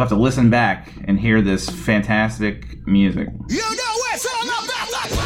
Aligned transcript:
you'll 0.00 0.08
have 0.08 0.16
to 0.16 0.22
listen 0.22 0.48
back 0.48 0.88
and 1.04 1.20
hear 1.20 1.42
this 1.42 1.68
fantastic 1.68 2.86
music. 2.86 3.28
You 3.50 3.58
know 3.58 3.96
it's 4.14 4.24
all 4.24 4.44
about 4.44 4.64
the 4.66 4.72
flow. 5.12 5.20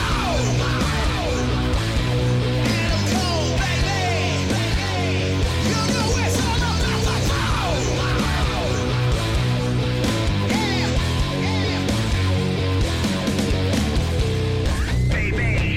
Adam 2.67 3.05
Cole, 3.15 3.55
baby. 3.57 4.51
You 5.71 5.79
know 5.95 6.19
it's 6.19 6.39
all 6.43 6.59
about 6.59 6.91
the 7.07 7.15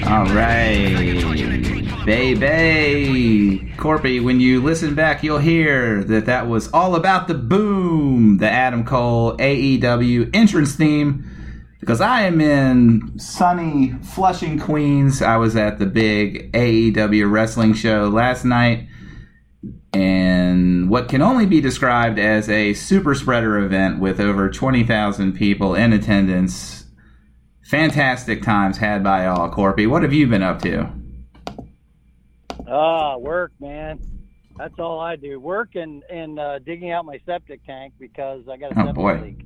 flow. 0.02 0.10
All 0.10 0.26
right, 0.34 2.04
baby. 2.04 3.72
Corpy, 3.76 4.20
when 4.20 4.40
you 4.40 4.60
listen 4.60 4.96
back, 4.96 5.22
you'll 5.22 5.38
hear 5.38 6.02
that 6.02 6.26
that 6.26 6.48
was 6.48 6.68
all 6.72 6.96
about 6.96 7.28
the 7.28 7.34
boom, 7.34 7.87
the 8.36 8.50
Adam 8.50 8.84
Cole 8.84 9.36
AEW 9.38 10.30
entrance 10.34 10.74
theme. 10.74 11.24
Because 11.80 12.00
I 12.00 12.22
am 12.22 12.40
in 12.40 13.18
sunny 13.18 13.94
Flushing, 14.02 14.58
Queens. 14.58 15.22
I 15.22 15.36
was 15.36 15.56
at 15.56 15.78
the 15.78 15.86
big 15.86 16.52
AEW 16.52 17.30
wrestling 17.30 17.72
show 17.72 18.08
last 18.08 18.44
night. 18.44 18.88
And 19.92 20.90
what 20.90 21.08
can 21.08 21.22
only 21.22 21.46
be 21.46 21.60
described 21.60 22.18
as 22.18 22.48
a 22.50 22.74
super 22.74 23.14
spreader 23.14 23.58
event 23.58 24.00
with 24.00 24.20
over 24.20 24.50
20,000 24.50 25.32
people 25.32 25.74
in 25.74 25.92
attendance. 25.92 26.84
Fantastic 27.64 28.42
times 28.42 28.78
had 28.78 29.02
by 29.02 29.26
all. 29.26 29.50
Corpy, 29.50 29.86
what 29.86 30.02
have 30.02 30.12
you 30.12 30.26
been 30.26 30.42
up 30.42 30.60
to? 30.62 30.90
Ah, 32.66 33.16
work, 33.16 33.52
man. 33.60 33.98
That's 34.58 34.78
all 34.78 34.98
I 35.00 35.16
do. 35.16 35.38
Work 35.40 35.76
and 35.76 36.02
and 36.10 36.38
uh, 36.38 36.58
digging 36.58 36.90
out 36.90 37.04
my 37.04 37.20
septic 37.24 37.64
tank 37.64 37.94
because 37.98 38.42
I 38.50 38.56
got 38.56 38.72
a 38.72 38.80
Oh, 38.80 38.84
septic 38.86 38.94
boy. 38.94 39.20
leak. 39.22 39.44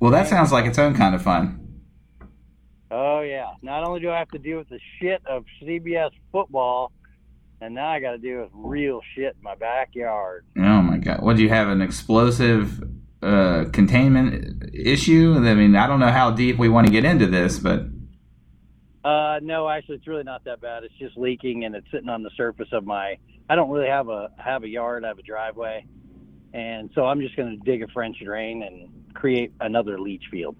Well, 0.00 0.10
that 0.12 0.28
sounds 0.28 0.50
like 0.52 0.64
its 0.64 0.78
own 0.78 0.94
kind 0.94 1.14
of 1.14 1.22
fun. 1.22 1.64
Oh 2.90 3.20
yeah. 3.20 3.50
Not 3.62 3.84
only 3.84 4.00
do 4.00 4.10
I 4.10 4.18
have 4.18 4.30
to 4.30 4.38
deal 4.38 4.58
with 4.58 4.68
the 4.68 4.80
shit 5.00 5.20
of 5.26 5.44
CBS 5.62 6.10
football, 6.32 6.92
and 7.60 7.74
now 7.74 7.88
I 7.88 8.00
got 8.00 8.12
to 8.12 8.18
deal 8.18 8.40
with 8.42 8.50
real 8.54 9.00
shit 9.14 9.34
in 9.36 9.42
my 9.42 9.54
backyard. 9.56 10.46
Oh 10.56 10.82
my 10.82 10.98
god! 10.98 11.20
What 11.20 11.36
do 11.36 11.42
you 11.42 11.48
have? 11.50 11.68
An 11.68 11.82
explosive 11.82 12.80
uh, 13.22 13.64
containment 13.72 14.70
issue? 14.72 15.34
I 15.36 15.54
mean, 15.54 15.74
I 15.76 15.86
don't 15.86 16.00
know 16.00 16.10
how 16.12 16.30
deep 16.30 16.56
we 16.58 16.68
want 16.68 16.86
to 16.86 16.92
get 16.92 17.04
into 17.04 17.26
this, 17.26 17.58
but 17.58 17.82
Uh, 19.04 19.38
no, 19.42 19.68
actually, 19.68 19.96
it's 19.96 20.06
really 20.06 20.24
not 20.24 20.44
that 20.44 20.60
bad. 20.60 20.84
It's 20.84 20.94
just 20.98 21.16
leaking, 21.18 21.64
and 21.64 21.74
it's 21.74 21.86
sitting 21.92 22.08
on 22.08 22.22
the 22.22 22.30
surface 22.36 22.68
of 22.72 22.84
my. 22.86 23.16
I 23.48 23.54
don't 23.54 23.70
really 23.70 23.88
have 23.88 24.08
a 24.08 24.30
have 24.36 24.62
a 24.64 24.68
yard. 24.68 25.04
I 25.04 25.08
have 25.08 25.18
a 25.18 25.22
driveway, 25.22 25.86
and 26.52 26.90
so 26.94 27.06
I'm 27.06 27.20
just 27.20 27.36
going 27.36 27.58
to 27.58 27.64
dig 27.64 27.82
a 27.82 27.88
French 27.88 28.18
drain 28.22 28.62
and 28.62 29.14
create 29.14 29.52
another 29.60 29.98
leach 29.98 30.24
field. 30.30 30.56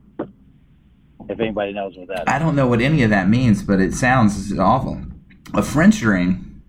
If 1.29 1.41
anybody 1.41 1.73
knows 1.75 1.95
what 1.97 2.09
that 2.09 2.21
is. 2.21 2.25
I 2.29 2.39
don't 2.39 2.57
know 2.57 2.67
what 2.67 2.81
any 2.81 3.03
of 3.03 3.11
that 3.11 3.29
means. 3.29 3.63
But 3.63 3.81
it 3.81 3.93
sounds 3.93 4.57
awful. 4.59 5.03
A 5.53 5.63
French 5.63 5.99
drain. 5.99 6.63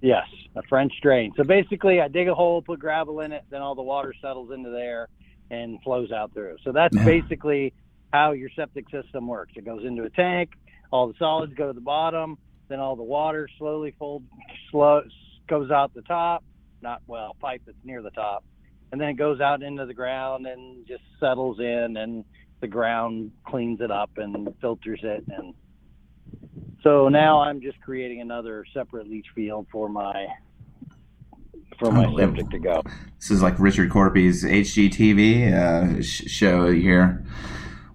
Yes, 0.00 0.26
a 0.56 0.62
French 0.68 0.92
drain. 1.00 1.32
So 1.36 1.44
basically, 1.44 2.00
I 2.00 2.08
dig 2.08 2.28
a 2.28 2.34
hole, 2.34 2.62
put 2.62 2.80
gravel 2.80 3.20
in 3.20 3.32
it, 3.32 3.44
then 3.50 3.62
all 3.62 3.74
the 3.74 3.82
water 3.82 4.12
settles 4.20 4.50
into 4.50 4.70
there 4.70 5.08
and 5.50 5.80
flows 5.82 6.10
out 6.10 6.32
through. 6.34 6.56
So 6.64 6.72
that's 6.72 6.96
Yeah. 6.96 7.04
basically 7.04 7.72
how 8.12 8.32
your 8.32 8.50
septic 8.50 8.88
system 8.90 9.26
works. 9.28 9.52
It 9.56 9.64
goes 9.64 9.84
into 9.84 10.02
a 10.02 10.10
tank, 10.10 10.50
all 10.90 11.06
the 11.06 11.14
solids 11.18 11.54
go 11.54 11.68
to 11.68 11.72
the 11.72 11.80
bottom, 11.80 12.38
then 12.68 12.80
all 12.80 12.96
the 12.96 13.02
water 13.02 13.48
slowly 13.58 13.94
fold, 13.98 14.24
slow 14.70 15.02
goes 15.48 15.70
out 15.70 15.92
the 15.94 16.02
top. 16.02 16.44
Not 16.82 17.02
well, 17.06 17.36
pipe 17.40 17.62
that's 17.66 17.78
near 17.84 18.02
the 18.02 18.10
top, 18.10 18.44
and 18.92 19.00
then 19.00 19.08
it 19.08 19.14
goes 19.14 19.40
out 19.40 19.62
into 19.62 19.86
the 19.86 19.94
ground 19.94 20.46
and 20.46 20.86
just 20.86 21.02
settles 21.18 21.58
in, 21.58 21.96
and 21.96 22.24
the 22.60 22.68
ground 22.68 23.32
cleans 23.46 23.80
it 23.80 23.90
up 23.90 24.10
and 24.16 24.54
filters 24.60 25.00
it 25.02 25.24
and 25.28 25.54
so 26.84 27.08
now 27.08 27.40
I'm 27.40 27.62
just 27.62 27.80
creating 27.80 28.20
another 28.20 28.64
separate 28.74 29.08
leach 29.08 29.26
field 29.34 29.66
for 29.72 29.88
my 29.88 30.26
for 31.78 31.90
my 31.90 32.14
septic 32.16 32.50
to 32.50 32.58
go. 32.58 32.82
This 33.18 33.30
is 33.30 33.42
like 33.42 33.58
Richard 33.58 33.90
Corby's 33.90 34.44
HGTV 34.44 35.52
uh, 35.52 36.02
sh- 36.02 36.30
show 36.30 36.70
here. 36.70 37.24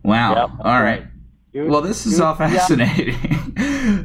Wow. 0.03 0.35
Yep, 0.35 0.65
all 0.65 0.81
right. 0.81 1.05
Dude, 1.51 1.69
Well, 1.69 1.81
this 1.81 2.05
is 2.05 2.13
dude, 2.13 2.21
all 2.21 2.35
yeah. 2.39 2.49
fascinating. 2.49 3.15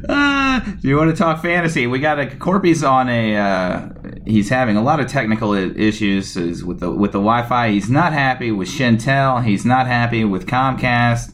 uh, 0.09 0.59
do 0.81 0.87
you 0.87 0.97
want 0.97 1.11
to 1.11 1.15
talk 1.15 1.41
fantasy? 1.41 1.85
We 1.87 1.99
got 1.99 2.19
a 2.19 2.27
Corpy's 2.35 2.83
on 2.83 3.07
a. 3.09 3.35
Uh, 3.37 3.89
he's 4.25 4.49
having 4.49 4.77
a 4.77 4.81
lot 4.81 4.99
of 4.99 5.07
technical 5.07 5.53
issues 5.53 6.35
is 6.37 6.63
with 6.65 6.79
the 6.79 6.91
with 6.91 7.11
the 7.11 7.19
Wi-Fi. 7.19 7.69
He's 7.71 7.89
not 7.89 8.13
happy 8.13 8.51
with 8.51 8.67
Chantel. 8.67 9.43
He's 9.43 9.65
not 9.65 9.85
happy 9.87 10.23
with 10.23 10.47
Comcast. 10.47 11.33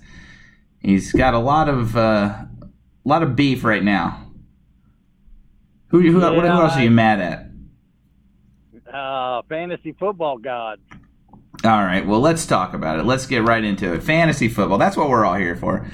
He's 0.79 1.13
got 1.13 1.33
a 1.33 1.39
lot 1.39 1.69
of 1.69 1.95
uh, 1.95 2.35
lot 3.05 3.23
of 3.23 3.35
beef 3.35 3.63
right 3.63 3.83
now. 3.83 4.27
Who 5.87 6.01
who, 6.01 6.19
what, 6.19 6.33
who 6.33 6.41
else 6.41 6.75
are 6.75 6.83
you 6.83 6.91
mad 6.91 7.19
at? 7.21 7.47
Uh, 8.93 9.41
fantasy 9.47 9.93
football 9.93 10.37
god. 10.37 10.79
All 11.63 11.83
right, 11.83 12.05
well, 12.07 12.19
let's 12.19 12.47
talk 12.47 12.73
about 12.73 12.97
it. 12.97 13.05
Let's 13.05 13.27
get 13.27 13.43
right 13.43 13.63
into 13.63 13.93
it. 13.93 14.01
Fantasy 14.01 14.47
football. 14.47 14.79
That's 14.79 14.97
what 14.97 15.09
we're 15.09 15.23
all 15.23 15.35
here 15.35 15.55
for. 15.55 15.85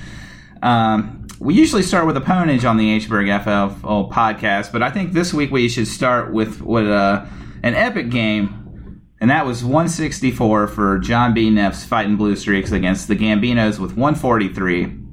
Um, 0.62 1.28
we 1.40 1.56
usually 1.56 1.84
start 1.84 2.08
with 2.08 2.16
a 2.16 2.22
ponage 2.22 2.68
on 2.68 2.78
the 2.78 2.98
Hberg 3.00 3.44
FFL 3.44 4.12
podcast, 4.12 4.72
but 4.72 4.82
I 4.82 4.90
think 4.90 5.12
this 5.12 5.34
week 5.34 5.52
we 5.52 5.68
should 5.68 5.88
start 5.88 6.32
with 6.32 6.62
what 6.62 6.86
uh, 6.86 7.26
an 7.64 7.76
epic 7.76 8.10
game, 8.10 9.02
and 9.20 9.30
that 9.30 9.46
was 9.46 9.64
164 9.64 10.68
for 10.68 11.00
John 11.00 11.34
B. 11.34 11.50
Neff's 11.50 11.84
Fighting 11.84 12.16
Blue 12.16 12.38
Streaks 12.38 12.72
against 12.72 13.10
the 13.10 13.16
Gambinos 13.16 13.78
with 13.78 13.98
143. 13.98 15.04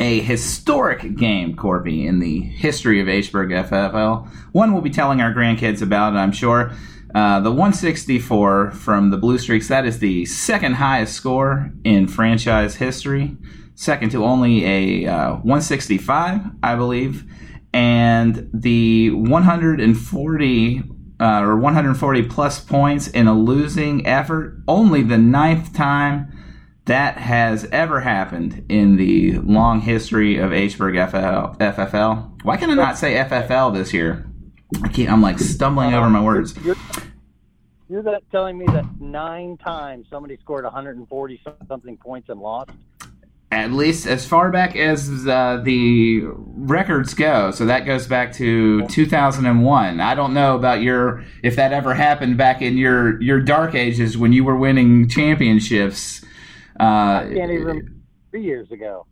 A 0.00 0.20
historic 0.20 1.16
game, 1.16 1.56
Corby, 1.56 2.06
in 2.06 2.20
the 2.20 2.40
history 2.40 3.00
of 3.00 3.06
Hberg 3.08 3.68
FFL. 3.68 4.28
One 4.52 4.72
we'll 4.72 4.82
be 4.82 4.90
telling 4.90 5.20
our 5.20 5.32
grandkids 5.32 5.82
about, 5.82 6.14
I'm 6.14 6.32
sure. 6.32 6.72
Uh, 7.14 7.40
the 7.40 7.50
164 7.50 8.72
from 8.72 9.10
the 9.10 9.16
Blue 9.16 9.38
Streaks, 9.38 9.68
that 9.68 9.86
is 9.86 9.98
the 9.98 10.24
second 10.26 10.74
highest 10.74 11.14
score 11.14 11.72
in 11.84 12.06
franchise 12.06 12.76
history, 12.76 13.36
second 13.74 14.10
to 14.10 14.24
only 14.24 14.64
a 14.64 15.06
uh, 15.10 15.30
165, 15.36 16.42
I 16.62 16.74
believe. 16.74 17.24
And 17.72 18.50
the 18.52 19.10
140 19.10 20.82
uh, 21.20 21.40
or 21.42 21.56
140 21.56 22.22
plus 22.24 22.60
points 22.60 23.08
in 23.08 23.26
a 23.26 23.34
losing 23.34 24.06
effort, 24.06 24.62
only 24.68 25.02
the 25.02 25.18
ninth 25.18 25.74
time 25.74 26.32
that 26.84 27.18
has 27.18 27.66
ever 27.66 28.00
happened 28.00 28.64
in 28.68 28.96
the 28.96 29.38
long 29.40 29.80
history 29.80 30.38
of 30.38 30.50
Hberg 30.52 31.10
FFL. 31.10 31.58
FFL. 31.58 32.44
Why 32.44 32.56
can 32.56 32.70
I 32.70 32.74
not 32.74 32.96
say 32.96 33.14
FFL 33.14 33.74
this 33.74 33.92
year? 33.92 34.27
I 34.82 34.88
can't. 34.88 35.10
I'm 35.10 35.22
like 35.22 35.38
stumbling 35.38 35.94
over 35.94 36.10
my 36.10 36.22
words. 36.22 36.54
You're, 36.62 36.76
you're 37.88 38.02
that 38.02 38.22
telling 38.30 38.58
me 38.58 38.66
that 38.66 38.84
nine 39.00 39.56
times 39.56 40.06
somebody 40.10 40.36
scored 40.40 40.64
140 40.64 41.40
something 41.66 41.96
points 41.96 42.28
and 42.28 42.40
lost. 42.40 42.70
At 43.50 43.72
least 43.72 44.06
as 44.06 44.26
far 44.26 44.50
back 44.50 44.76
as 44.76 45.26
uh, 45.26 45.62
the 45.64 46.20
records 46.26 47.14
go. 47.14 47.50
So 47.50 47.64
that 47.64 47.86
goes 47.86 48.06
back 48.06 48.34
to 48.34 48.86
2001. 48.88 50.00
I 50.00 50.14
don't 50.14 50.34
know 50.34 50.54
about 50.54 50.82
your 50.82 51.24
if 51.42 51.56
that 51.56 51.72
ever 51.72 51.94
happened 51.94 52.36
back 52.36 52.60
in 52.60 52.76
your 52.76 53.20
your 53.22 53.40
dark 53.40 53.74
ages 53.74 54.18
when 54.18 54.34
you 54.34 54.44
were 54.44 54.56
winning 54.56 55.08
championships. 55.08 56.22
Uh, 56.78 57.20
Can't 57.22 57.50
even 57.50 58.02
three 58.30 58.44
years 58.44 58.70
ago. 58.70 59.06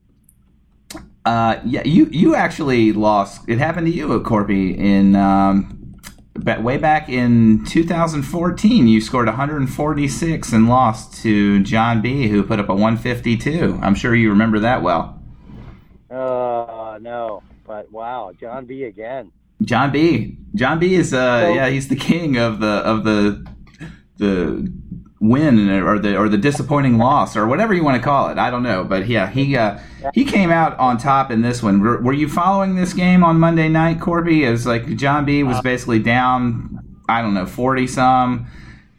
Uh, 1.26 1.60
yeah, 1.64 1.82
you 1.84 2.06
you 2.12 2.36
actually 2.36 2.92
lost. 2.92 3.48
It 3.48 3.58
happened 3.58 3.88
to 3.88 3.92
you 3.92 4.12
Corby 4.20 4.78
in 4.78 5.16
um, 5.16 5.96
way 6.62 6.76
back 6.78 7.08
in 7.08 7.64
2014. 7.64 8.86
You 8.86 9.00
scored 9.00 9.26
146 9.26 10.52
and 10.52 10.68
lost 10.68 11.20
to 11.24 11.64
John 11.64 12.00
B, 12.00 12.28
who 12.28 12.44
put 12.44 12.60
up 12.60 12.68
a 12.68 12.74
152. 12.74 13.80
I'm 13.82 13.96
sure 13.96 14.14
you 14.14 14.30
remember 14.30 14.60
that 14.60 14.82
well. 14.82 15.20
Uh, 16.08 16.98
no, 17.02 17.42
but 17.66 17.90
wow, 17.90 18.30
John 18.38 18.66
B 18.66 18.84
again. 18.84 19.32
John 19.62 19.90
B. 19.90 20.38
John 20.54 20.78
B 20.78 20.94
is 20.94 21.12
uh 21.12 21.40
So- 21.42 21.54
yeah 21.54 21.68
he's 21.68 21.88
the 21.88 21.96
king 21.96 22.36
of 22.36 22.60
the 22.60 22.68
of 22.68 23.02
the 23.02 23.44
the 24.18 24.72
win 25.28 25.68
or 25.70 25.98
the 25.98 26.16
or 26.16 26.28
the 26.28 26.38
disappointing 26.38 26.98
loss 26.98 27.36
or 27.36 27.46
whatever 27.46 27.74
you 27.74 27.84
want 27.84 27.96
to 27.96 28.02
call 28.02 28.28
it. 28.28 28.38
I 28.38 28.50
don't 28.50 28.62
know, 28.62 28.84
but 28.84 29.06
yeah 29.06 29.28
he 29.30 29.56
uh, 29.56 29.78
he 30.14 30.24
came 30.24 30.50
out 30.50 30.78
on 30.78 30.98
top 30.98 31.30
in 31.30 31.42
this 31.42 31.62
one. 31.62 31.80
Were, 31.80 32.00
were 32.00 32.12
you 32.12 32.28
following 32.28 32.76
this 32.76 32.92
game 32.92 33.24
on 33.24 33.38
Monday 33.38 33.68
night, 33.68 34.00
Corby? 34.00 34.44
As 34.44 34.66
like 34.66 34.96
John 34.96 35.24
B 35.24 35.42
was 35.42 35.60
basically 35.60 35.98
down 35.98 37.00
I 37.08 37.22
don't 37.22 37.34
know 37.34 37.46
forty 37.46 37.86
some 37.86 38.46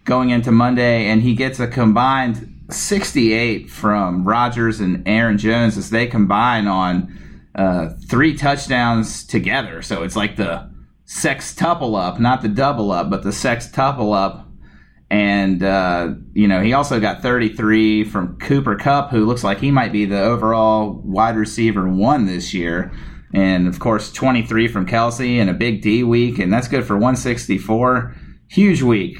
going 0.05 0.29
into 0.29 0.51
Monday, 0.51 1.05
and 1.05 1.21
he 1.21 1.35
gets 1.35 1.59
a 1.59 1.67
combined 1.67 2.53
68 2.69 3.69
from 3.69 4.25
Rodgers 4.25 4.79
and 4.79 5.07
Aaron 5.07 5.37
Jones 5.37 5.77
as 5.77 5.89
they 5.89 6.07
combine 6.07 6.67
on 6.67 7.17
uh, 7.55 7.89
three 8.07 8.35
touchdowns 8.35 9.25
together. 9.25 9.81
So 9.81 10.03
it's 10.03 10.15
like 10.15 10.35
the 10.35 10.69
sextuple 11.05 11.99
up, 11.99 12.19
not 12.19 12.41
the 12.41 12.49
double 12.49 12.91
up, 12.91 13.09
but 13.09 13.23
the 13.23 13.29
sextuple 13.29 14.15
up. 14.15 14.46
And, 15.09 15.63
uh, 15.63 16.15
you 16.33 16.47
know, 16.47 16.61
he 16.61 16.73
also 16.73 16.99
got 16.99 17.21
33 17.21 18.03
from 18.03 18.37
Cooper 18.39 18.75
Kupp, 18.75 19.09
who 19.09 19.25
looks 19.25 19.43
like 19.43 19.59
he 19.59 19.71
might 19.71 19.93
be 19.93 20.05
the 20.05 20.21
overall 20.21 21.01
wide 21.05 21.37
receiver 21.37 21.87
one 21.87 22.25
this 22.25 22.53
year. 22.53 22.91
And, 23.33 23.67
of 23.67 23.79
course, 23.79 24.11
23 24.11 24.67
from 24.67 24.85
Kelce 24.85 25.37
and 25.37 25.49
a 25.49 25.53
big 25.53 25.81
D 25.81 26.03
week, 26.03 26.39
and 26.39 26.51
that's 26.51 26.67
good 26.67 26.85
for 26.85 26.95
164. 26.95 28.15
Huge 28.49 28.81
week. 28.81 29.19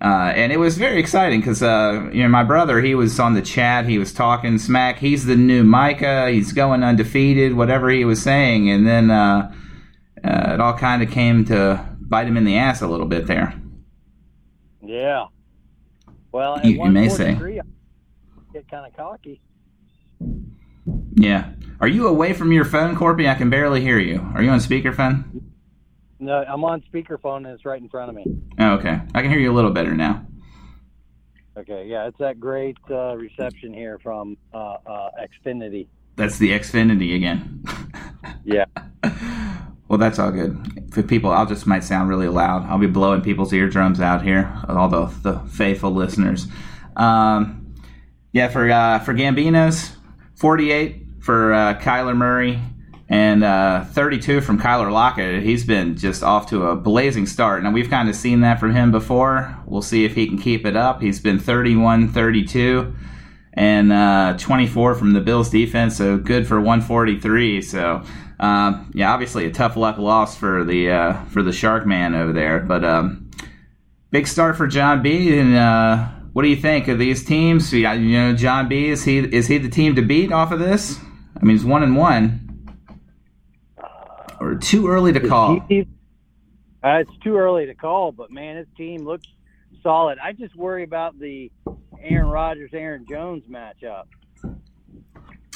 Uh, 0.00 0.32
and 0.34 0.52
it 0.52 0.58
was 0.58 0.78
very 0.78 1.00
exciting 1.00 1.40
because, 1.40 1.62
uh, 1.62 2.08
you 2.12 2.22
know, 2.22 2.28
my 2.28 2.44
brother, 2.44 2.80
he 2.80 2.94
was 2.94 3.18
on 3.18 3.34
the 3.34 3.42
chat. 3.42 3.86
He 3.86 3.98
was 3.98 4.12
talking 4.12 4.58
smack. 4.58 4.98
He's 4.98 5.26
the 5.26 5.34
new 5.34 5.64
Micah. 5.64 6.30
He's 6.30 6.52
going 6.52 6.84
undefeated, 6.84 7.54
whatever 7.54 7.90
he 7.90 8.04
was 8.04 8.22
saying. 8.22 8.70
And 8.70 8.86
then 8.86 9.10
uh, 9.10 9.52
uh, 10.22 10.52
it 10.54 10.60
all 10.60 10.74
kind 10.74 11.02
of 11.02 11.10
came 11.10 11.44
to 11.46 11.84
bite 12.00 12.28
him 12.28 12.36
in 12.36 12.44
the 12.44 12.56
ass 12.56 12.80
a 12.80 12.86
little 12.86 13.06
bit 13.06 13.26
there. 13.26 13.60
Yeah. 14.88 15.26
Well, 16.32 16.56
at 16.56 16.64
You- 16.64 16.82
you 16.82 16.90
may 16.90 17.08
say. 17.10 17.34
143, 17.34 17.60
I 17.60 17.62
get 18.54 18.68
kind 18.70 18.86
of 18.86 18.96
cocky. 18.96 19.40
Yeah. 21.14 21.50
Are 21.80 21.88
you 21.88 22.08
away 22.08 22.32
from 22.32 22.52
your 22.52 22.64
phone, 22.64 22.96
Corpy? 22.96 23.28
I 23.28 23.34
can 23.34 23.50
barely 23.50 23.82
hear 23.82 23.98
you. 23.98 24.26
Are 24.34 24.42
you 24.42 24.48
on 24.50 24.60
speakerphone? 24.60 25.42
No, 26.18 26.42
I'm 26.48 26.64
on 26.64 26.82
speakerphone 26.92 27.38
and 27.38 27.48
it's 27.48 27.66
right 27.66 27.80
in 27.80 27.88
front 27.90 28.08
of 28.08 28.16
me. 28.16 28.24
Oh, 28.58 28.72
okay. 28.76 29.00
I 29.14 29.20
can 29.20 29.30
hear 29.30 29.38
you 29.38 29.52
a 29.52 29.54
little 29.54 29.70
better 29.72 29.94
now. 29.94 30.24
Okay, 31.56 31.86
yeah, 31.86 32.06
it's 32.06 32.18
that 32.18 32.40
great 32.40 32.76
uh, 32.90 33.14
reception 33.16 33.74
here 33.74 33.98
from 34.02 34.36
uh, 34.54 34.76
uh, 34.86 35.10
Xfinity. 35.20 35.88
That's 36.16 36.38
the 36.38 36.50
Xfinity 36.50 37.14
again. 37.14 37.62
Yeah. 38.44 38.64
Well, 39.88 39.98
that's 39.98 40.18
all 40.18 40.30
good. 40.30 40.90
For 40.92 41.02
people, 41.02 41.30
I'll 41.30 41.46
just 41.46 41.66
might 41.66 41.82
sound 41.82 42.08
really 42.10 42.28
loud. 42.28 42.64
I'll 42.66 42.78
be 42.78 42.86
blowing 42.86 43.22
people's 43.22 43.52
eardrums 43.52 44.00
out 44.00 44.22
here, 44.22 44.60
all 44.68 44.88
the, 44.88 45.06
the 45.22 45.40
faithful 45.48 45.90
listeners. 45.90 46.46
Um, 46.96 47.74
yeah, 48.32 48.48
for 48.48 48.70
uh, 48.70 48.98
for 48.98 49.14
Gambinos, 49.14 49.92
48 50.36 51.06
for 51.20 51.52
uh, 51.54 51.74
Kyler 51.80 52.16
Murray, 52.16 52.60
and 53.08 53.42
uh, 53.42 53.84
32 53.84 54.42
from 54.42 54.58
Tyler 54.58 54.90
Lockett. 54.90 55.42
He's 55.42 55.64
been 55.64 55.96
just 55.96 56.22
off 56.22 56.50
to 56.50 56.66
a 56.66 56.76
blazing 56.76 57.26
start. 57.26 57.62
Now, 57.62 57.70
we've 57.70 57.88
kind 57.88 58.08
of 58.08 58.14
seen 58.14 58.42
that 58.42 58.60
from 58.60 58.74
him 58.74 58.92
before. 58.92 59.56
We'll 59.66 59.82
see 59.82 60.04
if 60.04 60.14
he 60.14 60.26
can 60.26 60.38
keep 60.38 60.66
it 60.66 60.76
up. 60.76 61.00
He's 61.00 61.20
been 61.20 61.38
31 61.38 62.12
32 62.12 62.94
and 63.54 63.92
uh, 63.92 64.36
24 64.38 64.94
from 64.94 65.14
the 65.14 65.20
Bills 65.20 65.50
defense, 65.50 65.96
so 65.96 66.16
good 66.16 66.46
for 66.46 66.60
143. 66.60 67.62
So, 67.62 68.04
um, 68.40 68.90
yeah, 68.94 69.12
obviously 69.12 69.46
a 69.46 69.50
tough 69.50 69.76
luck 69.76 69.98
loss 69.98 70.36
for 70.36 70.64
the 70.64 70.90
uh, 70.90 71.24
for 71.26 71.42
the 71.42 71.52
Shark 71.52 71.86
Man 71.86 72.14
over 72.14 72.32
there, 72.32 72.60
but 72.60 72.84
um, 72.84 73.30
big 74.10 74.26
start 74.26 74.56
for 74.56 74.66
John 74.66 75.02
B. 75.02 75.36
And 75.38 75.56
uh, 75.56 76.06
what 76.32 76.42
do 76.42 76.48
you 76.48 76.56
think 76.56 76.88
of 76.88 76.98
these 76.98 77.24
teams? 77.24 77.72
You 77.72 77.82
know, 77.82 78.34
John 78.34 78.68
B. 78.68 78.88
Is 78.88 79.04
he 79.04 79.18
is 79.18 79.48
he 79.48 79.58
the 79.58 79.68
team 79.68 79.96
to 79.96 80.02
beat 80.02 80.32
off 80.32 80.52
of 80.52 80.60
this? 80.60 80.98
I 81.36 81.44
mean, 81.44 81.56
he's 81.56 81.64
one 81.64 81.82
and 81.82 81.96
one, 81.96 82.68
or 84.38 84.54
too 84.54 84.88
early 84.88 85.12
to 85.12 85.20
call. 85.20 85.56
Uh, 86.80 87.00
it's 87.00 87.16
too 87.24 87.36
early 87.36 87.66
to 87.66 87.74
call, 87.74 88.12
but 88.12 88.30
man, 88.30 88.56
his 88.56 88.68
team 88.76 89.04
looks 89.04 89.26
solid. 89.82 90.18
I 90.22 90.32
just 90.32 90.54
worry 90.54 90.84
about 90.84 91.18
the 91.18 91.50
Aaron 92.00 92.28
Rodgers 92.28 92.70
Aaron 92.72 93.04
Jones 93.08 93.42
matchup. 93.50 94.04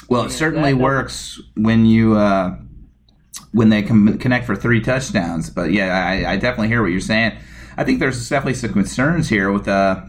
Well, 0.09 0.25
it 0.25 0.31
certainly 0.31 0.73
works 0.73 1.41
when 1.55 1.85
you 1.85 2.15
uh, 2.15 2.57
when 3.53 3.69
they 3.69 3.81
com- 3.83 4.17
connect 4.17 4.45
for 4.45 4.55
three 4.55 4.81
touchdowns. 4.81 5.49
But 5.49 5.71
yeah, 5.71 6.05
I, 6.05 6.33
I 6.33 6.37
definitely 6.37 6.67
hear 6.67 6.81
what 6.81 6.91
you're 6.91 6.99
saying. 6.99 7.37
I 7.77 7.83
think 7.83 7.99
there's 7.99 8.29
definitely 8.29 8.55
some 8.55 8.73
concerns 8.73 9.29
here 9.29 9.51
with 9.51 9.67
uh, 9.67 10.01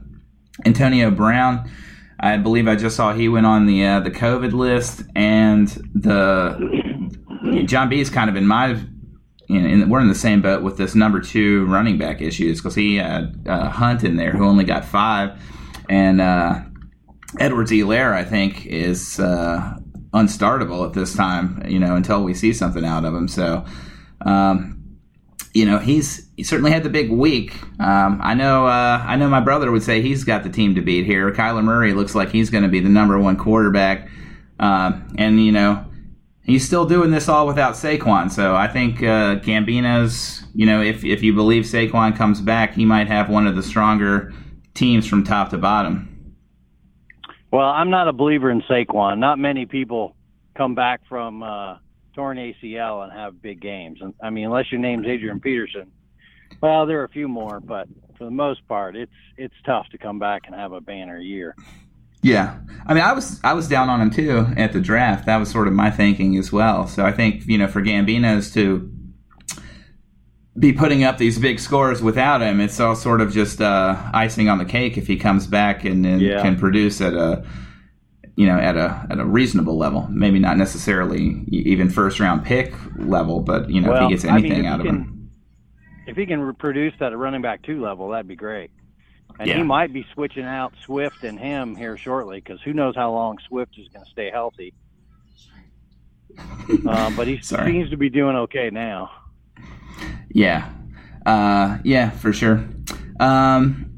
Antonio 0.67 1.11
Brown. 1.11 1.71
I 2.19 2.37
believe 2.37 2.69
I 2.69 2.77
just 2.77 2.97
saw 2.97 3.13
he 3.13 3.29
went 3.29 3.47
on 3.47 3.67
the 3.67 3.85
uh, 3.85 4.01
the 4.01 4.11
COVID 4.11 4.53
list, 4.53 5.03
and 5.15 5.69
the 5.95 7.65
John 7.67 7.89
B 7.89 8.01
is 8.01 8.11
kind 8.11 8.31
of 8.31 8.37
in 8.37 8.47
my. 8.47 8.79
In, 9.47 9.67
in, 9.67 9.89
we're 9.91 10.01
in 10.01 10.09
the 10.09 10.15
same 10.15 10.41
boat 10.41 10.63
with 10.63 10.79
this 10.79 10.95
number 10.95 11.21
two 11.21 11.67
running 11.67 11.99
back 11.99 12.23
issues 12.23 12.61
because 12.61 12.75
he 12.75 12.97
had 12.97 13.45
uh, 13.47 13.69
Hunt 13.69 14.03
in 14.03 14.17
there 14.17 14.33
who 14.33 14.47
only 14.47 14.65
got 14.65 14.87
five, 14.87 15.39
and 15.91 16.23
uh, 16.23 16.63
Edwards-Helaire, 17.39 18.15
I 18.15 18.25
think, 18.25 18.65
is 18.65 19.21
uh, 19.21 19.77
unstartable 20.15 20.87
at 20.87 20.95
this 20.95 21.15
time, 21.15 21.63
you 21.67 21.79
know, 21.79 21.97
until 21.97 22.23
we 22.23 22.33
see 22.33 22.53
something 22.53 22.85
out 22.85 23.05
of 23.05 23.15
him. 23.15 23.29
So, 23.29 23.65
um, 24.21 24.99
you 25.53 25.65
know, 25.65 25.79
he's 25.79 26.29
he 26.37 26.43
certainly 26.45 26.71
had 26.71 26.85
the 26.85 26.89
big 26.89 27.11
week. 27.11 27.61
Um, 27.81 28.21
I 28.23 28.35
know, 28.35 28.67
uh, 28.67 29.05
I 29.05 29.17
know, 29.17 29.29
my 29.29 29.41
brother 29.41 29.71
would 29.71 29.83
say 29.83 30.01
he's 30.01 30.25
got 30.25 30.43
the 30.43 30.51
team 30.51 30.75
to 30.77 30.81
beat 30.81 31.05
here. 31.05 31.31
Kyler 31.33 31.63
Murray 31.63 31.93
looks 31.93 32.15
like 32.15 32.31
he's 32.31 32.51
going 32.51 32.65
to 32.65 32.71
be 32.71 32.81
the 32.81 32.89
number 32.89 33.19
one 33.19 33.37
quarterback, 33.37 34.09
um, 34.59 35.15
and 35.19 35.45
you 35.45 35.53
know, 35.53 35.85
he's 36.43 36.65
still 36.67 36.87
doing 36.87 37.11
this 37.11 37.29
all 37.29 37.47
without 37.47 37.75
Saquon. 37.75 38.31
So 38.31 38.55
I 38.57 38.69
think 38.69 39.03
uh, 39.03 39.37
Gambino's, 39.41 40.45
you 40.55 40.67
know, 40.67 40.81
if 40.81 41.05
if 41.05 41.23
you 41.23 41.35
believe 41.35 41.65
Saquon 41.65 42.17
comes 42.17 42.41
back, 42.41 42.75
he 42.75 42.85
might 42.85 43.09
have 43.09 43.29
one 43.29 43.47
of 43.47 43.57
the 43.57 43.63
stronger 43.63 44.33
teams 44.75 45.07
from 45.07 45.25
top 45.25 45.51
to 45.51 45.59
bottom. 45.59 46.14
Well, 47.55 47.69
I'm 47.69 47.89
not 47.89 48.09
a 48.09 48.13
believer 48.13 48.51
in 48.51 48.63
Saquon. 48.63 49.21
Not 49.21 49.39
many 49.39 49.65
people 49.65 50.17
come 50.57 50.75
back 50.75 51.03
from 51.09 51.45
uh, 51.45 51.77
torn 52.13 52.37
ACL 52.37 53.05
and 53.05 53.13
have 53.13 53.41
big 53.41 53.61
games. 53.61 54.01
And 54.01 54.13
I 54.21 54.31
mean, 54.31 54.47
unless 54.47 54.73
your 54.73 54.81
name's 54.81 55.07
Adrian 55.07 55.39
Peterson. 55.39 55.93
Well, 56.61 56.85
there 56.85 57.01
are 57.01 57.05
a 57.05 57.09
few 57.09 57.29
more, 57.29 57.61
but 57.61 57.87
for 58.19 58.25
the 58.25 58.33
most 58.33 58.67
part, 58.67 58.97
it's 58.97 59.13
it's 59.37 59.55
tough 59.65 59.87
to 59.93 59.99
come 59.99 60.19
back 60.19 60.43
and 60.47 60.57
have 60.57 60.73
a 60.73 60.81
banner 60.81 61.21
year. 61.21 61.55
Yeah, 62.23 62.59
I 62.87 62.93
mean, 62.93 63.05
I 63.05 63.13
was 63.13 63.39
I 63.45 63.53
was 63.53 63.69
down 63.69 63.89
on 63.89 64.01
him 64.01 64.11
too 64.11 64.49
at 64.57 64.73
the 64.73 64.81
draft. 64.81 65.27
That 65.27 65.37
was 65.37 65.49
sort 65.49 65.69
of 65.69 65.75
my 65.75 65.93
thinking 65.93 66.37
as 66.37 66.51
well. 66.51 66.89
So 66.89 67.07
I 67.07 67.13
think 67.13 67.47
you 67.47 67.57
know 67.57 67.69
for 67.69 67.83
Gambino's 67.83 68.53
to 68.55 68.93
be 70.59 70.73
putting 70.73 71.03
up 71.05 71.19
these 71.19 71.39
big 71.39 71.59
scores 71.59 72.01
without 72.03 72.41
him, 72.41 72.61
it's 72.61 72.79
all 72.79 72.95
sort 72.95 73.21
of 73.21 73.33
just 73.33 73.61
uh, 73.61 73.97
icing 74.13 74.49
on 74.49 74.59
the 74.59 74.65
cake 74.65 74.97
if 74.97 75.07
he 75.07 75.17
comes 75.17 75.47
back 75.47 75.85
and, 75.85 76.07
and 76.07 76.21
Yeah. 76.21 76.43
can 76.43 76.57
produce 76.57 77.01
at 77.01 77.15
a 77.15 77.45
you 78.37 78.47
know 78.47 78.59
at 78.59 78.77
a 78.77 79.07
at 79.11 79.19
a 79.19 79.25
reasonable 79.25 79.77
level. 79.77 80.07
Maybe 80.11 80.39
not 80.39 80.57
necessarily 80.57 81.45
even 81.49 81.89
first 81.91 82.21
round 82.21 82.45
pick 82.45 82.73
level, 82.97 83.41
but 83.41 83.69
you 83.71 83.81
know 83.81 83.95
if 83.95 84.03
he 84.03 84.09
gets 84.11 84.25
I 84.25 84.37
mean, 84.37 84.47
anything 84.47 84.67
out 84.67 84.81
of 84.81 84.87
can, 84.87 84.95
him. 84.97 85.31
if 86.07 86.17
he 86.17 86.27
can 86.27 86.41
reproduce 86.41 86.95
at 87.01 87.13
a 87.13 87.17
running 87.17 87.43
back 87.43 87.63
two 87.63 87.81
level, 87.81 88.09
that'd 88.11 88.29
be 88.29 88.37
great. 88.37 88.71
And 89.41 89.49
Yeah. 89.49 89.57
he 89.57 89.63
might 89.65 89.93
be 89.93 90.07
switching 90.15 90.45
out 90.45 90.75
Swift 90.85 91.25
and 91.25 91.37
him 91.39 91.75
here 91.75 91.97
shortly 91.97 92.37
because 92.41 92.61
who 92.63 92.73
knows 92.73 92.95
how 92.95 93.11
long 93.13 93.39
Swift 93.49 93.77
is 93.77 93.89
going 93.89 94.05
to 94.05 94.11
stay 94.13 94.31
healthy. 94.31 94.73
um, 96.87 97.15
but 97.17 97.27
he 97.27 97.41
Sorry. 97.41 97.73
seems 97.73 97.91
to 97.91 97.97
be 97.97 98.11
doing 98.11 98.37
okay 98.37 98.71
now. 98.71 99.11
Yeah. 100.35 100.71
Uh, 101.25 101.79
yeah, 101.85 102.11
for 102.11 102.35
sure. 102.35 102.63
Um, 103.19 103.97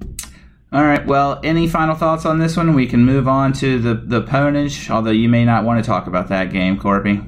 all 0.72 0.84
right. 0.84 1.04
Well, 1.04 1.40
any 1.42 1.66
final 1.66 1.96
thoughts 1.96 2.24
on 2.24 2.38
this 2.38 2.56
one? 2.56 2.74
We 2.74 2.86
can 2.86 3.04
move 3.04 3.26
on 3.26 3.52
to 3.54 3.80
the 3.80 3.94
the 3.94 4.22
Ponage, 4.22 4.90
although 4.90 5.10
you 5.10 5.28
may 5.28 5.44
not 5.44 5.64
want 5.64 5.82
to 5.82 5.86
talk 5.86 6.06
about 6.06 6.28
that 6.28 6.52
game, 6.52 6.78
Corby. 6.78 7.20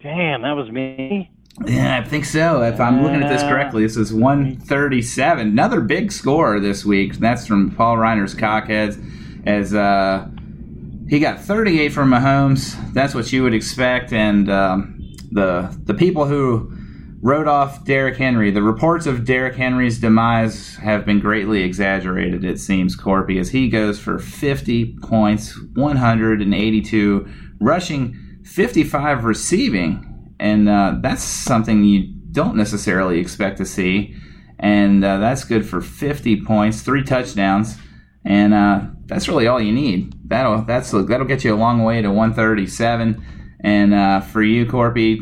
Damn, 0.00 0.42
that 0.42 0.52
was 0.52 0.70
me. 0.70 1.30
Yeah, 1.66 1.98
I 1.98 2.02
think 2.08 2.24
so. 2.24 2.62
If 2.62 2.80
I'm 2.80 3.02
looking 3.02 3.22
at 3.22 3.28
this 3.28 3.42
correctly, 3.42 3.82
this 3.82 3.96
is 3.96 4.12
137. 4.12 5.46
Another 5.46 5.80
big 5.82 6.10
score 6.10 6.58
this 6.58 6.84
week. 6.84 7.18
That's 7.18 7.46
from 7.46 7.72
Paul 7.72 7.98
Reiner's 7.98 8.34
Cockheads. 8.34 8.98
As 9.46 9.74
uh, 9.74 10.26
he 11.08 11.20
got 11.20 11.40
38 11.40 11.90
from 11.90 12.10
Mahomes. 12.10 12.74
That's 12.94 13.14
what 13.14 13.30
you 13.32 13.42
would 13.42 13.54
expect. 13.54 14.12
And 14.12 14.50
um, 14.50 15.12
the 15.30 15.76
the 15.84 15.94
people 15.94 16.24
who 16.24 16.72
wrote 17.22 17.48
off 17.48 17.84
Derrick 17.84 18.16
Henry, 18.16 18.50
the 18.50 18.62
reports 18.62 19.06
of 19.06 19.24
Derrick 19.24 19.54
Henry's 19.54 19.98
demise 19.98 20.76
have 20.76 21.06
been 21.06 21.20
greatly 21.20 21.62
exaggerated. 21.62 22.44
It 22.44 22.58
seems 22.58 22.96
Corpy 22.96 23.40
as 23.40 23.50
he 23.50 23.68
goes 23.68 23.98
for 23.98 24.18
50 24.18 24.98
points, 25.02 25.58
182 25.74 27.28
rushing, 27.60 28.40
55 28.44 29.24
receiving 29.24 30.12
and 30.42 30.68
uh, 30.68 30.96
that's 31.00 31.22
something 31.22 31.84
you 31.84 32.12
don't 32.32 32.56
necessarily 32.56 33.20
expect 33.20 33.58
to 33.58 33.64
see. 33.64 34.16
And 34.58 35.04
uh, 35.04 35.18
that's 35.18 35.44
good 35.44 35.64
for 35.64 35.80
50 35.80 36.42
points, 36.42 36.82
three 36.82 37.04
touchdowns, 37.04 37.76
and 38.24 38.52
uh, 38.52 38.82
that's 39.06 39.28
really 39.28 39.46
all 39.46 39.60
you 39.60 39.72
need. 39.72 40.14
That'll 40.28 40.62
that's 40.62 40.90
that'll 40.90 41.26
get 41.26 41.44
you 41.44 41.54
a 41.54 41.56
long 41.56 41.82
way 41.84 42.02
to 42.02 42.08
137. 42.08 43.24
And 43.60 43.94
uh, 43.94 44.20
for 44.20 44.42
you, 44.42 44.66
Corpy, 44.66 45.18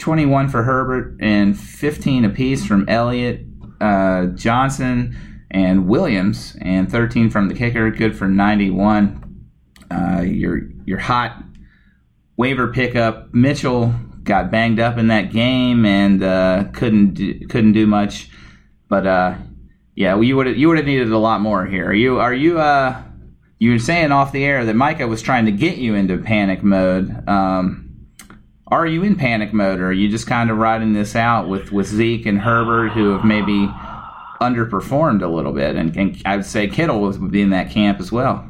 21 0.00 0.48
for 0.48 0.64
Herbert 0.64 1.16
and 1.20 1.58
15 1.58 2.24
apiece 2.24 2.66
from 2.66 2.88
Elliott, 2.88 3.46
uh, 3.80 4.26
Johnson, 4.26 5.16
and 5.50 5.86
Williams, 5.86 6.56
and 6.60 6.90
13 6.90 7.30
from 7.30 7.48
the 7.48 7.54
kicker. 7.54 7.90
Good 7.90 8.16
for 8.16 8.26
91. 8.26 9.48
Uh, 9.90 10.22
your 10.22 10.62
your 10.84 10.98
hot 10.98 11.42
waiver 12.36 12.72
pickup. 12.72 13.32
Mitchell 13.34 13.94
got 14.22 14.50
banged 14.50 14.80
up 14.80 14.98
in 14.98 15.08
that 15.08 15.32
game 15.32 15.84
and 15.84 16.22
uh, 16.22 16.64
couldn't 16.72 17.14
do, 17.14 17.46
couldn't 17.48 17.72
do 17.72 17.86
much. 17.86 18.30
But 18.88 19.06
uh, 19.06 19.34
Yeah, 19.94 20.18
you 20.20 20.36
would 20.36 20.58
you 20.58 20.68
would 20.68 20.78
have 20.78 20.86
needed 20.86 21.10
a 21.10 21.18
lot 21.18 21.40
more 21.40 21.66
here. 21.66 21.88
Are 21.88 21.94
you 21.94 22.20
are 22.20 22.32
you 22.32 22.58
uh 22.58 23.02
you 23.58 23.72
were 23.72 23.78
saying 23.78 24.12
off 24.12 24.32
the 24.32 24.44
air 24.44 24.64
that 24.64 24.74
Micah 24.74 25.06
was 25.06 25.20
trying 25.20 25.44
to 25.44 25.52
get 25.52 25.76
you 25.76 25.94
into 25.94 26.16
panic 26.16 26.62
mode. 26.62 27.28
Um, 27.28 27.89
are 28.70 28.86
you 28.86 29.02
in 29.02 29.16
panic 29.16 29.52
mode, 29.52 29.80
or 29.80 29.88
are 29.88 29.92
you 29.92 30.08
just 30.08 30.26
kind 30.26 30.50
of 30.50 30.58
riding 30.58 30.92
this 30.92 31.16
out 31.16 31.48
with 31.48 31.72
with 31.72 31.86
Zeke 31.86 32.26
and 32.26 32.40
Herbert, 32.40 32.90
who 32.90 33.10
have 33.12 33.24
maybe 33.24 33.68
underperformed 34.40 35.22
a 35.22 35.28
little 35.28 35.52
bit? 35.52 35.76
And, 35.76 35.96
and 35.96 36.22
I 36.24 36.36
would 36.36 36.46
say 36.46 36.68
Kittle 36.68 37.00
would 37.00 37.30
be 37.30 37.42
in 37.42 37.50
that 37.50 37.70
camp 37.70 38.00
as 38.00 38.12
well. 38.12 38.48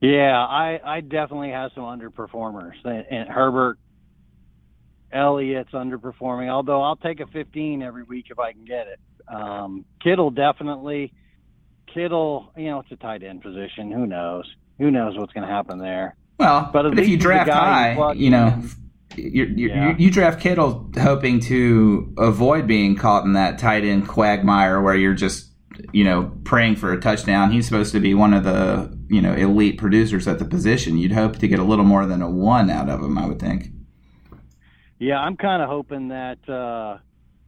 Yeah, 0.00 0.38
I 0.38 0.80
I 0.84 1.00
definitely 1.00 1.50
have 1.50 1.70
some 1.74 1.84
underperformers. 1.84 2.74
And, 2.84 3.06
and 3.10 3.28
Herbert, 3.28 3.78
Elliott's 5.12 5.72
underperforming. 5.72 6.50
Although 6.50 6.82
I'll 6.82 6.96
take 6.96 7.20
a 7.20 7.26
15 7.26 7.82
every 7.82 8.02
week 8.02 8.26
if 8.30 8.38
I 8.38 8.52
can 8.52 8.64
get 8.64 8.86
it. 8.86 9.00
Um, 9.32 9.86
Kittle 10.02 10.30
definitely. 10.30 11.12
Kittle, 11.92 12.52
you 12.56 12.66
know, 12.66 12.80
it's 12.80 12.90
a 12.90 12.96
tight 12.96 13.22
end 13.22 13.40
position. 13.40 13.90
Who 13.90 14.06
knows? 14.06 14.44
Who 14.78 14.90
knows 14.90 15.16
what's 15.16 15.32
going 15.32 15.46
to 15.46 15.52
happen 15.52 15.78
there? 15.78 16.16
Well, 16.38 16.70
But 16.72 16.90
but, 16.90 16.98
if 16.98 17.08
you 17.08 17.16
draft 17.16 17.48
you 17.48 17.54
high, 17.54 18.12
you 18.12 18.30
know, 18.30 18.60
you're, 19.16 19.46
you're, 19.46 19.70
Yeah. 19.70 19.90
you 19.90 20.06
you 20.06 20.10
draft 20.10 20.40
Kittle 20.40 20.90
hoping 21.00 21.40
to 21.40 22.12
avoid 22.18 22.66
being 22.66 22.96
caught 22.96 23.24
in 23.24 23.34
that 23.34 23.58
tight 23.58 23.84
end 23.84 24.08
quagmire 24.08 24.80
where 24.80 24.96
you're 24.96 25.14
just, 25.14 25.52
you 25.92 26.04
know, 26.04 26.32
praying 26.44 26.76
for 26.76 26.92
a 26.92 27.00
touchdown. 27.00 27.52
He's 27.52 27.66
supposed 27.66 27.92
to 27.92 28.00
be 28.00 28.14
one 28.14 28.34
of 28.34 28.44
the, 28.44 28.96
you 29.08 29.22
know, 29.22 29.32
elite 29.32 29.78
producers 29.78 30.26
at 30.26 30.38
the 30.38 30.44
position. 30.44 30.98
You'd 30.98 31.12
hope 31.12 31.36
to 31.38 31.48
get 31.48 31.60
a 31.60 31.64
little 31.64 31.84
more 31.84 32.06
than 32.06 32.22
a 32.22 32.30
one 32.30 32.70
out 32.70 32.88
of 32.88 33.00
him, 33.00 33.16
I 33.16 33.26
would 33.26 33.38
think. 33.38 33.68
Yeah, 34.98 35.18
I'm 35.20 35.36
kind 35.36 35.62
of 35.62 35.68
hoping 35.68 36.08
that 36.08 36.48
uh, 36.48 36.98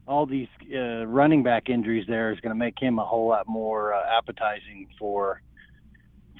all 0.07 0.25
these 0.25 0.47
uh, 0.73 1.05
running 1.07 1.43
back 1.43 1.69
injuries 1.69 2.05
there 2.07 2.31
is 2.31 2.39
going 2.39 2.51
to 2.51 2.59
make 2.59 2.79
him 2.79 2.99
a 2.99 3.05
whole 3.05 3.27
lot 3.27 3.47
more 3.47 3.93
uh, 3.93 4.01
appetizing 4.17 4.87
for 4.97 5.41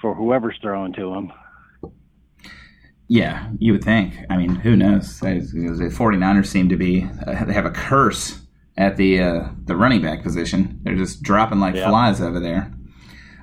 for 0.01 0.13
whoever's 0.13 0.55
throwing 0.61 0.93
to 0.93 1.13
him. 1.13 1.31
Yeah, 3.09 3.49
you 3.59 3.71
would 3.71 3.83
think. 3.83 4.15
I 4.29 4.35
mean, 4.37 4.55
who 4.55 4.75
knows? 4.75 5.19
The 5.19 5.29
49ers 5.29 6.47
seem 6.47 6.67
to 6.69 6.75
be 6.75 7.07
uh, 7.25 7.45
they 7.45 7.53
have 7.53 7.65
a 7.65 7.71
curse 7.71 8.39
at 8.77 8.97
the 8.97 9.21
uh, 9.21 9.47
the 9.65 9.75
running 9.75 10.01
back 10.01 10.23
position. 10.23 10.79
They're 10.83 10.95
just 10.95 11.23
dropping 11.23 11.59
like 11.59 11.75
Yeah. 11.75 11.89
flies 11.89 12.21
over 12.21 12.39
there. 12.39 12.71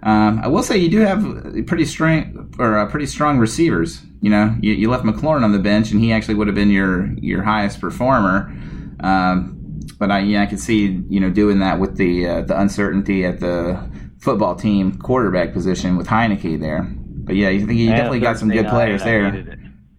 Um, 0.02 0.38
I 0.40 0.48
will 0.48 0.62
say 0.62 0.76
you 0.76 0.90
do 0.90 0.98
have 1.00 1.66
pretty 1.66 1.86
strong 1.86 2.54
or 2.58 2.76
uh, 2.78 2.86
pretty 2.90 3.06
strong 3.06 3.38
receivers. 3.38 4.02
You 4.20 4.28
know, 4.30 4.54
you, 4.60 4.74
you 4.74 4.90
left 4.90 5.04
McLaurin 5.04 5.44
on 5.44 5.52
the 5.52 5.58
bench, 5.58 5.90
and 5.92 6.00
he 6.00 6.12
actually 6.12 6.34
would 6.34 6.46
have 6.46 6.54
been 6.54 6.70
your 6.70 7.06
your 7.18 7.42
highest 7.42 7.80
performer. 7.80 8.52
Um, 9.00 9.80
but 9.98 10.10
I 10.10 10.18
yeah, 10.20 10.42
I 10.42 10.46
could 10.46 10.60
see 10.60 11.02
you 11.08 11.20
know 11.20 11.30
doing 11.30 11.60
that 11.60 11.80
with 11.80 11.96
the 11.96 12.26
uh, 12.28 12.40
the 12.42 12.60
uncertainty 12.60 13.24
at 13.24 13.40
the 13.40 13.80
football 14.20 14.54
team 14.56 14.98
quarterback 14.98 15.54
position 15.54 15.96
with 15.96 16.06
Heinicke 16.08 16.60
there. 16.60 16.86
But 17.24 17.36
yeah, 17.36 17.48
you 17.48 17.66
think 17.66 17.78
you 17.78 17.88
definitely 17.88 18.20
got 18.20 18.38
some 18.38 18.50
good 18.50 18.68
players 18.68 19.02
there. 19.02 19.58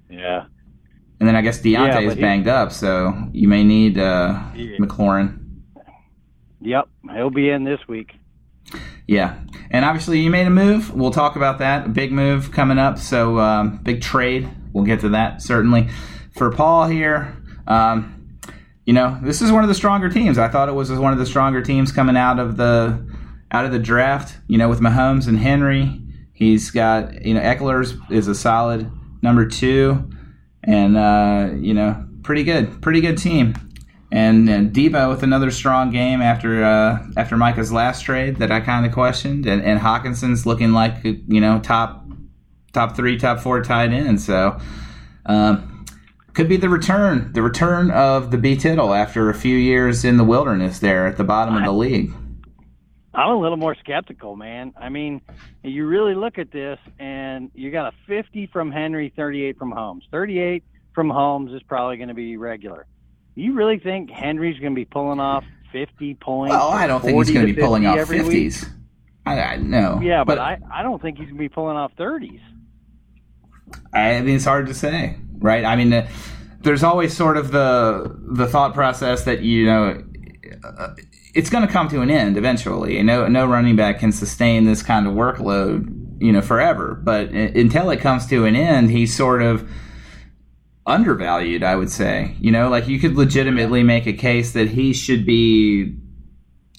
Yeah. 0.10 0.46
And 1.20 1.28
then 1.28 1.36
I 1.36 1.42
guess 1.42 1.64
Yeah, 1.66 1.80
Deontay 1.80 1.94
but 1.94 2.04
is 2.04 2.14
he- 2.16 2.22
banged 2.22 2.48
up, 2.48 2.72
so 2.72 3.14
you 3.32 3.48
may 3.48 3.64
need 3.64 3.98
uh, 3.98 4.40
Yeah. 4.56 4.78
McLaurin. 4.80 5.40
Yep, 6.62 6.88
he'll 7.14 7.30
be 7.30 7.50
in 7.50 7.64
this 7.64 7.80
week. 7.88 8.14
Yeah, 9.08 9.36
and 9.70 9.86
obviously 9.86 10.20
you 10.20 10.30
made 10.32 10.48
a 10.48 10.52
move. 10.52 10.94
We'll 10.94 11.12
talk 11.12 11.36
about 11.36 11.60
that. 11.60 11.86
A 11.86 11.90
big 11.90 12.12
move 12.12 12.52
coming 12.52 12.80
up. 12.80 12.98
So 12.98 13.40
um, 13.40 13.78
big 13.84 14.02
trade. 14.02 14.50
We'll 14.74 14.84
get 14.86 15.02
to 15.02 15.10
that 15.10 15.42
certainly. 15.42 15.90
For 16.36 16.52
Paul 16.52 16.88
here, 16.88 17.38
um, 17.68 18.40
you 18.86 18.94
know 18.94 19.20
this 19.22 19.42
is 19.42 19.52
one 19.52 19.64
of 19.64 19.68
the 19.70 19.76
stronger 19.76 20.10
teams. 20.10 20.38
I 20.40 20.48
thought 20.48 20.70
it 20.70 20.74
was 20.74 20.92
one 20.92 21.14
of 21.14 21.20
the 21.20 21.26
stronger 21.26 21.62
teams 21.62 21.92
coming 21.92 22.18
out 22.18 22.40
of 22.40 22.58
the 22.58 23.08
out 23.52 23.66
of 23.66 23.72
the 23.72 23.80
draft. 23.80 24.38
You 24.48 24.58
know 24.58 24.68
with 24.70 24.80
Mahomes 24.82 25.28
and 25.28 25.38
Henry. 25.38 26.02
He's 26.36 26.70
got 26.70 27.26
you 27.26 27.34
know 27.34 27.40
Ekeler's 27.40 27.96
is 28.12 28.28
a 28.28 28.36
solid 28.36 28.92
number 29.22 29.48
two, 29.48 30.12
and 30.64 30.98
uh, 30.98 31.50
you 31.56 31.74
know 31.74 32.06
pretty 32.24 32.44
good, 32.44 32.82
pretty 32.82 33.02
good 33.02 33.18
team. 33.18 33.56
And, 34.12 34.48
and 34.50 34.72
Deebo 34.72 35.10
with 35.10 35.24
another 35.24 35.52
strong 35.52 35.92
game 35.92 36.22
after 36.22 36.64
uh, 36.64 37.06
after 37.18 37.38
Micah's 37.38 37.72
last 37.72 38.04
trade 38.04 38.38
that 38.38 38.52
I 38.52 38.60
kind 38.60 38.86
of 38.86 38.92
questioned, 38.92 39.46
and, 39.46 39.64
and 39.64 39.80
Hockenson's 39.80 40.46
looking 40.46 40.74
like 40.74 41.04
you 41.04 41.42
know 41.42 41.60
top 41.60 42.06
top 42.74 42.96
three, 42.96 43.18
top 43.18 43.40
four 43.40 43.64
tight 43.64 43.92
end. 43.92 44.20
So 44.22 44.60
um, 45.26 45.86
could 46.34 46.50
be 46.50 46.58
the 46.58 46.70
return, 46.70 47.32
the 47.32 47.42
return 47.42 47.92
of 47.92 48.32
the 48.32 48.38
B 48.38 48.58
Tittle 48.58 48.94
after 48.94 49.30
a 49.30 49.34
few 49.34 49.58
years 49.58 50.04
in 50.04 50.18
the 50.18 50.26
wilderness 50.26 50.80
there 50.80 51.08
at 51.08 51.18
the 51.18 51.24
bottom 51.24 51.56
of 51.56 51.64
the 51.64 51.72
league. 51.72 52.14
I'm 53.16 53.30
a 53.30 53.40
little 53.40 53.58
more 53.58 53.76
skeptical, 53.76 54.36
man. 54.36 54.74
I 54.78 54.90
mean, 54.90 55.22
you 55.64 55.88
really 55.88 56.16
look 56.16 56.38
at 56.38 56.52
this, 56.52 56.80
and 57.00 57.50
you 57.54 57.72
got 57.72 57.94
a 57.94 57.98
50 58.08 58.48
from 58.48 58.72
Henry, 58.72 59.14
38 59.16 59.58
from 59.58 59.72
Holmes. 59.72 60.04
38 60.12 60.64
from 60.94 61.10
Holmes 61.10 61.54
is 61.54 61.64
probably 61.64 61.98
going 61.98 62.10
to 62.10 62.14
be 62.14 62.38
regular. 62.38 62.86
You 63.36 63.54
really 63.54 63.80
think 63.80 64.10
Henry's 64.10 64.60
going 64.60 64.74
to 64.74 64.76
be 64.76 64.86
pulling 64.86 65.20
off 65.20 65.44
50 65.72 66.16
points? 66.16 66.54
Well, 66.54 66.70
I 66.70 66.88
don't 66.88 67.02
think 67.02 67.18
he's 67.18 67.34
going 67.34 67.48
to 67.48 67.54
be 67.54 67.62
pulling 67.62 67.86
off 67.86 67.98
every 67.98 68.20
week? 68.20 68.28
fifties. 68.28 68.66
I, 69.26 69.42
I 69.42 69.56
know. 69.58 70.00
Yeah, 70.04 70.24
but, 70.24 70.38
I, 70.38 70.60
I 70.72 70.84
don't 70.84 71.02
think 71.02 71.18
he's 71.18 71.28
going 71.28 71.38
to 71.38 71.40
be 71.40 71.50
pulling 71.50 71.78
off 71.78 71.92
30s. 71.98 72.42
I 73.94 74.22
mean, 74.22 74.36
it's 74.36 74.46
hard 74.46 74.68
to 74.68 74.74
say, 74.74 75.18
right? 75.40 75.66
I 75.66 75.76
mean, 75.76 75.92
uh, 75.92 76.08
there's 76.62 76.84
always 76.84 77.16
sort 77.16 77.38
of 77.38 77.52
the 77.52 78.16
the 78.22 78.48
thought 78.48 78.74
process 78.74 79.24
that 79.26 79.42
you 79.42 79.66
know 79.66 80.04
uh, 80.64 80.96
it's 81.36 81.50
going 81.50 81.68
to 81.68 81.72
come 81.72 81.90
to 81.90 82.02
an 82.02 82.10
end 82.10 82.38
eventually. 82.38 82.98
And 82.98 83.06
no 83.06 83.28
no 83.28 83.46
running 83.46 83.76
back 83.76 84.00
can 84.00 84.12
sustain 84.12 84.66
this 84.66 84.82
kind 84.82 85.06
of 85.06 85.14
workload, 85.14 86.22
you 86.22 86.32
know, 86.32 86.42
forever. 86.42 87.00
But 87.04 87.30
until 87.30 87.90
it 87.90 88.00
comes 88.00 88.26
to 88.28 88.46
an 88.46 88.56
end, 88.56 88.90
he's 88.90 89.16
sort 89.16 89.42
of 89.42 89.70
undervalued. 90.86 91.62
I 91.62 91.76
would 91.76 91.92
say, 91.92 92.36
you 92.40 92.52
know, 92.52 92.70
like 92.70 92.88
you 92.88 93.00
could 93.00 93.16
legitimately 93.16 93.84
make 93.84 94.08
a 94.08 94.14
case 94.14 94.54
that 94.54 94.70
he 94.70 94.94
should 94.94 95.26
be. 95.26 95.98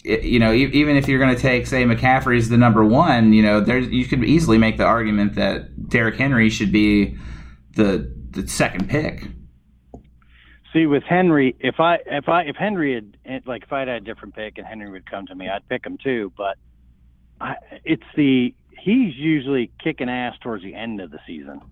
You 0.05 0.39
know, 0.39 0.53
even 0.53 0.97
if 0.97 1.09
you're 1.09 1.19
going 1.19 1.35
to 1.35 1.43
take, 1.43 1.67
say, 1.67 1.83
McCaffrey's 1.83 2.49
the 2.49 2.57
number 2.57 2.85
one, 2.85 3.33
you 3.33 3.43
know, 3.43 3.61
there's 3.61 3.89
you 3.89 4.05
could 4.05 4.23
easily 4.25 4.57
make 4.57 4.77
the 4.77 4.85
argument 4.85 5.35
that 5.35 5.89
Derrick 5.89 6.15
Henry 6.15 6.49
should 6.49 6.71
be 6.71 7.19
the 7.75 8.09
the 8.31 8.47
second 8.47 8.89
pick. 8.89 9.27
See, 10.77 10.85
with 10.85 11.05
Henry, 11.05 11.57
if 11.59 11.81
I 11.81 12.01
if 12.05 12.29
I 12.29 12.43
if 12.43 12.57
Henry 12.57 12.95
had 12.95 13.17
eh, 13.25 13.41
like 13.47 13.63
if 13.63 13.73
I 13.73 13.79
had 13.79 13.89
a 13.89 14.01
different 14.01 14.35
pick 14.35 14.59
and 14.59 14.67
Henry 14.67 14.91
would 14.91 15.11
come 15.11 15.27
to 15.29 15.35
me, 15.35 15.49
I'd 15.49 15.67
pick 15.71 15.87
him 15.87 15.97
too. 15.97 16.31
But 16.37 16.59
I, 17.41 17.55
it's 17.83 18.03
the 18.15 18.55
he's 18.79 19.17
usually 19.17 19.71
kicking 19.83 20.11
ass 20.11 20.35
towards 20.43 20.63
the 20.63 20.75
end 20.75 21.01
of 21.01 21.11
the 21.11 21.19
season. 21.27 21.63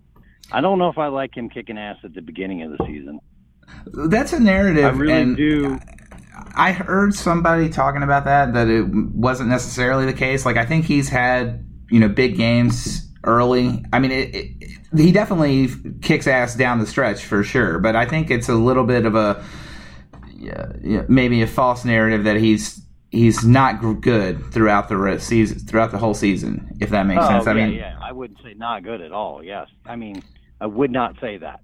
I 0.50 0.62
don't 0.62 0.78
know 0.78 0.88
if 0.88 0.96
I 0.96 1.08
like 1.08 1.36
him 1.36 1.50
kicking 1.50 1.76
ass 1.76 1.98
at 2.02 2.14
the 2.14 2.22
beginning 2.22 2.62
of 2.62 2.70
the 2.70 2.78
season. 2.86 3.20
That's 4.08 4.32
a 4.32 4.40
narrative. 4.40 4.86
I 4.86 4.96
really 4.96 5.34
do. 5.34 5.78
I 6.54 6.72
heard 6.72 7.12
somebody 7.14 7.68
talking 7.68 8.02
about 8.02 8.24
that 8.24 8.54
that 8.54 8.68
it 8.68 8.86
wasn't 8.88 9.50
necessarily 9.50 10.06
the 10.06 10.14
case. 10.14 10.46
Like 10.46 10.56
I 10.56 10.64
think 10.64 10.86
he's 10.86 11.10
had 11.10 11.62
you 11.90 12.00
know 12.00 12.08
big 12.08 12.38
games 12.38 13.06
early. 13.24 13.84
I 13.92 13.98
mean, 13.98 14.12
it, 14.12 14.34
it, 14.34 14.70
he 14.96 15.12
definitely 15.12 15.68
kicks 16.02 16.26
ass 16.26 16.54
down 16.54 16.78
the 16.80 16.86
stretch 16.86 17.24
for 17.24 17.42
sure. 17.42 17.78
But 17.78 17.96
I 17.96 18.06
think 18.06 18.30
it's 18.30 18.48
a 18.48 18.54
little 18.54 18.84
bit 18.84 19.06
of 19.06 19.14
a 19.14 19.44
yeah, 20.36 21.04
maybe 21.08 21.42
a 21.42 21.46
false 21.46 21.84
narrative 21.84 22.24
that 22.24 22.36
he's 22.36 22.80
he's 23.10 23.44
not 23.44 23.80
good 24.00 24.52
throughout 24.52 24.88
the 24.88 25.18
season 25.18 25.58
throughout 25.60 25.90
the 25.90 25.98
whole 25.98 26.14
season. 26.14 26.76
If 26.80 26.90
that 26.90 27.06
makes 27.06 27.24
Oh, 27.24 27.28
sense. 27.28 27.46
I 27.46 27.54
yeah, 27.54 27.66
mean, 27.66 27.74
yeah. 27.76 27.98
I 28.02 28.12
wouldn't 28.12 28.40
say 28.42 28.54
not 28.54 28.82
good 28.82 29.00
at 29.00 29.12
all. 29.12 29.42
Yes, 29.42 29.68
I 29.86 29.96
mean 29.96 30.22
I 30.60 30.66
would 30.66 30.90
not 30.90 31.18
say 31.20 31.38
that. 31.38 31.60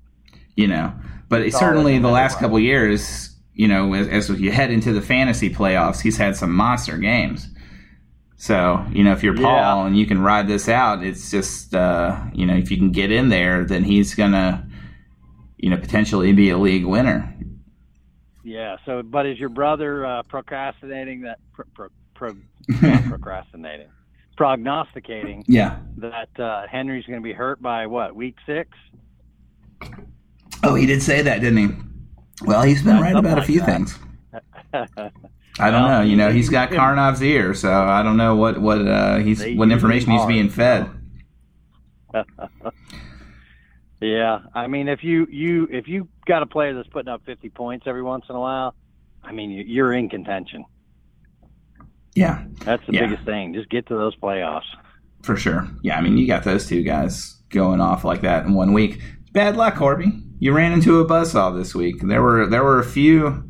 you 0.56 0.66
know. 0.68 0.92
But 1.28 1.50
Solid 1.52 1.54
certainly 1.54 1.98
the 1.98 2.08
last 2.08 2.38
couple 2.38 2.58
years, 2.58 3.34
you 3.54 3.68
know, 3.68 3.94
as, 3.94 4.08
as 4.30 4.40
you 4.40 4.50
head 4.50 4.70
into 4.72 4.92
the 4.92 5.02
fantasy 5.02 5.48
playoffs, 5.48 6.00
he's 6.00 6.16
had 6.16 6.36
some 6.36 6.52
monster 6.52 6.98
games. 6.98 7.48
So 8.40 8.82
you 8.90 9.04
know, 9.04 9.12
if 9.12 9.22
you're 9.22 9.34
Paul 9.36 9.42
Yeah. 9.82 9.86
and 9.86 9.98
you 9.98 10.06
can 10.06 10.18
ride 10.22 10.48
this 10.48 10.66
out, 10.66 11.04
it's 11.04 11.30
just 11.30 11.74
uh, 11.74 12.18
you 12.32 12.46
know, 12.46 12.54
if 12.56 12.70
you 12.70 12.78
can 12.78 12.90
get 12.90 13.12
in 13.12 13.28
there, 13.28 13.64
then 13.66 13.84
he's 13.84 14.14
gonna, 14.14 14.66
you 15.58 15.68
know, 15.68 15.76
potentially 15.76 16.32
be 16.32 16.48
a 16.48 16.56
league 16.56 16.86
winner. 16.86 17.34
Yeah. 18.42 18.76
So, 18.86 19.02
but 19.02 19.26
is 19.26 19.38
your 19.38 19.50
brother 19.50 20.06
uh, 20.06 20.22
procrastinating 20.22 21.20
that? 21.20 21.38
Pro, 21.52 21.66
pro, 21.74 21.88
pro, 22.14 22.34
procrastinating, 23.10 23.88
prognosticating 24.38 25.44
Yeah. 25.46 25.76
that 25.98 26.30
uh, 26.40 26.66
Henry's 26.66 27.04
going 27.04 27.20
to 27.20 27.22
be 27.22 27.34
hurt 27.34 27.60
by 27.60 27.86
what 27.86 28.16
week 28.16 28.36
six? 28.46 28.70
Oh, 30.64 30.74
he 30.76 30.86
did 30.86 31.02
say 31.02 31.20
that, 31.20 31.42
didn't 31.42 31.58
he? 31.58 31.74
Well, 32.46 32.62
he's 32.62 32.82
been 32.82 32.96
Yeah, 32.96 33.02
right 33.02 33.16
about 33.16 33.38
a 33.38 33.42
few 33.42 33.60
that. 33.60 33.66
things. 33.66 33.98
I 35.58 35.70
don't 35.70 35.82
Well, 35.82 35.98
know. 36.00 36.04
You 36.08 36.16
know, 36.16 36.30
he's 36.32 36.48
got 36.48 36.70
Karnov's 36.70 37.22
ear, 37.22 37.54
so 37.54 37.72
I 37.72 38.02
don't 38.02 38.16
know 38.16 38.36
what 38.36 38.60
what 38.60 38.86
uh, 38.86 39.18
he's 39.18 39.44
what 39.56 39.70
information 39.70 40.12
he's 40.12 40.24
being 40.26 40.48
fed. 40.48 40.88
yeah, 44.00 44.40
I 44.54 44.66
mean, 44.66 44.88
if 44.88 45.04
you 45.04 45.26
you 45.30 45.68
if 45.70 45.86
you 45.88 46.08
got 46.26 46.42
a 46.42 46.46
player 46.46 46.74
that's 46.74 46.88
putting 46.88 47.08
up 47.12 47.22
50 47.26 47.50
points 47.50 47.86
every 47.86 48.02
once 48.02 48.24
in 48.28 48.36
a 48.36 48.40
while, 48.40 48.74
I 49.22 49.32
mean, 49.32 49.50
you- 49.50 49.64
you're 49.66 49.92
in 49.92 50.08
contention. 50.08 50.64
Yeah, 52.14 52.42
That's 52.64 52.84
the 52.86 52.92
Yeah. 52.94 53.06
biggest 53.06 53.24
thing. 53.24 53.54
Just 53.54 53.68
get 53.70 53.86
to 53.86 53.94
those 53.94 54.16
playoffs. 54.16 54.64
for 55.22 55.36
sure. 55.36 55.68
Yeah, 55.82 55.98
I 55.98 56.00
mean, 56.00 56.16
you 56.16 56.26
got 56.26 56.44
those 56.44 56.66
two 56.66 56.82
guys 56.82 57.42
going 57.50 57.78
off 57.80 58.04
like 58.04 58.22
that 58.22 58.46
in 58.46 58.54
one 58.54 58.72
week. 58.72 59.02
Bad 59.32 59.54
luck, 59.54 59.76
Corby. 59.76 60.10
You 60.38 60.52
ran 60.52 60.72
into 60.72 60.98
a 60.98 61.04
buzzsaw 61.06 61.54
this 61.56 61.74
week. 61.74 62.00
There 62.00 62.22
were 62.22 62.46
there 62.46 62.64
were 62.64 62.80
a 62.80 62.84
few 62.84 63.44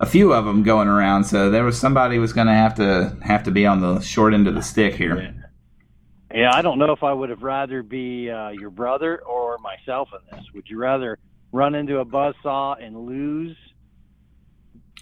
a 0.00 0.06
few 0.06 0.32
of 0.32 0.44
them 0.44 0.62
going 0.62 0.88
around, 0.88 1.24
so 1.24 1.50
there 1.50 1.64
was 1.64 1.78
somebody 1.78 2.18
was 2.18 2.32
going 2.32 2.46
to 2.48 2.52
have 2.52 2.74
to 2.76 3.16
have 3.22 3.42
to 3.44 3.50
be 3.50 3.66
on 3.66 3.80
the 3.80 4.00
short 4.00 4.34
end 4.34 4.48
of 4.48 4.54
the 4.54 4.62
stick 4.62 4.94
here. 4.94 5.34
Yeah, 6.34 6.50
I 6.52 6.62
don't 6.62 6.78
know 6.78 6.90
if 6.92 7.02
I 7.04 7.12
would 7.12 7.30
have 7.30 7.42
rather 7.42 7.82
be 7.82 8.28
uh, 8.30 8.48
your 8.50 8.70
brother 8.70 9.22
or 9.22 9.56
myself 9.58 10.08
in 10.12 10.36
this. 10.36 10.44
Would 10.54 10.68
you 10.68 10.78
rather 10.78 11.18
run 11.52 11.76
into 11.76 11.98
a 11.98 12.04
buzzsaw 12.04 12.84
and 12.84 13.06
lose 13.06 13.56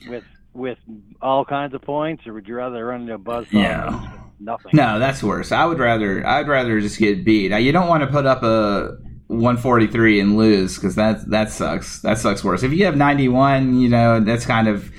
with 0.09 0.25
with 0.55 0.77
all 1.23 1.45
kinds 1.47 1.73
of 1.75 1.81
points, 1.83 2.27
or 2.27 2.35
would 2.35 2.47
you 2.47 2.55
rather 2.55 2.85
run 2.85 3.03
into 3.03 3.15
a 3.15 3.19
buzzsaw 3.19 3.47
Yeah. 3.53 3.87
and 3.87 3.97
lose 3.97 4.11
nothing? 4.41 4.71
No, 4.75 4.99
that's 4.99 5.23
worse. 5.23 5.53
I 5.53 5.65
would 5.65 5.79
rather 5.79 6.27
I'd 6.27 6.49
rather 6.49 6.79
just 6.81 6.99
get 6.99 7.25
beat. 7.25 7.51
Now, 7.51 7.57
you 7.57 7.73
don't 7.73 7.89
want 7.89 8.03
to 8.03 8.09
put 8.09 8.27
up 8.27 8.43
a 8.43 8.99
143 9.33 10.21
and 10.21 10.37
lose 10.37 10.77
because 10.77 10.95
that 10.97 11.29
that 11.31 11.51
sucks. 11.51 12.01
That 12.03 12.19
sucks 12.19 12.45
worse. 12.45 12.63
If 12.63 12.73
you 12.73 12.85
have 12.85 12.97
91, 12.97 13.79
you 13.79 13.89
know 13.89 14.21
that's 14.21 14.47
kind 14.47 14.69
of 14.69 14.93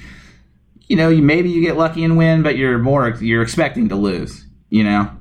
you 0.88 0.96
know 0.96 1.10
you 1.10 1.22
maybe 1.22 1.50
you 1.50 1.62
get 1.62 1.78
lucky 1.78 2.04
and 2.04 2.18
win, 2.18 2.44
but 2.44 2.58
you're 2.58 2.80
more 2.80 3.10
you're 3.22 3.42
expecting 3.42 3.90
to 3.90 3.96
lose. 3.96 4.46
You 4.70 4.84
know, 4.84 5.12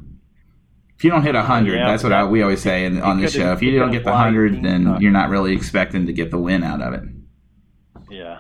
if 0.97 1.04
you 1.04 1.11
don't 1.11 1.23
hit 1.23 1.35
100, 1.35 1.75
Yeah, 1.75 1.88
that's 1.88 2.02
what 2.02 2.12
I, 2.12 2.25
we 2.25 2.42
always 2.42 2.62
say 2.62 2.85
in, 2.85 3.02
on 3.02 3.21
this 3.21 3.35
show. 3.35 3.52
If 3.52 3.61
you 3.61 3.78
don't 3.78 3.90
get 3.90 4.04
the 4.04 4.12
100, 4.12 4.62
then 4.62 4.97
you're 5.00 5.11
not 5.11 5.31
really 5.31 5.52
expecting 5.52 6.07
to 6.07 6.12
get 6.12 6.31
the 6.31 6.38
win 6.38 6.62
out 6.62 6.81
of 6.81 6.95
it. 6.95 7.02
Yeah. 8.09 8.38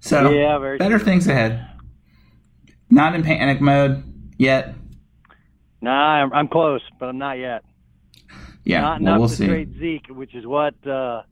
So 0.00 0.30
yeah, 0.30 0.76
better 0.78 0.98
true. 0.98 1.04
things 1.04 1.26
ahead. 1.26 1.66
Not 2.90 3.14
in 3.14 3.22
panic 3.22 3.60
mode 3.60 4.04
yet. 4.36 4.74
Nah, 5.80 6.22
I'm, 6.22 6.32
I'm 6.32 6.48
close, 6.48 6.82
but 7.00 7.08
I'm 7.08 7.18
not 7.18 7.38
yet. 7.38 7.64
Yeah, 8.64 8.80
not 8.80 9.00
well, 9.00 9.00
enough 9.00 9.18
we'll 9.20 9.28
to 9.28 9.34
see. 9.36 9.46
trade 9.46 9.78
Zeke, 9.78 10.06
which 10.08 10.34
is 10.34 10.46
what 10.46 10.74
uh, 10.86 11.22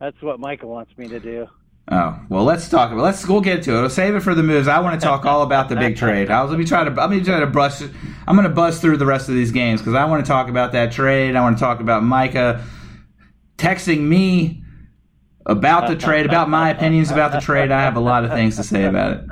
that's 0.00 0.20
what 0.20 0.40
Michael 0.40 0.70
wants 0.70 0.96
me 0.96 1.08
to 1.08 1.20
do. 1.20 1.48
Oh 1.90 2.18
well, 2.28 2.44
let's 2.44 2.68
talk 2.68 2.92
about. 2.92 3.02
Let's 3.02 3.26
we'll 3.26 3.40
get 3.40 3.62
to 3.64 3.76
it. 3.76 3.80
We'll 3.80 3.90
save 3.90 4.14
it 4.14 4.20
for 4.20 4.34
the 4.34 4.42
moves. 4.42 4.68
I 4.68 4.78
want 4.80 5.00
to 5.00 5.04
talk 5.04 5.24
all 5.24 5.42
about 5.42 5.68
the 5.68 5.76
big 5.76 5.96
trade. 5.96 6.30
I 6.30 6.42
was 6.42 6.50
let 6.50 6.58
me 6.58 6.64
try 6.64 6.84
to 6.84 6.90
let 6.90 7.10
me 7.10 7.22
try 7.22 7.40
to 7.40 7.46
brush. 7.46 7.80
I'm 7.80 8.36
going 8.36 8.48
to 8.48 8.54
buzz 8.54 8.80
through 8.80 8.98
the 8.98 9.06
rest 9.06 9.28
of 9.28 9.34
these 9.34 9.50
games 9.50 9.80
because 9.80 9.94
I 9.94 10.04
want 10.04 10.24
to 10.24 10.28
talk 10.28 10.48
about 10.48 10.72
that 10.72 10.92
trade. 10.92 11.34
I 11.34 11.40
want 11.40 11.58
to 11.58 11.60
talk 11.60 11.80
about 11.80 12.04
Micah 12.04 12.64
texting 13.58 14.00
me 14.00 14.62
about 15.46 15.88
the 15.88 15.96
trade, 15.96 16.26
about 16.26 16.48
my 16.48 16.70
opinions 16.70 17.10
about 17.10 17.32
the 17.32 17.40
trade. 17.40 17.70
I 17.70 17.82
have 17.82 17.96
a 17.96 18.00
lot 18.00 18.24
of 18.24 18.30
things 18.30 18.56
to 18.56 18.62
say 18.62 18.84
about 18.84 19.12
it. 19.12 19.30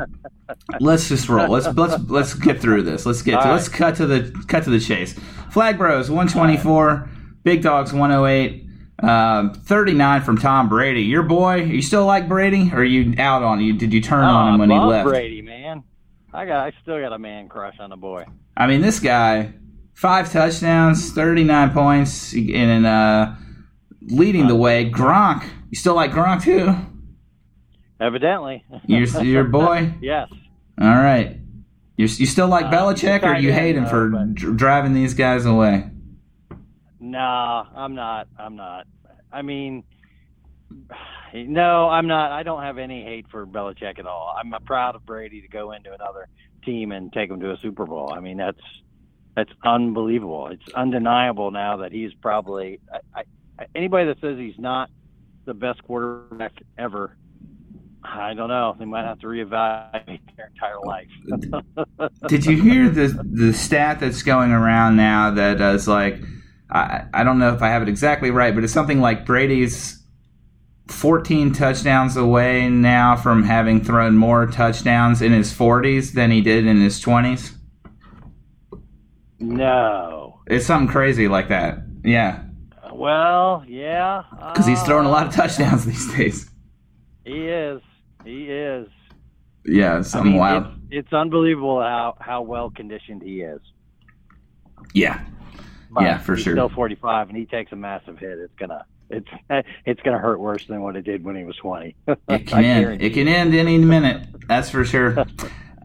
Let's 0.80 1.09
just 1.09 1.28
roll. 1.28 1.49
Let's 1.49 1.66
let's 1.76 2.02
let's 2.11 2.35
get 2.35 2.61
through 2.61 2.83
this. 2.83 3.07
Let's 3.07 3.23
get 3.23 3.33
to, 3.33 3.47
All 3.47 3.52
let's 3.52 3.69
cut 3.69 3.97
to 3.97 4.07
the 4.07 4.45
cut 4.49 4.64
to 4.64 4.71
the 4.71 4.80
chase. 4.80 5.14
Flag 5.50 5.78
Bros 5.78 6.11
124, 6.11 7.09
Big 7.42 7.62
Dogs 7.62 7.92
108. 7.92 8.66
Um, 9.02 9.54
39 9.54 10.20
from 10.23 10.37
Tom 10.37 10.68
Brady. 10.68 11.02
Your 11.02 11.23
boy, 11.23 11.62
you 11.62 11.80
still 11.80 12.04
like 12.04 12.28
Brady? 12.28 12.70
Or 12.73 12.80
are 12.80 12.85
you 12.85 13.14
out 13.18 13.42
on 13.42 13.61
you? 13.61 13.73
Did 13.73 13.94
you 13.94 14.02
turn 14.02 14.25
on 14.25 14.50
Oh, 14.50 14.54
him 14.54 14.61
when 14.61 14.70
I 14.70 14.75
he 14.75 14.78
love 14.80 14.88
left? 14.90 15.09
Brady, 15.09 15.40
man. 15.40 15.85
I 16.35 16.44
got, 16.44 16.66
I 16.66 16.73
still 16.82 17.00
got 17.00 17.12
a 17.14 17.18
man 17.18 17.49
crush 17.49 17.76
on 17.80 17.88
the 17.90 17.97
boy. 17.97 18.26
I 18.56 18.66
mean, 18.66 18.82
this 18.82 19.00
guy, 19.00 19.54
five 19.94 20.30
touchdowns, 20.30 21.12
39 21.12 21.70
points, 21.70 22.35
and 22.35 22.85
uh, 22.85 23.32
leading 24.02 24.49
the 24.49 24.54
way. 24.54 24.90
Gronk, 24.90 25.44
you 25.70 25.76
still 25.78 25.94
like 25.94 26.11
Gronk 26.12 26.42
too? 26.42 26.75
Evidently. 28.00 28.64
Your 28.87 29.06
your 29.23 29.44
boy. 29.44 29.94
yes. 30.00 30.28
All 30.80 30.88
right. 30.88 31.37
You, 31.97 32.04
you 32.06 32.26
still 32.26 32.49
like 32.49 32.66
Uh, 32.66 32.70
Belichick, 32.70 33.23
or 33.23 33.35
you 33.38 33.52
hate 33.52 33.76
him 33.76 33.85
though, 33.85 33.90
for 33.90 34.09
but- 34.11 34.35
dr- 34.35 34.56
driving 34.56 34.94
these 34.94 35.14
guys 35.14 35.44
away? 35.47 35.88
Nah, 37.00 37.66
I'm 37.75 37.95
not. 37.95 38.28
I'm 38.38 38.57
not. 38.57 38.87
I 39.33 39.42
mean, 39.42 39.85
no, 41.35 41.88
I'm 41.88 42.07
not. 42.07 42.31
I 42.31 42.42
don't 42.42 42.62
have 42.62 42.79
any 42.79 43.03
hate 43.03 43.27
for 43.31 43.46
Belichick 43.46 43.98
at 43.98 44.07
all. 44.07 44.35
I'm 44.38 44.53
proud 44.64 44.94
of 44.94 45.07
Brady 45.07 45.40
to 45.40 45.48
go 45.48 45.72
into 45.72 45.92
another 45.92 46.29
team 46.64 46.92
and 46.92 47.12
take 47.12 47.31
them 47.31 47.40
to 47.40 47.53
a 47.53 47.57
Super 47.59 47.87
Bowl. 47.87 48.12
I 48.12 48.20
mean, 48.20 48.37
that's 48.37 48.61
that's 49.35 49.53
unbelievable. 49.64 50.48
It's 50.48 50.72
undeniable 50.74 51.51
now 51.51 51.79
that 51.79 51.92
he's 51.92 52.12
probably 52.14 52.81
I, 52.92 53.22
I, 53.59 53.66
anybody 53.74 54.07
that 54.07 54.20
says 54.20 54.38
he's 54.38 54.59
not 54.59 54.90
the 55.46 55.55
best 55.55 55.83
quarterback 55.85 56.53
ever. 56.77 57.16
I 58.03 58.35
don't 58.35 58.48
know. 58.48 58.74
They 58.79 58.87
might 58.87 59.05
have 59.05 59.18
to 59.20 59.27
reevaluate 59.27 60.20
their 60.37 60.51
entire 60.55 60.81
life. 60.81 61.09
Did 62.29 62.46
you 62.46 62.61
hear 62.61 62.88
the 62.88 63.09
the 63.24 63.53
stat 63.53 64.01
that's 64.01 64.22
going 64.22 64.53
around 64.53 64.96
now 64.96 65.31
that 65.31 65.61
is 65.61 65.87
like 65.87 66.20
I 66.70 67.04
I 67.12 67.24
don't 67.24 67.38
know 67.38 67.54
if 67.54 67.62
I 67.62 67.68
have 67.68 67.83
it 67.83 67.88
exactly 67.88 68.30
right, 68.30 68.54
but 68.54 68.64
it's 68.64 68.72
something 68.72 69.00
like 69.00 69.26
Brady's 69.26 70.02
14 70.88 71.52
touchdowns 71.52 72.16
away 72.16 72.68
now 72.68 73.16
from 73.16 73.44
having 73.44 73.83
thrown 73.85 74.16
more 74.16 74.46
touchdowns 74.46 75.22
in 75.22 75.33
his 75.33 75.52
40s 75.52 76.12
than 76.14 76.30
he 76.30 76.40
did 76.40 76.66
in 76.66 76.80
his 76.80 77.00
20s. 77.00 77.52
no. 79.38 80.40
It's 80.46 80.66
something 80.66 80.88
crazy 80.88 81.28
like 81.28 81.48
that. 81.48 81.78
Yeah, 82.04 82.42
Well, 82.92 83.64
yeah. 83.68 84.24
because 84.52 84.66
he's 84.66 84.83
throwing 84.83 85.06
a 85.06 85.11
lot 85.11 85.26
of 85.26 85.33
Uh, 85.33 85.37
touchdowns 85.42 85.85
these 85.87 86.12
days. 86.14 86.50
He 87.24 87.46
is. 87.46 87.80
He 88.24 88.44
is. 88.50 88.88
Yeah, 89.64 89.98
it's 89.98 90.09
I 90.14 90.18
something 90.18 90.33
mean, 90.33 90.40
wild. 90.40 90.64
It's, 90.66 91.06
it's 91.06 91.12
unbelievable 91.12 91.80
how, 91.80 92.16
how 92.20 92.42
well 92.42 92.70
conditioned 92.70 93.22
he 93.22 93.42
is. 93.42 93.61
Yeah, 94.94 95.20
But 95.90 96.05
Yeah, 96.05 96.18
for 96.18 96.37
sure. 96.37 96.55
Still 96.55 96.68
45, 96.68 97.29
and 97.29 97.37
he 97.37 97.46
takes 97.46 97.72
a 97.72 97.76
massive 97.76 98.18
hit. 98.18 98.38
It's 98.38 98.55
gonna 98.59 98.85
it's 99.11 99.29
it's 99.85 100.00
gonna 100.03 100.18
hurt 100.18 100.40
worse 100.40 100.66
than 100.66 100.81
what 100.83 100.96
it 100.96 101.03
did 101.03 101.24
when 101.24 101.37
he 101.37 101.44
was 101.44 101.57
20. 101.57 101.96
It 102.29 102.46
can 102.46 102.64
end. 102.64 103.03
It 103.03 103.12
can 103.12 103.29
end 103.29 103.55
any 103.55 103.79
minute. 103.79 104.26
That's 104.48 104.70
for 104.70 104.85
sure. 104.85 105.24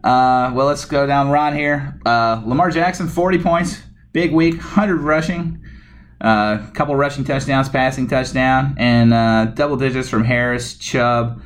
Uh, 0.04 0.52
well, 0.54 0.68
let's 0.68 0.84
go 0.84 1.04
down 1.04 1.30
Ron 1.30 1.52
here. 1.52 1.98
Uh, 2.06 2.40
Lamar 2.46 2.70
Jackson, 2.70 3.08
40 3.08 3.38
points. 3.38 3.82
Big 4.12 4.32
week, 4.32 4.54
100 4.54 5.00
rushing. 5.00 5.60
A 6.20 6.26
uh, 6.26 6.70
couple 6.70 6.94
rushing 6.94 7.24
touchdowns, 7.24 7.68
passing 7.68 8.06
touchdown, 8.06 8.76
and 8.78 9.12
uh, 9.12 9.46
double 9.46 9.76
digits 9.76 10.08
from 10.08 10.22
Harris, 10.22 10.78
Chubb, 10.78 11.42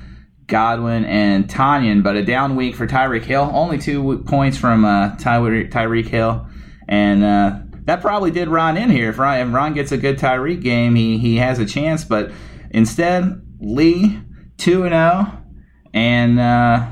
Godwin, 0.46 1.06
and 1.06 1.48
Tanyan. 1.48 2.02
But 2.02 2.16
a 2.16 2.22
down 2.22 2.54
week 2.54 2.76
for 2.76 2.86
Tyreek 2.86 3.22
Hill. 3.22 3.50
Only 3.50 3.78
two 3.78 4.18
points 4.26 4.58
from 4.58 4.84
uh, 4.84 5.16
Tyreek 5.16 6.06
Hill. 6.08 6.46
And 6.86 7.24
uh, 7.24 7.60
that 7.90 8.00
probably 8.00 8.30
did 8.30 8.46
Ron 8.46 8.76
in 8.76 8.88
here. 8.88 9.10
If 9.10 9.18
Ron, 9.18 9.48
if 9.48 9.52
Ron 9.52 9.74
gets 9.74 9.90
a 9.90 9.98
good 9.98 10.16
Tyreek 10.16 10.62
game, 10.62 10.94
he, 10.94 11.18
he 11.18 11.38
has 11.38 11.58
a 11.58 11.66
chance. 11.66 12.04
But 12.04 12.30
instead, 12.70 13.42
Lee, 13.58 14.20
2 14.58 14.84
and 14.84 14.92
0. 14.92 15.42
And 15.92 16.38
uh, 16.38 16.86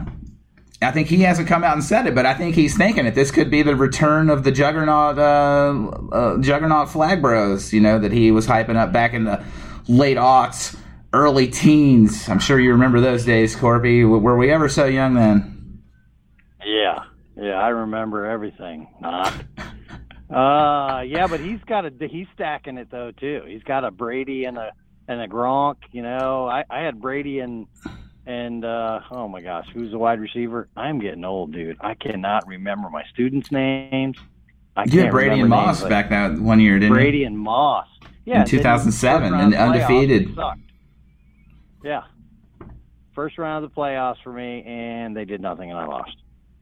I 0.82 0.90
think 0.90 1.06
he 1.06 1.20
hasn't 1.20 1.46
come 1.46 1.62
out 1.62 1.74
and 1.74 1.84
said 1.84 2.08
it, 2.08 2.16
but 2.16 2.26
I 2.26 2.34
think 2.34 2.56
he's 2.56 2.76
thinking 2.76 3.06
it. 3.06 3.14
This 3.14 3.30
could 3.30 3.48
be 3.48 3.62
the 3.62 3.76
return 3.76 4.28
of 4.28 4.42
the 4.42 4.50
juggernaut, 4.50 5.20
uh, 5.20 6.10
uh, 6.10 6.38
juggernaut 6.38 6.88
flag 6.88 7.22
bros. 7.22 7.72
You 7.72 7.80
know 7.80 8.00
that 8.00 8.10
he 8.10 8.32
was 8.32 8.48
hyping 8.48 8.74
up 8.74 8.92
back 8.92 9.14
in 9.14 9.22
the 9.22 9.44
late 9.86 10.16
aughts, 10.16 10.76
early 11.12 11.46
teens. 11.46 12.28
I'm 12.28 12.40
sure 12.40 12.58
you 12.58 12.72
remember 12.72 13.00
those 13.00 13.24
days, 13.24 13.54
Corby. 13.54 14.04
Were 14.04 14.36
we 14.36 14.50
ever 14.50 14.68
so 14.68 14.86
young 14.86 15.14
then? 15.14 15.80
Yeah, 16.66 17.04
yeah, 17.36 17.54
I 17.54 17.68
remember 17.68 18.26
everything. 18.26 18.88
Not. 19.00 19.32
uh, 20.30 21.02
yeah, 21.06 21.26
but 21.26 21.40
he's 21.40 21.60
got 21.66 21.86
a 21.86 21.92
he's 22.08 22.26
stacking 22.34 22.78
it 22.78 22.90
though 22.90 23.12
too. 23.12 23.42
He's 23.46 23.62
got 23.62 23.84
a 23.84 23.90
Brady 23.90 24.44
and 24.44 24.58
a 24.58 24.72
and 25.06 25.20
a 25.20 25.28
Gronk. 25.28 25.76
You 25.92 26.02
know, 26.02 26.46
I 26.46 26.64
I 26.68 26.80
had 26.80 27.00
Brady 27.00 27.40
and 27.40 27.66
and 28.26 28.64
uh 28.64 29.00
oh 29.10 29.28
my 29.28 29.40
gosh, 29.40 29.66
who's 29.72 29.90
the 29.90 29.98
wide 29.98 30.20
receiver? 30.20 30.68
I'm 30.76 30.98
getting 30.98 31.24
old, 31.24 31.52
dude. 31.52 31.78
I 31.80 31.94
cannot 31.94 32.46
remember 32.46 32.90
my 32.90 33.04
students' 33.12 33.50
names. 33.50 34.18
I 34.76 34.84
You 34.84 35.02
had 35.02 35.10
Brady 35.10 35.40
and 35.40 35.48
Moss 35.48 35.80
names, 35.80 35.88
back 35.88 36.10
that 36.10 36.38
one 36.38 36.60
year, 36.60 36.74
didn't 36.78 36.92
you? 36.92 36.94
Brady 36.94 37.24
and 37.24 37.38
Moss. 37.38 37.86
Yeah, 38.24 38.42
In 38.42 38.46
2007, 38.46 39.32
and 39.32 39.42
of 39.42 39.50
the 39.50 39.56
playoffs, 39.56 39.86
undefeated. 39.86 40.34
sucked. 40.34 40.60
Yeah, 41.82 42.02
first 43.14 43.38
round 43.38 43.64
of 43.64 43.70
the 43.70 43.74
playoffs 43.74 44.22
for 44.22 44.32
me, 44.32 44.62
and 44.64 45.16
they 45.16 45.24
did 45.24 45.40
nothing, 45.40 45.70
and 45.70 45.78
I 45.80 45.86
lost. 45.86 46.14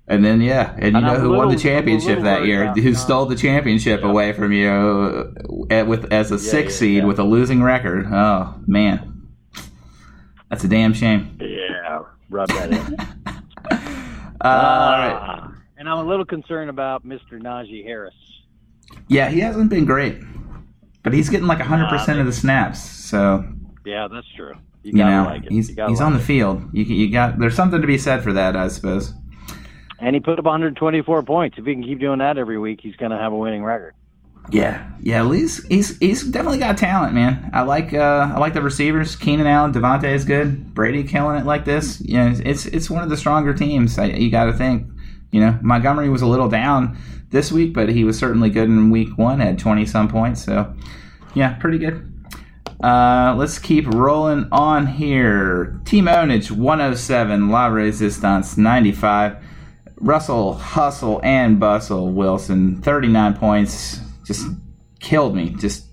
You? 0.09 0.15
And 0.15 0.25
then 0.25 0.41
yeah, 0.41 0.73
and 0.79 0.93
you 0.93 0.99
And 0.99 1.07
know 1.07 1.15
I'm 1.15 1.21
who 1.21 1.35
a 1.35 1.37
won 1.37 1.49
the 1.49 1.55
little- 1.55 1.55
I'm 1.55 1.57
a 1.57 1.59
championship 1.59 2.21
that 2.23 2.45
year? 2.47 2.73
Who 2.75 2.95
stole 2.95 3.27
the 3.27 3.37
championship 3.37 4.01
yeah. 4.03 4.09
away 4.09 4.25
away 4.29 4.33
from 4.35 4.53
you 4.53 4.69
uh, 4.69 5.75
at, 5.75 5.87
with 5.87 6.13
as 6.13 6.31
a 6.31 6.39
six 6.39 6.75
yeah, 6.75 6.79
seed 6.79 6.97
yeah. 6.99 7.05
with 7.05 7.19
a 7.19 7.25
losing 7.25 7.63
record? 7.63 8.07
Oh 8.13 8.55
man, 8.67 9.29
that's 10.51 10.65
a 10.65 10.69
damn 10.69 10.93
shame. 10.95 11.37
Yeah, 11.41 12.03
rub 12.31 12.49
that 12.51 12.71
in. 12.73 12.97
Uh, 14.39 14.49
all 14.49 14.99
right. 14.99 15.13
Ah, 15.19 15.53
And 15.79 15.89
I'm 15.89 15.99
a 15.99 16.05
little 16.05 16.25
concerned 16.27 16.69
about 16.71 17.05
Mr. 17.07 17.41
Najee 17.41 17.83
Harris. 17.85 18.15
Yeah, 19.09 19.29
he 19.31 19.41
hasn't 19.41 19.71
been 19.71 19.87
great, 19.87 20.19
but 21.03 21.13
he's 21.15 21.31
getting 21.31 21.47
like 21.47 21.59
hundred 21.61 21.89
percent 21.89 22.21
of 22.21 22.27
the 22.27 22.33
snaps. 22.33 22.79
So 22.81 23.45
Yeah, 23.85 24.07
that's 24.13 24.27
true. 24.37 24.53
You 24.83 24.93
you 24.93 24.99
gotta 24.99 25.11
know 25.11 25.25
like 25.31 25.45
it. 25.47 25.51
he's 25.51 25.71
You 25.71 25.75
gotta 25.77 25.91
he's 25.91 26.01
like 26.01 26.07
on 26.07 26.13
the 26.13 26.21
field. 26.21 26.63
You 26.75 26.85
you 26.85 27.11
got 27.11 27.39
there's 27.39 27.57
something 27.57 27.81
to 27.81 27.87
be 27.87 27.99
said 27.99 28.23
for 28.23 28.33
that, 28.35 28.55
I 28.57 28.69
suppose. 28.69 29.15
And 29.99 30.15
he 30.15 30.21
put 30.21 30.39
up 30.39 30.45
124 30.45 31.23
points. 31.23 31.59
If 31.59 31.65
he 31.65 31.73
can 31.73 31.83
keep 31.83 32.01
doing 32.01 32.19
that 32.19 32.39
every 32.39 32.59
week, 32.59 32.81
he's 32.83 32.97
going 32.97 33.13
to 33.13 33.17
have 33.17 33.33
a 33.33 33.37
winning 33.37 33.65
record. 33.65 33.95
Yeah, 34.51 34.89
yeah. 35.01 35.29
He's 35.33 35.65
he's 35.67 35.99
he's 35.99 36.23
definitely 36.23 36.59
got 36.59 36.79
talent, 36.79 37.15
man. 37.15 37.51
I 37.53 37.63
like 37.63 37.93
uh, 37.93 38.31
I 38.33 38.39
like 38.39 38.55
the 38.55 38.63
receivers. 38.63 39.17
Keenan 39.17 39.47
Allen, 39.47 39.73
Devontae 39.73 40.15
is 40.15 40.25
good. 40.25 40.73
Brady 40.73 41.03
killing 41.03 41.37
it 41.37 41.47
like 41.47 41.65
this. 41.65 42.01
Know, 42.01 42.33
it's 42.45 42.67
it's 42.67 42.89
one 42.89 43.03
of 43.03 43.11
the 43.11 43.17
stronger 43.17 43.53
teams. 43.53 43.99
I, 43.99 44.07
you 44.07 44.31
got 44.31 44.45
to 44.45 44.53
think. 44.53 44.87
You 45.33 45.41
know, 45.41 45.59
Montgomery 45.63 46.09
was 46.09 46.23
a 46.23 46.27
little 46.27 46.49
down 46.49 46.97
this 47.31 47.51
week, 47.51 47.75
but 47.75 47.89
he 47.89 48.05
was 48.05 48.17
certainly 48.19 48.49
good 48.49 48.69
in 48.69 48.91
week 48.91 49.19
one. 49.19 49.41
Had 49.41 49.59
twenty 49.59 49.85
some 49.85 50.07
points. 50.07 50.45
So, 50.45 50.73
yeah, 51.35 51.55
pretty 51.55 51.79
good. 51.79 52.13
Uh, 52.83 53.35
let's 53.37 53.59
keep 53.59 53.87
rolling 53.89 54.47
on 54.53 54.87
here. 54.87 55.81
Team 55.87 56.05
Ownage 56.07 56.51
107, 56.51 57.49
La 57.49 57.67
Resistance 57.67 58.59
95. 58.59 59.37
Russell 59.99 60.55
Hustle 60.55 61.21
and 61.23 61.59
Bustle 61.59 62.13
Wilson 62.13 62.81
39 62.83 63.35
points. 63.37 64.01
Just 64.25 64.47
killed 65.01 65.35
me. 65.35 65.51
Just 65.51 65.87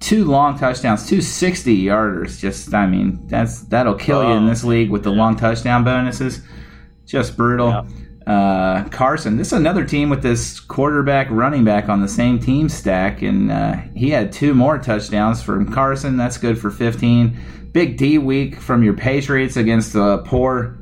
two 0.00 0.24
long 0.24 0.58
touchdowns, 0.58 1.08
two 1.08 1.20
60 1.20 1.84
yarders. 1.84 2.38
Just 2.38 2.74
I 2.74 2.86
mean 2.86 3.26
that's 3.26 3.62
that'll 3.62 3.94
kill 3.94 4.22
you 4.22 4.34
in 4.34 4.46
this 4.46 4.64
league 4.64 4.90
with 4.90 5.04
the 5.04 5.10
long 5.10 5.36
touchdown 5.36 5.84
bonuses. 5.84 6.40
Just 7.06 7.36
brutal. 7.36 7.70
Yeah. 7.70 7.84
Uh, 8.26 8.86
Carson, 8.90 9.38
this 9.38 9.46
is 9.46 9.52
another 9.54 9.86
team 9.86 10.10
with 10.10 10.22
this 10.22 10.60
quarterback, 10.60 11.28
running 11.30 11.64
back 11.64 11.88
on 11.88 12.02
the 12.02 12.08
same 12.08 12.38
team 12.38 12.68
stack, 12.68 13.22
and 13.22 13.50
uh, 13.50 13.72
he 13.96 14.10
had 14.10 14.30
two 14.30 14.52
more 14.52 14.76
touchdowns 14.76 15.42
from 15.42 15.72
Carson. 15.72 16.18
That's 16.18 16.36
good 16.36 16.58
for 16.58 16.70
15. 16.70 17.70
Big 17.72 17.96
D 17.96 18.18
week 18.18 18.60
from 18.60 18.82
your 18.82 18.92
Patriots 18.92 19.56
against 19.56 19.94
the 19.94 20.18
poor 20.18 20.77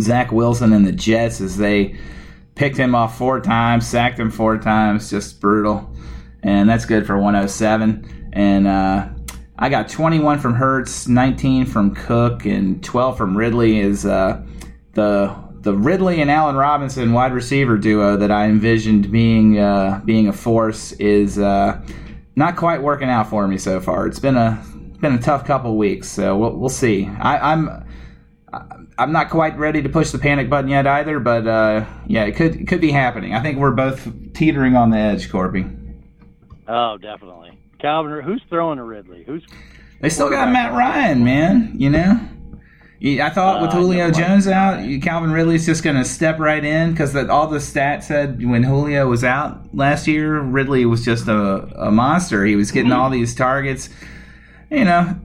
Zach 0.00 0.32
Wilson 0.32 0.72
and 0.72 0.86
the 0.86 0.92
Jets 0.92 1.40
as 1.40 1.56
they 1.56 1.96
picked 2.54 2.76
him 2.76 2.94
off 2.94 3.16
four 3.16 3.40
times, 3.40 3.86
sacked 3.86 4.18
him 4.18 4.30
four 4.30 4.58
times, 4.58 5.10
just 5.10 5.40
brutal. 5.40 5.90
And 6.42 6.68
that's 6.68 6.84
good 6.84 7.06
for 7.06 7.16
107. 7.16 8.30
And 8.32 8.66
uh, 8.66 9.08
I 9.58 9.68
got 9.68 9.88
21 9.88 10.40
from 10.40 10.54
Hurts, 10.54 11.06
19 11.06 11.66
from 11.66 11.94
Cook, 11.94 12.44
and 12.46 12.82
12 12.82 13.16
from 13.16 13.36
Ridley. 13.36 13.80
Is 13.80 14.04
uh, 14.04 14.44
the 14.94 15.34
the 15.60 15.74
Ridley 15.74 16.20
and 16.20 16.30
Allen 16.30 16.56
Robinson 16.56 17.12
wide 17.12 17.32
receiver 17.32 17.78
duo 17.78 18.16
that 18.16 18.32
I 18.32 18.46
envisioned 18.46 19.12
being 19.12 19.58
uh, 19.58 20.00
being 20.04 20.28
a 20.28 20.32
force 20.32 20.92
is 20.92 21.38
uh, 21.38 21.80
not 22.34 22.56
quite 22.56 22.82
working 22.82 23.08
out 23.08 23.28
for 23.28 23.46
me 23.46 23.58
so 23.58 23.80
far. 23.80 24.06
It's 24.06 24.18
been 24.18 24.36
a 24.36 24.62
been 25.00 25.14
a 25.14 25.20
tough 25.22 25.44
couple 25.44 25.76
weeks, 25.76 26.08
so 26.08 26.36
we'll, 26.36 26.56
we'll 26.56 26.68
see. 26.68 27.06
I, 27.20 27.52
I'm 27.52 27.84
I'm 28.98 29.12
not 29.12 29.30
quite 29.30 29.56
ready 29.58 29.82
to 29.82 29.88
push 29.88 30.10
the 30.10 30.18
panic 30.18 30.50
button 30.50 30.68
yet 30.70 30.86
either, 30.86 31.18
but 31.18 31.46
uh, 31.46 31.86
yeah, 32.06 32.24
it 32.24 32.36
could 32.36 32.56
it 32.56 32.68
could 32.68 32.80
be 32.80 32.90
happening. 32.90 33.34
I 33.34 33.40
think 33.42 33.58
we're 33.58 33.70
both 33.70 34.08
teetering 34.34 34.76
on 34.76 34.90
the 34.90 34.98
edge, 34.98 35.30
Corby. 35.30 35.64
Oh, 36.68 36.98
definitely. 36.98 37.58
Calvin, 37.80 38.20
who's 38.22 38.42
throwing 38.48 38.76
to 38.76 38.84
Ridley? 38.84 39.24
Who's 39.24 39.44
They 40.00 40.08
still 40.08 40.30
got 40.30 40.52
Matt 40.52 40.72
Ryan, 40.72 41.24
man. 41.24 41.74
You 41.76 41.90
know, 41.90 42.20
I 43.24 43.30
thought 43.30 43.60
with 43.62 43.70
Uh, 43.70 43.78
Julio 43.78 44.04
mind. 44.04 44.14
Jones 44.14 44.46
out, 44.46 45.02
Calvin 45.02 45.32
Ridley's 45.32 45.66
just 45.66 45.82
going 45.82 45.96
to 45.96 46.04
step 46.04 46.38
right 46.38 46.64
in 46.64 46.92
because 46.92 47.16
all 47.16 47.48
the 47.48 47.58
stats 47.58 48.04
said 48.04 48.44
when 48.44 48.62
Julio 48.62 49.08
was 49.08 49.24
out 49.24 49.74
last 49.74 50.06
year, 50.06 50.40
Ridley 50.40 50.84
was 50.84 51.04
just 51.04 51.26
a, 51.26 51.86
a 51.86 51.90
monster. 51.90 52.44
He 52.44 52.54
was 52.54 52.70
getting 52.70 52.92
all 52.92 53.10
these 53.10 53.34
targets. 53.34 53.88
You 54.70 54.84
know, 54.84 55.16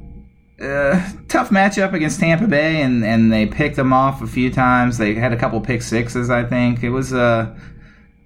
uh, 0.61 1.11
tough 1.27 1.49
matchup 1.49 1.93
against 1.93 2.19
Tampa 2.19 2.47
Bay, 2.47 2.81
and, 2.81 3.03
and 3.03 3.31
they 3.31 3.45
picked 3.45 3.75
them 3.75 3.93
off 3.93 4.21
a 4.21 4.27
few 4.27 4.51
times. 4.51 4.97
They 4.97 5.13
had 5.13 5.33
a 5.33 5.37
couple 5.37 5.61
pick 5.61 5.81
sixes, 5.81 6.29
I 6.29 6.43
think. 6.43 6.83
It 6.83 6.89
was 6.89 7.13
uh, 7.13 7.55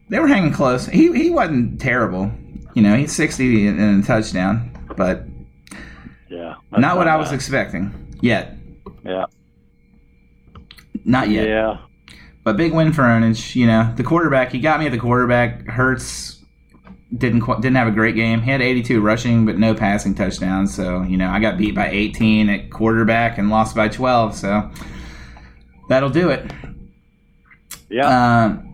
they 0.09 0.19
were 0.19 0.27
hanging 0.27 0.53
close. 0.53 0.85
He 0.87 1.11
he 1.13 1.29
wasn't 1.29 1.81
terrible. 1.81 2.31
You 2.73 2.83
know, 2.83 2.95
he's 2.95 3.13
sixty 3.13 3.67
in 3.67 3.79
a 3.79 4.01
touchdown, 4.01 4.71
but 4.95 5.25
yeah? 6.29 6.55
not 6.71 6.97
what 6.97 7.07
I 7.07 7.17
was 7.17 7.31
expecting 7.31 7.93
yet. 8.21 8.55
Yeah. 9.03 9.25
Not 11.03 11.29
yet. 11.29 11.47
Yeah. 11.47 11.79
But 12.43 12.57
big 12.57 12.73
win 12.73 12.93
for 12.93 13.03
Ownage. 13.03 13.55
You 13.55 13.67
know, 13.67 13.93
the 13.95 14.03
quarterback. 14.03 14.51
He 14.51 14.59
got 14.59 14.79
me 14.79 14.85
at 14.85 14.91
the 14.91 14.97
quarterback. 14.97 15.67
Hurts 15.67 16.40
didn't 17.15 17.41
qu- 17.41 17.55
didn't 17.55 17.75
have 17.75 17.87
a 17.87 17.91
great 17.91 18.15
game. 18.15 18.41
He 18.41 18.51
had 18.51 18.61
82 18.61 19.01
rushing, 19.01 19.45
but 19.45 19.57
no 19.57 19.73
passing 19.73 20.15
touchdowns. 20.15 20.73
So 20.73 21.03
you 21.03 21.17
know, 21.17 21.29
I 21.29 21.39
got 21.39 21.57
beat 21.57 21.75
by 21.75 21.89
18 21.89 22.49
at 22.49 22.69
quarterback 22.71 23.37
and 23.37 23.49
lost 23.49 23.75
by 23.75 23.89
12. 23.89 24.35
So 24.35 24.69
that'll 25.89 26.09
do 26.09 26.29
it. 26.29 26.51
Yeah. 27.89 28.45
Um, 28.45 28.71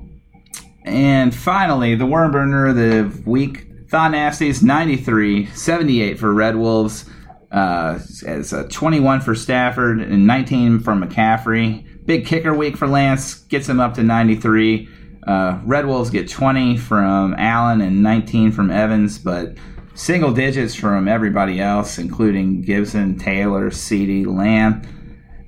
and 0.83 1.35
finally, 1.35 1.95
the 1.95 2.05
worm 2.05 2.31
burner 2.31 2.67
of 2.67 2.75
the 2.75 3.11
week, 3.25 3.67
Thon 3.89 4.13
Nasties, 4.13 4.63
93, 4.63 5.47
78 5.47 6.19
for 6.19 6.33
Red 6.33 6.55
Wolves, 6.55 7.09
uh, 7.51 7.99
as 8.25 8.53
a 8.53 8.67
21 8.67 9.21
for 9.21 9.35
Stafford 9.35 9.99
and 9.99 10.25
19 10.27 10.79
for 10.79 10.93
McCaffrey. 10.93 12.05
Big 12.05 12.25
kicker 12.25 12.53
week 12.53 12.77
for 12.77 12.87
Lance, 12.87 13.35
gets 13.35 13.67
him 13.67 13.81
up 13.81 13.95
to 13.95 14.03
93. 14.03 14.87
Uh, 15.27 15.59
Red 15.65 15.85
Wolves 15.85 16.09
get 16.09 16.29
20 16.29 16.77
from 16.77 17.35
Allen 17.37 17.81
and 17.81 18.01
19 18.01 18.51
from 18.51 18.71
Evans, 18.71 19.17
but 19.17 19.57
single 19.93 20.31
digits 20.31 20.73
from 20.73 21.07
everybody 21.07 21.59
else, 21.59 21.97
including 21.97 22.61
Gibson, 22.61 23.17
Taylor, 23.17 23.69
CeeDee, 23.69 24.25
Lamb 24.25 24.83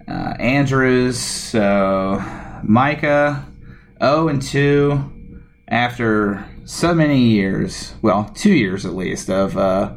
uh, 0.09 0.33
Andrews, 0.39 1.19
so 1.19 2.21
Micah, 2.63 3.45
0 4.01 4.27
and 4.29 4.41
2 4.41 5.41
after 5.67 6.45
so 6.65 6.95
many 6.95 7.19
years, 7.27 7.93
well, 8.01 8.31
two 8.35 8.53
years 8.53 8.85
at 8.85 8.93
least, 8.93 9.29
of 9.29 9.57
uh, 9.57 9.93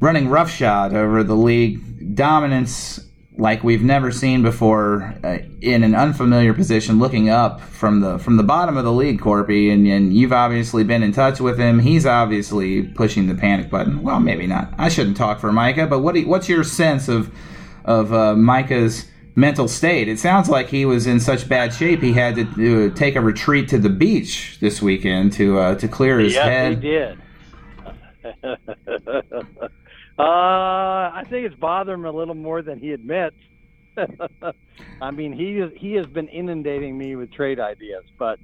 running 0.00 0.28
roughshod 0.28 0.94
over 0.94 1.24
the 1.24 1.34
league 1.34 2.14
dominance 2.14 3.00
like 3.38 3.62
we've 3.62 3.82
never 3.82 4.10
seen 4.10 4.42
before 4.42 5.14
uh, 5.22 5.38
in 5.60 5.84
an 5.84 5.94
unfamiliar 5.94 6.54
position 6.54 6.98
looking 6.98 7.28
up 7.28 7.60
from 7.60 8.00
the 8.00 8.18
from 8.18 8.36
the 8.36 8.42
bottom 8.42 8.76
of 8.76 8.84
the 8.84 8.92
league 8.92 9.20
Corpy 9.20 9.70
and, 9.72 9.86
and 9.86 10.14
you've 10.14 10.32
obviously 10.32 10.84
been 10.84 11.02
in 11.02 11.12
touch 11.12 11.40
with 11.40 11.58
him. 11.58 11.80
He's 11.80 12.06
obviously 12.06 12.82
pushing 12.82 13.26
the 13.26 13.34
panic 13.34 13.68
button. 13.68 14.02
Well 14.02 14.20
maybe 14.20 14.46
not. 14.46 14.72
I 14.78 14.88
shouldn't 14.88 15.16
talk 15.16 15.38
for 15.38 15.52
Micah 15.52 15.86
but 15.86 16.00
what 16.00 16.14
do 16.14 16.26
what's 16.26 16.48
your 16.48 16.64
sense 16.64 17.08
of 17.08 17.30
of 17.84 18.12
uh, 18.12 18.34
Micah's 18.34 19.10
mental 19.34 19.68
state? 19.68 20.08
It 20.08 20.18
sounds 20.18 20.48
like 20.48 20.68
he 20.68 20.86
was 20.86 21.06
in 21.06 21.20
such 21.20 21.46
bad 21.46 21.74
shape 21.74 22.00
he 22.00 22.14
had 22.14 22.36
to 22.36 22.86
uh, 22.86 22.94
take 22.94 23.16
a 23.16 23.20
retreat 23.20 23.68
to 23.68 23.78
the 23.78 23.90
beach 23.90 24.56
this 24.60 24.80
weekend 24.80 25.34
to 25.34 25.58
uh, 25.58 25.74
to 25.76 25.88
clear 25.88 26.18
his 26.18 26.32
yes, 26.34 26.44
head. 26.44 26.82
he 26.82 26.90
did. 26.90 27.18
uh, 30.18 30.22
I 30.22 31.22
think 31.28 31.46
it's 31.46 31.56
bothering 31.56 32.00
him 32.00 32.06
a 32.06 32.12
little 32.12 32.34
more 32.34 32.62
than 32.62 32.78
he 32.78 32.92
admits. 32.92 33.36
I 35.00 35.10
mean, 35.10 35.32
he 35.32 35.58
is, 35.58 35.72
he 35.76 35.94
has 35.94 36.06
been 36.06 36.28
inundating 36.28 36.96
me 36.96 37.16
with 37.16 37.32
trade 37.32 37.60
ideas, 37.60 38.04
but 38.18 38.38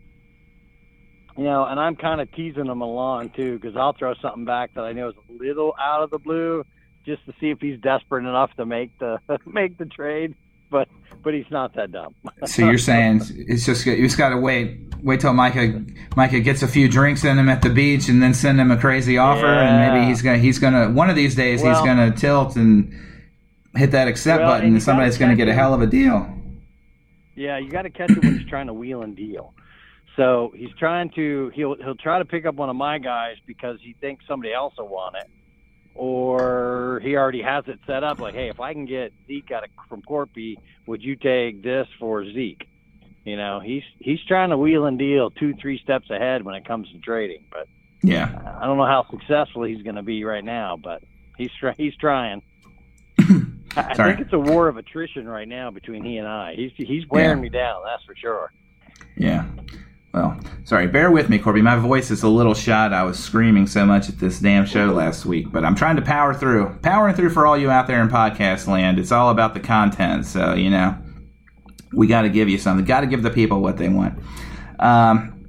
you 1.36 1.44
know, 1.44 1.64
and 1.64 1.80
I'm 1.80 1.96
kind 1.96 2.20
of 2.20 2.30
teasing 2.32 2.66
him 2.66 2.80
along 2.82 3.30
too 3.30 3.58
because 3.58 3.76
I'll 3.76 3.94
throw 3.94 4.14
something 4.20 4.44
back 4.44 4.74
that 4.74 4.84
I 4.84 4.92
know 4.92 5.08
is 5.08 5.14
a 5.30 5.32
little 5.32 5.74
out 5.80 6.02
of 6.02 6.10
the 6.10 6.18
blue 6.18 6.64
just 7.06 7.24
to 7.26 7.32
see 7.40 7.50
if 7.50 7.58
he's 7.60 7.80
desperate 7.80 8.24
enough 8.24 8.50
to 8.56 8.66
make 8.66 8.98
the 8.98 9.18
make 9.46 9.78
the 9.78 9.86
trade. 9.86 10.34
But 10.70 10.88
but 11.22 11.34
he's 11.34 11.50
not 11.50 11.74
that 11.74 11.92
dumb. 11.92 12.14
So 12.46 12.66
you're 12.66 12.78
saying 12.92 13.22
it's 13.30 13.64
just 13.64 13.86
you 13.86 14.04
just 14.04 14.18
got 14.18 14.30
to 14.30 14.38
wait, 14.38 14.91
wait 15.02 15.20
till 15.20 15.32
Micah 15.32 15.84
Micah 16.16 16.40
gets 16.40 16.62
a 16.62 16.68
few 16.68 16.88
drinks 16.88 17.24
in 17.24 17.38
him 17.38 17.48
at 17.48 17.62
the 17.62 17.70
beach, 17.70 18.08
and 18.08 18.22
then 18.22 18.34
send 18.34 18.60
him 18.60 18.70
a 18.70 18.76
crazy 18.76 19.18
offer, 19.18 19.46
and 19.46 19.94
maybe 19.94 20.06
he's 20.06 20.22
gonna 20.22 20.38
he's 20.38 20.58
gonna 20.58 20.90
one 20.90 21.10
of 21.10 21.16
these 21.16 21.34
days 21.34 21.62
Well- 21.62 21.74
he's 21.74 21.84
gonna 21.84 22.10
tilt 22.12 22.56
and 22.56 22.94
hit 23.74 23.90
that 23.92 24.08
accept 24.08 24.40
Well, 24.40 24.50
button, 24.50 24.66
and 24.76 24.88
and 24.88 25.12
you 25.12 25.18
gonna 25.18 25.36
get 25.36 25.48
a 25.48 25.54
hell 25.54 25.74
of 25.74 25.80
a 25.80 25.86
deal. 25.86 26.38
Yeah, 27.34 27.58
you 27.58 27.70
got 27.70 27.82
to 27.82 27.90
catch 27.90 28.10
it 28.10 28.22
when 28.22 28.38
he's 28.38 28.48
trying 28.48 28.66
to 28.66 28.74
wheel 28.74 29.02
and 29.02 29.16
deal. 29.16 29.54
So 30.16 30.52
he's 30.54 30.72
trying 30.78 31.10
to 31.16 31.50
he'll 31.54 31.76
he'll 31.76 31.94
try 31.94 32.18
to 32.18 32.26
pick 32.26 32.44
up 32.44 32.54
one 32.54 32.68
of 32.68 32.76
my 32.76 32.98
guys 32.98 33.36
because 33.46 33.78
he 33.80 33.94
thinks 34.00 34.26
somebody 34.28 34.52
else 34.52 34.74
will 34.76 34.88
want 34.88 35.16
it, 35.16 35.30
or 35.94 37.00
he 37.02 37.16
already 37.16 37.40
has 37.42 37.64
it 37.68 37.78
set 37.86 38.04
up 38.04 38.18
like, 38.20 38.34
hey, 38.34 38.48
if 38.48 38.60
I 38.60 38.74
can 38.74 38.84
get 38.84 39.12
Zeke 39.26 39.50
out 39.50 39.64
of, 39.64 39.70
from 39.88 40.02
Corpy, 40.02 40.58
would 40.86 41.02
you 41.02 41.16
take 41.16 41.62
this 41.62 41.86
for 41.98 42.24
Zeke? 42.24 42.68
You 43.24 43.36
know, 43.36 43.60
he's 43.60 43.82
he's 43.98 44.18
trying 44.26 44.50
to 44.50 44.58
wheel 44.58 44.86
and 44.86 44.98
deal 44.98 45.30
two 45.30 45.54
three 45.54 45.78
steps 45.78 46.10
ahead 46.10 46.44
when 46.44 46.54
it 46.54 46.66
comes 46.66 46.90
to 46.92 46.98
trading. 46.98 47.44
But 47.50 47.68
Yeah, 48.02 48.56
I 48.60 48.66
don't 48.66 48.76
know 48.78 48.86
how 48.86 49.06
successful 49.10 49.62
he's 49.64 49.82
going 49.82 49.94
to 49.96 50.02
be 50.02 50.24
right 50.24 50.44
now, 50.44 50.76
but 50.76 51.02
he's 51.38 51.50
he's 51.76 51.94
trying. 51.96 52.42
I 53.20 53.34
I 53.76 53.94
think 53.94 54.20
it's 54.20 54.32
a 54.32 54.38
war 54.38 54.68
of 54.68 54.76
attrition 54.76 55.28
right 55.28 55.46
now 55.48 55.70
between 55.70 56.02
he 56.04 56.16
and 56.18 56.26
I. 56.26 56.54
He's 56.56 56.72
he's 56.76 57.06
wearing 57.08 57.38
Yeah. 57.38 57.42
me 57.42 57.48
down, 57.48 57.82
that's 57.84 58.04
for 58.04 58.14
sure. 58.16 58.52
yeah. 59.16 59.44
Well, 60.12 60.38
sorry, 60.64 60.88
bear 60.88 61.10
with 61.10 61.30
me, 61.30 61.38
Corby. 61.38 61.62
My 61.62 61.76
voice 61.76 62.10
is 62.10 62.22
a 62.22 62.28
little 62.28 62.52
shot. 62.52 62.92
I 62.92 63.02
was 63.02 63.18
screaming 63.18 63.66
so 63.66 63.86
much 63.86 64.10
at 64.10 64.18
this 64.18 64.40
damn 64.40 64.66
show 64.66 64.92
last 64.92 65.24
week, 65.24 65.50
but 65.50 65.64
I'm 65.64 65.74
trying 65.74 65.96
to 65.96 66.02
power 66.02 66.34
through. 66.34 66.68
Powering 66.82 67.14
through 67.14 67.30
for 67.30 67.46
all 67.46 67.56
you 67.56 67.70
out 67.70 67.86
there 67.86 68.02
in 68.02 68.10
podcast 68.10 68.66
land. 68.66 68.98
It's 68.98 69.10
all 69.10 69.30
about 69.30 69.54
the 69.54 69.60
content, 69.60 70.26
so 70.26 70.52
you 70.52 70.68
know 70.68 70.94
we 71.92 72.06
got 72.06 72.22
to 72.22 72.28
give 72.28 72.48
you 72.48 72.58
something. 72.58 72.84
Got 72.84 73.00
to 73.00 73.06
give 73.06 73.22
the 73.22 73.30
people 73.30 73.60
what 73.60 73.76
they 73.76 73.88
want. 73.88 74.18
Um, 74.78 75.48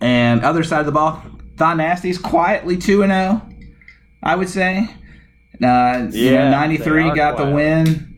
and 0.00 0.44
other 0.44 0.64
side 0.64 0.80
of 0.80 0.86
the 0.86 0.92
ball, 0.92 1.22
Thon 1.56 1.78
Nasty's 1.78 2.18
quietly 2.18 2.76
two 2.76 3.02
and 3.02 3.12
zero. 3.12 3.42
I 4.22 4.34
would 4.34 4.48
say. 4.48 4.88
Uh, 5.62 6.08
you 6.10 6.32
know, 6.32 6.50
Yeah, 6.50 6.76
three 6.78 7.04
they 7.04 7.10
are 7.10 7.14
got 7.14 7.36
the 7.36 7.50
win. 7.50 8.10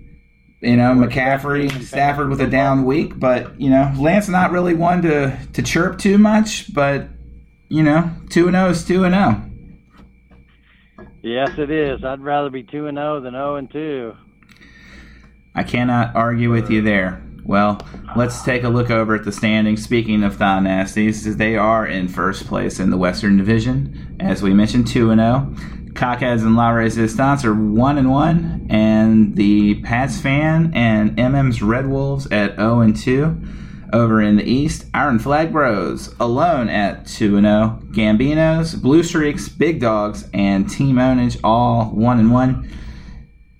You 0.62 0.76
know, 0.76 0.94
McCaffrey, 0.94 1.70
Stafford 1.82 2.30
with 2.30 2.40
a 2.40 2.46
down 2.46 2.84
week, 2.84 3.18
but 3.18 3.60
you 3.60 3.68
know, 3.68 3.92
Lance 3.98 4.28
not 4.28 4.52
really 4.52 4.74
one 4.74 5.02
to 5.02 5.38
to 5.52 5.62
chirp 5.62 5.98
too 5.98 6.16
much, 6.16 6.72
but 6.72 7.08
you 7.68 7.82
know, 7.82 8.10
two 8.30 8.46
and 8.48 8.54
zero 8.54 8.70
is 8.70 8.84
two 8.84 9.04
and 9.04 9.14
oh. 9.14 9.32
zero. 9.32 9.42
Yes, 11.22 11.50
it 11.58 11.70
is. 11.70 12.04
I'd 12.04 12.20
rather 12.20 12.50
be 12.50 12.62
two 12.62 12.86
and 12.86 12.96
zero 12.96 13.20
than 13.20 13.34
zero 13.34 13.56
and 13.56 13.70
two. 13.70 14.14
I 15.56 15.64
cannot 15.64 16.14
argue 16.14 16.52
with 16.52 16.70
you 16.70 16.82
there. 16.82 17.22
Well, 17.46 17.80
let's 18.14 18.42
take 18.42 18.62
a 18.62 18.68
look 18.68 18.90
over 18.90 19.14
at 19.14 19.24
the 19.24 19.32
standings. 19.32 19.82
Speaking 19.82 20.22
of 20.22 20.36
Thon 20.36 20.64
Nasties, 20.64 21.36
they 21.36 21.56
are 21.56 21.86
in 21.86 22.08
first 22.08 22.46
place 22.46 22.78
in 22.78 22.90
the 22.90 22.98
Western 22.98 23.38
Division. 23.38 24.16
As 24.20 24.42
we 24.42 24.52
mentioned, 24.52 24.86
2 24.86 25.10
and 25.10 25.20
0. 25.20 25.54
Cockheads 25.94 26.42
and 26.42 26.56
La 26.56 26.70
Resistance 26.70 27.42
are 27.44 27.54
1 27.54 27.98
and 27.98 28.10
1. 28.10 28.66
And 28.68 29.34
the 29.34 29.80
Pats 29.82 30.20
Fan 30.20 30.72
and 30.74 31.16
MM's 31.16 31.62
Red 31.62 31.86
Wolves 31.86 32.26
at 32.30 32.56
0 32.56 32.80
and 32.80 32.94
2. 32.94 33.40
Over 33.92 34.20
in 34.20 34.36
the 34.36 34.44
East, 34.44 34.86
Iron 34.92 35.18
Flag 35.18 35.52
Bros 35.52 36.14
alone 36.20 36.68
at 36.68 37.06
2 37.06 37.36
and 37.38 37.46
0. 37.46 37.80
Gambinos, 37.92 38.82
Blue 38.82 39.02
Streaks, 39.02 39.48
Big 39.48 39.80
Dogs, 39.80 40.28
and 40.34 40.68
Team 40.68 40.96
Ownage 40.96 41.38
all 41.42 41.86
1 41.92 42.18
and 42.18 42.30
1. 42.30 42.70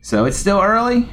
So 0.02 0.24
it's 0.24 0.36
still 0.36 0.60
early. 0.60 1.08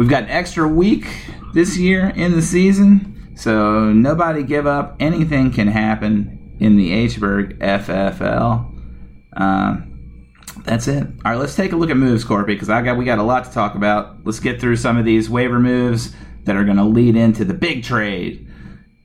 We've 0.00 0.08
got 0.08 0.22
an 0.22 0.30
extra 0.30 0.66
week 0.66 1.06
this 1.52 1.76
year 1.76 2.08
in 2.08 2.32
the 2.32 2.40
season, 2.40 3.34
so 3.36 3.92
nobody 3.92 4.42
give 4.42 4.66
up. 4.66 4.96
Anything 4.98 5.52
can 5.52 5.68
happen 5.68 6.56
in 6.58 6.78
the 6.78 6.90
Hburg 6.90 7.58
FFL. 7.58 9.36
Um, 9.36 10.26
that's 10.64 10.88
it. 10.88 11.02
All 11.02 11.32
right, 11.32 11.36
let's 11.36 11.54
take 11.54 11.72
a 11.72 11.76
look 11.76 11.90
at 11.90 11.98
moves, 11.98 12.24
Corpy, 12.24 12.46
because 12.46 12.70
I 12.70 12.80
got 12.80 12.96
we 12.96 13.04
got 13.04 13.18
a 13.18 13.22
lot 13.22 13.44
to 13.44 13.52
talk 13.52 13.74
about. 13.74 14.24
Let's 14.24 14.40
get 14.40 14.58
through 14.58 14.76
some 14.76 14.96
of 14.96 15.04
these 15.04 15.28
waiver 15.28 15.60
moves 15.60 16.16
that 16.44 16.56
are 16.56 16.64
going 16.64 16.78
to 16.78 16.84
lead 16.84 17.14
into 17.14 17.44
the 17.44 17.52
big 17.52 17.84
trade, 17.84 18.48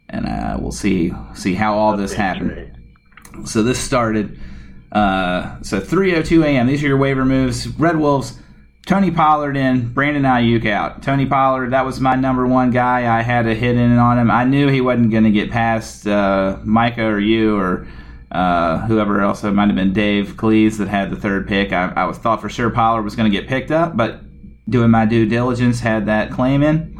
and 0.07 0.25
uh, 0.25 0.55
we'll 0.61 0.71
see 0.71 1.11
see 1.33 1.55
how 1.55 1.77
all 1.77 1.97
this 1.97 2.13
happened. 2.13 2.71
So 3.43 3.63
this 3.63 3.79
started. 3.79 4.39
Uh, 4.93 5.61
so 5.61 5.81
3:02 5.81 6.45
a.m. 6.45 6.67
These 6.67 6.85
are 6.85 6.87
your 6.87 6.97
waiver 6.97 7.25
moves. 7.25 7.67
Red 7.67 7.97
Wolves. 7.97 8.39
Tony 8.85 9.09
Pollard 9.09 9.57
in, 9.57 9.91
Brandon 9.93 10.23
Aiyuk 10.23 10.69
out. 10.69 11.01
Tony 11.01 11.25
Pollard, 11.25 11.71
that 11.71 11.85
was 11.85 11.99
my 11.99 12.15
number 12.15 12.45
one 12.45 12.69
guy. 12.69 13.17
I 13.17 13.23
had 13.23 13.47
a 13.47 13.55
hit 13.55 13.75
in 13.75 13.97
on 13.97 14.19
him. 14.19 14.29
I 14.29 14.43
knew 14.43 14.67
he 14.67 14.79
wasn't 14.79 15.09
going 15.09 15.23
to 15.23 15.31
get 15.31 15.49
past 15.49 16.05
uh, 16.07 16.59
Micah 16.63 17.05
or 17.05 17.19
you 17.19 17.57
or 17.57 17.87
uh, 18.31 18.85
whoever 18.85 19.21
else. 19.21 19.43
It 19.43 19.51
might 19.51 19.67
have 19.67 19.75
been 19.75 19.93
Dave 19.93 20.35
Cleese 20.37 20.77
that 20.77 20.87
had 20.87 21.09
the 21.09 21.15
third 21.15 21.47
pick. 21.47 21.73
I, 21.73 21.93
I 21.95 22.05
was 22.05 22.19
thought 22.19 22.41
for 22.41 22.49
sure 22.49 22.69
Pollard 22.69 23.01
was 23.01 23.15
going 23.15 23.31
to 23.31 23.35
get 23.35 23.47
picked 23.47 23.71
up, 23.71 23.97
but 23.97 24.21
doing 24.69 24.91
my 24.91 25.05
due 25.05 25.25
diligence 25.25 25.79
had 25.79 26.05
that 26.05 26.31
claim 26.31 26.61
in. 26.61 26.95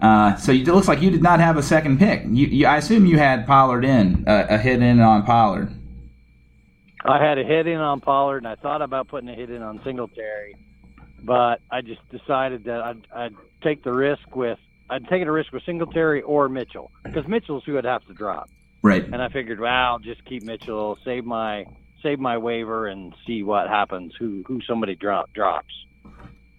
Uh, 0.00 0.34
so 0.36 0.52
it 0.52 0.66
looks 0.66 0.88
like 0.88 1.02
you 1.02 1.10
did 1.10 1.22
not 1.22 1.38
have 1.38 1.56
a 1.56 1.62
second 1.62 1.98
pick. 1.98 2.22
You, 2.24 2.46
you, 2.48 2.66
I 2.66 2.78
assume 2.78 3.06
you 3.06 3.16
had 3.16 3.46
Pollard 3.46 3.84
in, 3.84 4.24
a 4.26 4.58
hit 4.58 4.82
in 4.82 5.00
on 5.00 5.22
Pollard. 5.22 5.72
I 7.04 7.24
had 7.24 7.38
a 7.38 7.44
hit 7.44 7.68
in 7.68 7.78
on 7.78 8.00
Pollard, 8.00 8.38
and 8.38 8.48
I 8.48 8.56
thought 8.56 8.82
about 8.82 9.08
putting 9.08 9.28
a 9.28 9.34
hit 9.34 9.50
in 9.50 9.62
on 9.62 9.80
Singletary, 9.84 10.56
but 11.26 11.60
I 11.70 11.80
just 11.82 12.00
decided 12.10 12.64
that 12.64 12.80
I'd, 12.80 13.06
I'd 13.14 13.34
take 13.62 13.82
the 13.84 13.92
risk 13.92 14.34
with 14.34 14.58
I'd 14.88 15.06
take 15.08 15.22
a 15.26 15.32
risk 15.32 15.52
with 15.52 15.64
Singletary 15.66 16.22
or 16.22 16.48
Mitchell 16.48 16.90
because 17.02 17.26
Mitchell's 17.26 17.64
who 17.66 17.76
I'd 17.76 17.84
have 17.84 18.06
to 18.06 18.14
drop, 18.14 18.48
Right. 18.82 19.04
and 19.04 19.16
I 19.20 19.28
figured, 19.28 19.58
well, 19.58 19.72
I'll 19.72 19.98
just 19.98 20.24
keep 20.24 20.44
Mitchell, 20.44 20.96
save 21.04 21.24
my 21.24 21.64
save 22.02 22.20
my 22.20 22.38
waiver, 22.38 22.86
and 22.86 23.12
see 23.26 23.42
what 23.42 23.68
happens. 23.68 24.12
Who 24.18 24.44
who 24.46 24.60
somebody 24.66 24.94
drop 24.94 25.32
drops. 25.32 25.74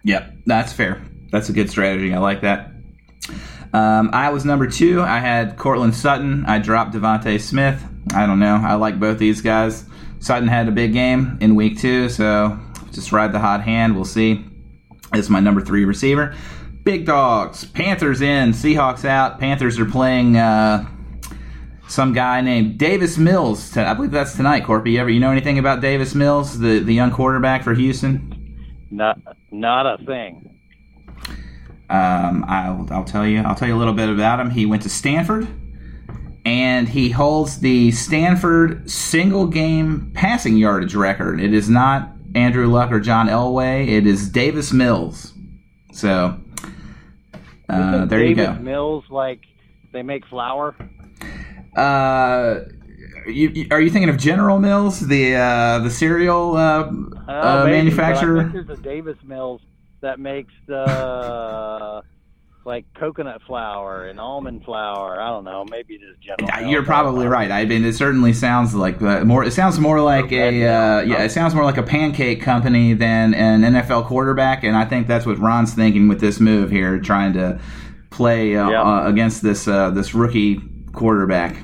Yep, 0.04 0.32
that's 0.46 0.72
fair. 0.72 1.02
That's 1.32 1.48
a 1.48 1.52
good 1.52 1.70
strategy. 1.70 2.12
I 2.14 2.18
like 2.18 2.42
that. 2.42 2.70
Um, 3.72 4.10
I 4.12 4.30
was 4.30 4.44
number 4.44 4.66
two. 4.66 5.02
I 5.02 5.18
had 5.18 5.56
Courtland 5.56 5.94
Sutton. 5.94 6.44
I 6.46 6.58
dropped 6.58 6.94
DeVonta 6.94 7.38
Smith. 7.40 7.82
I 8.14 8.26
don't 8.26 8.38
know. 8.38 8.56
I 8.56 8.74
like 8.74 8.98
both 8.98 9.18
these 9.18 9.40
guys. 9.42 9.84
Sutton 10.20 10.48
had 10.48 10.68
a 10.68 10.70
big 10.70 10.92
game 10.94 11.36
in 11.40 11.54
week 11.54 11.78
two, 11.78 12.08
so 12.08 12.58
just 12.92 13.12
ride 13.12 13.32
the 13.32 13.38
hot 13.38 13.62
hand. 13.62 13.94
We'll 13.94 14.04
see. 14.06 14.44
It's 15.14 15.28
my 15.28 15.40
number 15.40 15.60
three 15.60 15.84
receiver. 15.84 16.34
Big 16.84 17.06
dogs. 17.06 17.64
Panthers 17.64 18.20
in. 18.20 18.50
Seahawks 18.50 19.04
out. 19.04 19.38
Panthers 19.38 19.78
are 19.78 19.84
playing 19.84 20.36
uh, 20.36 20.86
some 21.88 22.12
guy 22.12 22.40
named 22.40 22.78
Davis 22.78 23.18
Mills. 23.18 23.76
I 23.76 23.94
believe 23.94 24.10
that's 24.10 24.36
tonight, 24.36 24.64
Corpy. 24.64 24.92
You 24.92 25.00
ever 25.00 25.10
you 25.10 25.20
know 25.20 25.30
anything 25.30 25.58
about 25.58 25.80
Davis 25.80 26.14
Mills, 26.14 26.58
the 26.58 26.78
the 26.80 26.94
young 26.94 27.10
quarterback 27.10 27.62
for 27.62 27.74
Houston? 27.74 28.34
Not 28.90 29.18
not 29.50 29.86
a 29.86 30.04
thing. 30.04 30.44
Um, 31.90 32.44
I'll, 32.46 32.86
I'll 32.90 33.04
tell 33.04 33.26
you. 33.26 33.40
I'll 33.40 33.54
tell 33.54 33.68
you 33.68 33.74
a 33.74 33.78
little 33.78 33.94
bit 33.94 34.10
about 34.10 34.40
him. 34.40 34.50
He 34.50 34.66
went 34.66 34.82
to 34.82 34.90
Stanford, 34.90 35.48
and 36.44 36.88
he 36.88 37.10
holds 37.10 37.60
the 37.60 37.90
Stanford 37.92 38.90
single 38.90 39.46
game 39.46 40.10
passing 40.14 40.58
yardage 40.58 40.94
record. 40.94 41.40
It 41.40 41.54
is 41.54 41.70
not 41.70 42.10
Andrew 42.38 42.66
Luck 42.68 42.92
or 42.92 43.00
John 43.00 43.26
Elway. 43.26 43.88
It 43.88 44.06
is 44.06 44.28
Davis 44.30 44.72
Mills. 44.72 45.34
So 45.92 46.38
uh, 47.68 48.04
there 48.06 48.22
you 48.24 48.34
Davis 48.36 48.56
go. 48.58 48.62
Mills 48.62 49.04
like 49.10 49.40
they 49.92 50.02
make 50.02 50.24
flour. 50.26 50.76
Uh, 51.76 52.60
you, 53.26 53.48
you- 53.50 53.66
are 53.70 53.80
you 53.80 53.90
thinking 53.90 54.08
of 54.08 54.16
General 54.18 54.58
Mills, 54.58 55.00
the 55.00 55.34
uh, 55.34 55.78
the 55.80 55.90
cereal 55.90 56.56
uh, 56.56 56.90
Uh, 57.28 57.30
uh, 57.32 57.64
manufacturer? 57.66 58.42
think 58.50 58.66
there's 58.66 58.78
a 58.78 58.82
Davis 58.82 59.18
Mills 59.24 59.60
that 60.00 60.20
makes 60.20 60.52
the 60.66 62.02
like 62.64 62.84
coconut 62.94 63.40
flour 63.46 64.06
and 64.06 64.20
almond 64.20 64.64
flour. 64.64 65.20
I 65.20 65.28
don't 65.28 65.44
know. 65.44 65.64
Maybe 65.70 65.98
just 65.98 66.20
General. 66.20 66.70
You're 66.70 66.84
probably 66.84 67.26
right. 67.26 67.50
I 67.50 67.64
mean, 67.64 67.84
it 67.84 67.94
certainly 67.94 68.32
sounds 68.32 68.74
like 68.74 69.00
uh, 69.00 69.24
more. 69.24 69.44
It 69.44 69.52
sounds 69.52 69.78
more 69.78 70.00
like 70.00 70.30
a 70.32 70.48
uh, 70.66 71.00
yeah. 71.00 71.22
It 71.22 71.30
sounds 71.30 71.54
more 71.54 71.64
like 71.64 71.78
a 71.78 71.82
pancake 71.82 72.42
company 72.42 72.92
than 72.94 73.34
an 73.34 73.62
NFL 73.62 74.06
quarterback, 74.06 74.64
and 74.64 74.76
I 74.76 74.84
think 74.84 75.06
that's 75.06 75.24
what 75.26 75.38
Ron's 75.38 75.72
thinking 75.74 76.08
with 76.08 76.20
this 76.20 76.40
move 76.40 76.70
here, 76.70 76.98
trying 76.98 77.32
to 77.34 77.58
play 78.10 78.56
uh, 78.56 78.68
Yeah. 78.68 78.82
uh, 78.82 79.08
against 79.08 79.42
this 79.42 79.66
uh, 79.66 79.90
this 79.90 80.14
rookie 80.14 80.60
quarterback. 80.92 81.56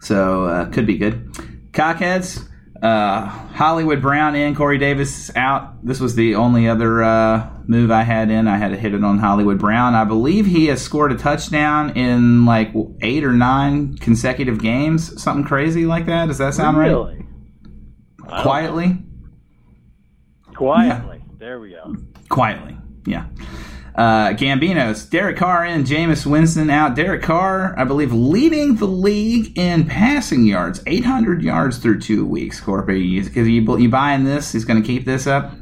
So 0.00 0.44
uh, 0.44 0.70
could 0.70 0.86
be 0.86 0.98
good. 0.98 1.32
Cockheads. 1.72 2.48
Uh, 2.82 3.26
Hollywood 3.26 4.02
Brown 4.02 4.34
in, 4.34 4.56
Corey 4.56 4.76
Davis 4.76 5.30
out. 5.36 5.86
This 5.86 6.00
was 6.00 6.16
the 6.16 6.34
only 6.34 6.68
other 6.68 7.00
uh, 7.04 7.48
move 7.68 7.90
I 7.90 8.02
had 8.02 8.30
in. 8.30 8.48
I 8.48 8.56
had 8.56 8.70
to 8.70 8.76
hit 8.76 8.94
it 8.94 9.04
on 9.04 9.18
Hollywood 9.18 9.58
Brown. 9.58 9.94
I 9.94 10.04
believe 10.04 10.46
he 10.46 10.66
has 10.66 10.82
scored 10.82 11.12
a 11.12 11.16
touchdown 11.16 11.96
in 11.96 12.44
like 12.44 12.72
eight 13.00 13.24
or 13.24 13.32
nine 13.32 13.96
consecutive 13.98 14.60
games, 14.60 15.22
something 15.22 15.44
crazy 15.44 15.86
like 15.86 16.06
that. 16.06 16.26
Does 16.26 16.38
that 16.38 16.54
sound 16.54 16.76
right? 16.76 16.88
really? 16.88 17.26
Don't 18.18 18.42
Quietly. 18.42 18.98
Quietly. 20.54 21.24
There 21.38 21.58
we 21.60 21.70
go. 21.70 21.96
quietly, 22.28 22.76
yeah. 23.04 23.26
Uh, 23.94 24.32
Gambinos, 24.32 25.10
Derek 25.10 25.36
Carr 25.36 25.66
in, 25.66 25.84
Jameis 25.84 26.24
Winston 26.24 26.70
out. 26.70 26.94
Derek 26.94 27.22
Carr, 27.22 27.74
I 27.78 27.84
believe, 27.84 28.12
leading 28.12 28.76
the 28.76 28.86
league 28.86 29.58
in 29.58 29.86
passing 29.86 30.46
yards, 30.46 30.82
800 30.86 31.42
yards 31.42 31.78
through 31.78 32.00
two 32.00 32.24
weeks. 32.24 32.60
Corpy, 32.60 33.22
because 33.22 33.48
you 33.48 33.78
you 33.78 33.88
buying 33.90 34.24
this? 34.24 34.52
He's 34.52 34.64
going 34.64 34.80
to 34.80 34.86
keep 34.86 35.04
this 35.04 35.26
up. 35.26 35.52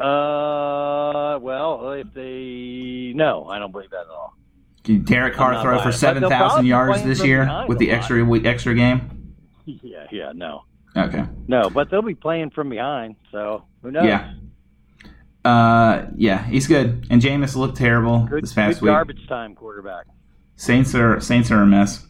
Uh, 0.00 1.38
well, 1.40 1.92
if 1.92 2.12
they 2.14 3.12
no, 3.14 3.46
I 3.48 3.58
don't 3.58 3.72
believe 3.72 3.90
that 3.90 4.02
at 4.02 4.08
all. 4.08 4.34
Can 4.84 5.02
Derek 5.04 5.34
Carr 5.34 5.60
throw 5.62 5.78
for 5.80 5.92
seven 5.92 6.22
thousand 6.28 6.66
yards 6.66 7.02
this 7.02 7.22
year 7.24 7.64
with 7.68 7.78
the 7.78 7.90
extra 7.90 8.24
week, 8.24 8.46
extra 8.46 8.74
game? 8.74 9.34
Yeah, 9.66 10.06
yeah, 10.10 10.32
no, 10.34 10.64
Okay. 10.96 11.24
no, 11.46 11.70
but 11.70 11.90
they'll 11.90 12.02
be 12.02 12.14
playing 12.14 12.50
from 12.50 12.70
behind. 12.70 13.16
So 13.30 13.64
who 13.82 13.90
knows? 13.92 14.04
Yeah. 14.06 14.32
Uh, 15.44 16.06
yeah, 16.16 16.44
he's 16.46 16.66
good. 16.66 17.06
And 17.10 17.22
Jameis 17.22 17.56
looked 17.56 17.76
terrible 17.76 18.26
Good, 18.26 18.42
this 18.42 18.52
past 18.52 18.80
good 18.80 18.86
week. 18.86 18.90
garbage 18.92 19.26
time 19.28 19.54
quarterback. 19.54 20.06
Saints 20.56 20.94
are 20.94 21.20
Saints 21.20 21.50
are 21.50 21.62
a 21.62 21.66
mess. 21.66 22.06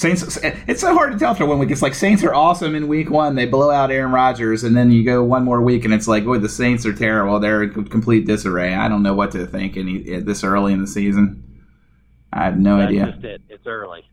Saints. 0.00 0.38
It's 0.42 0.80
so 0.80 0.94
hard 0.94 1.12
to 1.12 1.18
tell 1.18 1.34
for 1.34 1.44
one 1.44 1.58
week. 1.58 1.70
It's 1.70 1.82
like 1.82 1.92
Saints 1.94 2.24
are 2.24 2.32
awesome 2.32 2.74
in 2.74 2.88
week 2.88 3.10
one. 3.10 3.34
They 3.34 3.44
blow 3.44 3.70
out 3.70 3.90
Aaron 3.90 4.12
Rodgers, 4.12 4.64
and 4.64 4.74
then 4.74 4.90
you 4.90 5.04
go 5.04 5.22
one 5.22 5.44
more 5.44 5.60
week, 5.60 5.84
and 5.84 5.92
it's 5.92 6.08
like, 6.08 6.24
boy, 6.24 6.38
the 6.38 6.48
Saints 6.48 6.86
are 6.86 6.94
terrible. 6.94 7.38
They're 7.38 7.62
in 7.64 7.84
complete 7.88 8.26
disarray. 8.26 8.74
I 8.74 8.88
don't 8.88 9.02
know 9.02 9.12
what 9.12 9.30
to 9.32 9.46
think 9.46 9.76
any 9.76 9.98
this 10.20 10.42
early 10.42 10.72
in 10.72 10.80
the 10.80 10.86
season. 10.86 11.44
I 12.32 12.44
have 12.44 12.58
no 12.58 12.78
That's 12.78 12.88
idea. 12.88 13.06
just 13.12 13.24
it. 13.24 13.42
It's 13.50 13.66
early. 13.66 14.04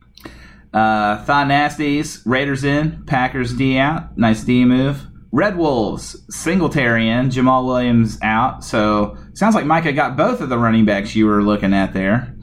Uh, 0.73 1.23
Thon 1.23 1.47
Nasties, 1.47 2.21
Raiders 2.26 2.65
in, 2.65 3.04
Packers 3.06 3.54
D 3.54 3.78
out. 3.78 4.17
Nice 4.17 4.43
D 4.43 4.65
move. 4.65 5.08
Red 5.32 5.58
Wolves, 5.58 6.17
Singletary 6.30 7.08
in, 7.08 7.30
Jamaal 7.30 7.65
Williams 7.65 8.17
out. 8.21 8.63
So 8.65 9.17
sounds 9.34 9.56
like 9.56 9.65
Micah 9.65 9.93
got 9.93 10.17
both 10.17 10.41
of 10.41 10.50
the 10.50 10.58
running 10.58 10.84
backs 10.84 11.15
you 11.15 11.28
were 11.28 11.43
looking 11.43 11.73
at 11.73 11.93
there. 11.93 12.36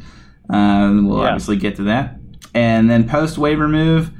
Um, 0.48 1.08
we'll 1.08 1.18
Yeah. 1.20 1.28
obviously 1.28 1.56
get 1.56 1.76
to 1.76 1.82
that. 1.84 2.18
And 2.54 2.88
then 2.88 3.08
post 3.08 3.36
waiver 3.36 3.68
move, 3.68 4.10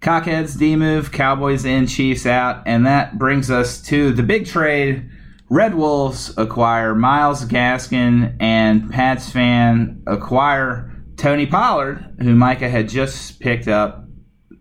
Cockheads 0.00 0.58
D 0.58 0.76
move, 0.76 1.12
Cowboys 1.12 1.64
in, 1.64 1.86
Chiefs 1.86 2.24
out, 2.24 2.62
and 2.66 2.86
that 2.86 3.18
brings 3.18 3.50
us 3.50 3.82
to 3.82 4.12
the 4.12 4.22
big 4.22 4.46
trade. 4.46 5.10
Red 5.50 5.74
Wolves 5.74 6.32
acquire 6.38 6.94
Myles 6.94 7.44
Gaskin, 7.44 8.36
and 8.40 8.90
Pats 8.90 9.30
fan 9.30 10.02
acquire 10.06 10.90
Tony 11.16 11.44
Pollard, 11.44 12.16
who 12.20 12.34
Micah 12.34 12.68
had 12.68 12.88
just 12.88 13.40
picked 13.40 13.68
up 13.68 14.04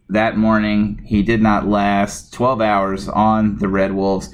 that 0.09 0.35
morning. 0.35 1.01
He 1.05 1.23
did 1.23 1.41
not 1.41 1.67
last 1.67 2.33
12 2.33 2.59
hours 2.59 3.07
on 3.07 3.59
the 3.59 3.67
Red 3.67 3.93
Wolves. 3.93 4.33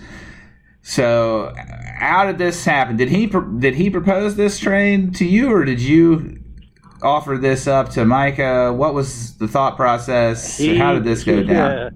So, 0.82 1.54
how 1.98 2.26
did 2.26 2.38
this 2.38 2.64
happen? 2.66 2.96
Did 2.98 3.10
he 3.10 3.28
did 3.60 3.76
he 3.76 3.90
propose 3.90 4.36
this 4.36 4.58
trade 4.58 5.16
to 5.16 5.26
you, 5.26 5.52
or 5.52 5.66
did 5.66 5.82
you 5.82 6.40
offer 7.06 7.38
this 7.38 7.68
up 7.68 7.90
to 7.92 8.04
Micah? 8.06 8.74
What 8.74 8.94
was 8.94 9.38
the 9.38 9.48
thought 9.48 9.76
process? 9.76 10.58
He- 10.58 10.78
how 10.78 10.94
did 10.94 11.04
this 11.04 11.24
go 11.24 11.38
he, 11.38 11.44
down? 11.44 11.72
uh, 11.72 11.90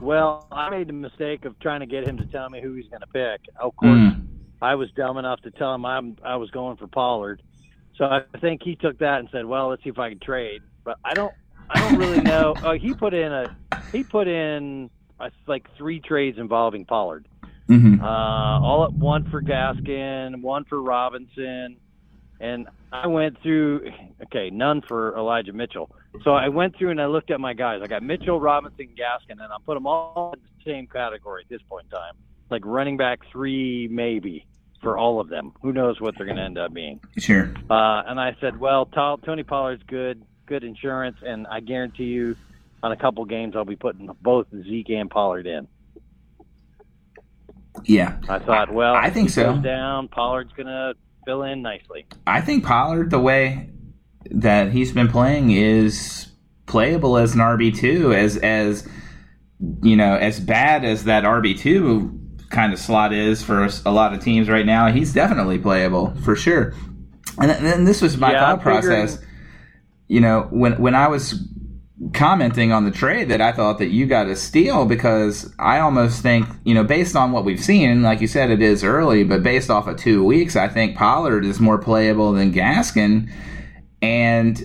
well, 0.00 0.46
I 0.52 0.70
made 0.70 0.88
the 0.88 0.92
mistake 0.92 1.44
of 1.44 1.58
trying 1.60 1.80
to 1.80 1.86
get 1.86 2.04
him 2.06 2.16
to 2.18 2.24
tell 2.26 2.48
me 2.50 2.60
who 2.60 2.74
he's 2.74 2.88
going 2.88 3.00
to 3.00 3.06
pick. 3.08 3.40
Of 3.60 3.74
course, 3.76 3.90
Mm. 3.98 4.26
I 4.60 4.74
was 4.74 4.90
dumb 4.92 5.18
enough 5.18 5.40
to 5.42 5.50
tell 5.52 5.74
him 5.74 5.84
I'm, 5.86 6.16
I 6.24 6.36
was 6.36 6.50
going 6.50 6.76
for 6.76 6.86
Pollard. 6.88 7.42
So 7.96 8.04
I 8.04 8.22
think 8.40 8.62
he 8.62 8.76
took 8.76 8.98
that 8.98 9.18
and 9.20 9.28
said, 9.32 9.44
"Well, 9.44 9.68
let's 9.68 9.82
see 9.82 9.90
if 9.90 9.98
I 9.98 10.08
can 10.10 10.20
trade." 10.20 10.62
But 10.84 10.98
I 11.04 11.14
don't, 11.14 11.32
I 11.70 11.80
don't 11.80 11.98
really 11.98 12.20
know. 12.20 12.54
Oh, 12.64 12.72
he 12.72 12.94
put 12.94 13.12
in 13.12 13.32
a, 13.32 13.56
he 13.92 14.04
put 14.04 14.28
in 14.28 14.88
uh, 15.18 15.30
like 15.48 15.66
three 15.76 15.98
trades 16.00 16.38
involving 16.38 16.84
Pollard. 16.84 17.26
hmm 17.66 18.00
Uh, 18.00 18.60
all 18.60 18.84
at 18.84 18.92
one 18.92 19.28
for 19.30 19.42
Gaskin, 19.42 20.42
one 20.42 20.64
for 20.64 20.80
Robinson, 20.80 21.76
and 22.40 22.68
I 22.92 23.06
went 23.06 23.40
through. 23.42 23.90
Okay, 24.24 24.50
none 24.50 24.82
for 24.82 25.16
Elijah 25.16 25.52
Mitchell. 25.52 25.90
So 26.24 26.32
I 26.32 26.48
went 26.48 26.76
through 26.76 26.90
and 26.90 27.00
I 27.00 27.06
looked 27.06 27.30
at 27.30 27.40
my 27.40 27.54
guys. 27.54 27.80
I 27.82 27.86
got 27.86 28.02
Mitchell, 28.02 28.40
Robinson, 28.40 28.88
Gaskin, 28.96 29.32
and 29.32 29.42
I 29.42 29.56
put 29.64 29.74
them 29.74 29.86
all 29.86 30.34
in 30.34 30.40
the 30.40 30.70
same 30.70 30.86
category 30.86 31.42
at 31.44 31.48
this 31.48 31.62
point 31.68 31.86
in 31.90 31.90
time, 31.90 32.14
like 32.50 32.62
running 32.64 32.96
back 32.96 33.20
three, 33.30 33.88
maybe 33.90 34.46
for 34.82 34.96
all 34.96 35.20
of 35.20 35.28
them. 35.28 35.52
Who 35.62 35.72
knows 35.72 36.00
what 36.00 36.16
they're 36.16 36.26
going 36.26 36.38
to 36.38 36.44
end 36.44 36.58
up 36.58 36.72
being? 36.72 37.00
Sure. 37.18 37.52
Uh, 37.68 38.02
and 38.06 38.20
I 38.20 38.36
said, 38.40 38.58
well, 38.58 38.86
Tony 38.86 39.42
Pollard's 39.42 39.82
good, 39.86 40.22
good 40.46 40.64
insurance, 40.64 41.16
and 41.22 41.46
I 41.48 41.60
guarantee 41.60 42.04
you, 42.04 42.36
on 42.82 42.92
a 42.92 42.96
couple 42.96 43.24
games, 43.24 43.56
I'll 43.56 43.64
be 43.64 43.76
putting 43.76 44.08
both 44.22 44.46
Zeke 44.52 44.90
and 44.90 45.10
Pollard 45.10 45.46
in. 45.46 45.66
Yeah. 47.84 48.18
I 48.28 48.38
thought, 48.38 48.72
well, 48.72 48.94
I 48.94 49.10
think 49.10 49.30
so. 49.30 49.56
Down, 49.58 50.08
Pollard's 50.08 50.52
gonna 50.52 50.94
fill 51.28 51.42
in 51.42 51.60
nicely. 51.60 52.06
I 52.26 52.40
think 52.40 52.64
Pollard, 52.64 53.10
the 53.10 53.18
way 53.18 53.68
that 54.30 54.72
he's 54.72 54.92
been 54.92 55.08
playing, 55.08 55.50
is 55.50 56.28
playable 56.64 57.18
as 57.18 57.34
an 57.34 57.40
RB 57.40 57.76
two, 57.76 58.14
as 58.14 58.38
as 58.38 58.88
you 59.82 59.94
know, 59.94 60.14
as 60.14 60.40
bad 60.40 60.86
as 60.86 61.04
that 61.04 61.24
RB 61.24 61.58
two 61.58 62.18
kind 62.48 62.72
of 62.72 62.78
slot 62.78 63.12
is 63.12 63.42
for 63.42 63.68
a, 63.84 63.90
lot 63.90 64.14
of 64.14 64.22
teams 64.24 64.48
right 64.48 64.64
now. 64.64 64.90
He's 64.90 65.12
definitely 65.12 65.58
playable 65.58 66.14
for 66.24 66.34
sure. 66.34 66.72
And 67.38 67.50
then 67.50 67.84
this 67.84 68.00
was 68.00 68.16
my 68.16 68.32
Yeah, 68.32 68.40
thought 68.40 68.62
process. 68.62 69.18
You 70.06 70.20
know, 70.20 70.48
when 70.50 70.80
when 70.80 70.94
I 70.94 71.08
was 71.08 71.34
commenting 72.12 72.70
on 72.70 72.84
the 72.84 72.90
trade 72.90 73.28
that 73.28 73.40
I 73.40 73.52
thought 73.52 73.78
that 73.78 73.88
you 73.88 74.06
got 74.06 74.28
a 74.28 74.36
steal 74.36 74.84
because 74.86 75.52
I 75.58 75.80
almost 75.80 76.22
think, 76.22 76.46
you 76.64 76.74
know, 76.74 76.84
based 76.84 77.16
on 77.16 77.32
what 77.32 77.44
we've 77.44 77.62
seen, 77.62 78.02
like 78.02 78.20
you 78.20 78.28
said, 78.28 78.50
it 78.50 78.62
is 78.62 78.84
early, 78.84 79.24
but 79.24 79.42
based 79.42 79.68
off 79.68 79.88
of 79.88 79.96
two 79.96 80.24
weeks, 80.24 80.54
I 80.54 80.68
think 80.68 80.96
Pollard 80.96 81.44
is 81.44 81.58
more 81.58 81.78
playable 81.78 82.32
than 82.32 82.52
Gaskin. 82.52 83.30
And 84.00 84.62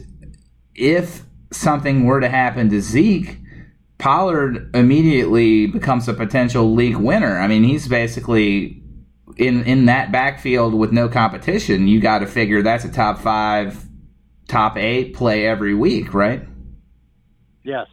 if 0.76 1.24
something 1.52 2.06
were 2.06 2.20
to 2.20 2.30
happen 2.30 2.70
to 2.70 2.82
Zeke, 2.82 3.40
Pollard 3.98 4.70
immediately 4.76 5.66
becomes 5.68 6.08
a 6.08 6.14
potential 6.14 6.74
league 6.74 6.98
winner. 6.98 7.40
I 7.40 7.48
mean, 7.48 7.64
he's 7.64 7.88
basically 7.88 8.84
in 9.38 9.64
in 9.64 9.86
that 9.86 10.12
backfield 10.12 10.74
with 10.74 10.92
no 10.92 11.08
competition. 11.10 11.88
You 11.88 12.00
got 12.00 12.20
to 12.20 12.28
figure 12.28 12.62
that's 12.62 12.86
a 12.86 12.92
top 12.92 13.20
five, 13.20 13.84
top 14.48 14.78
eight 14.78 15.16
play 15.16 15.48
every 15.48 15.74
week, 15.74 16.14
right? 16.14 16.46
Yes, 17.64 17.88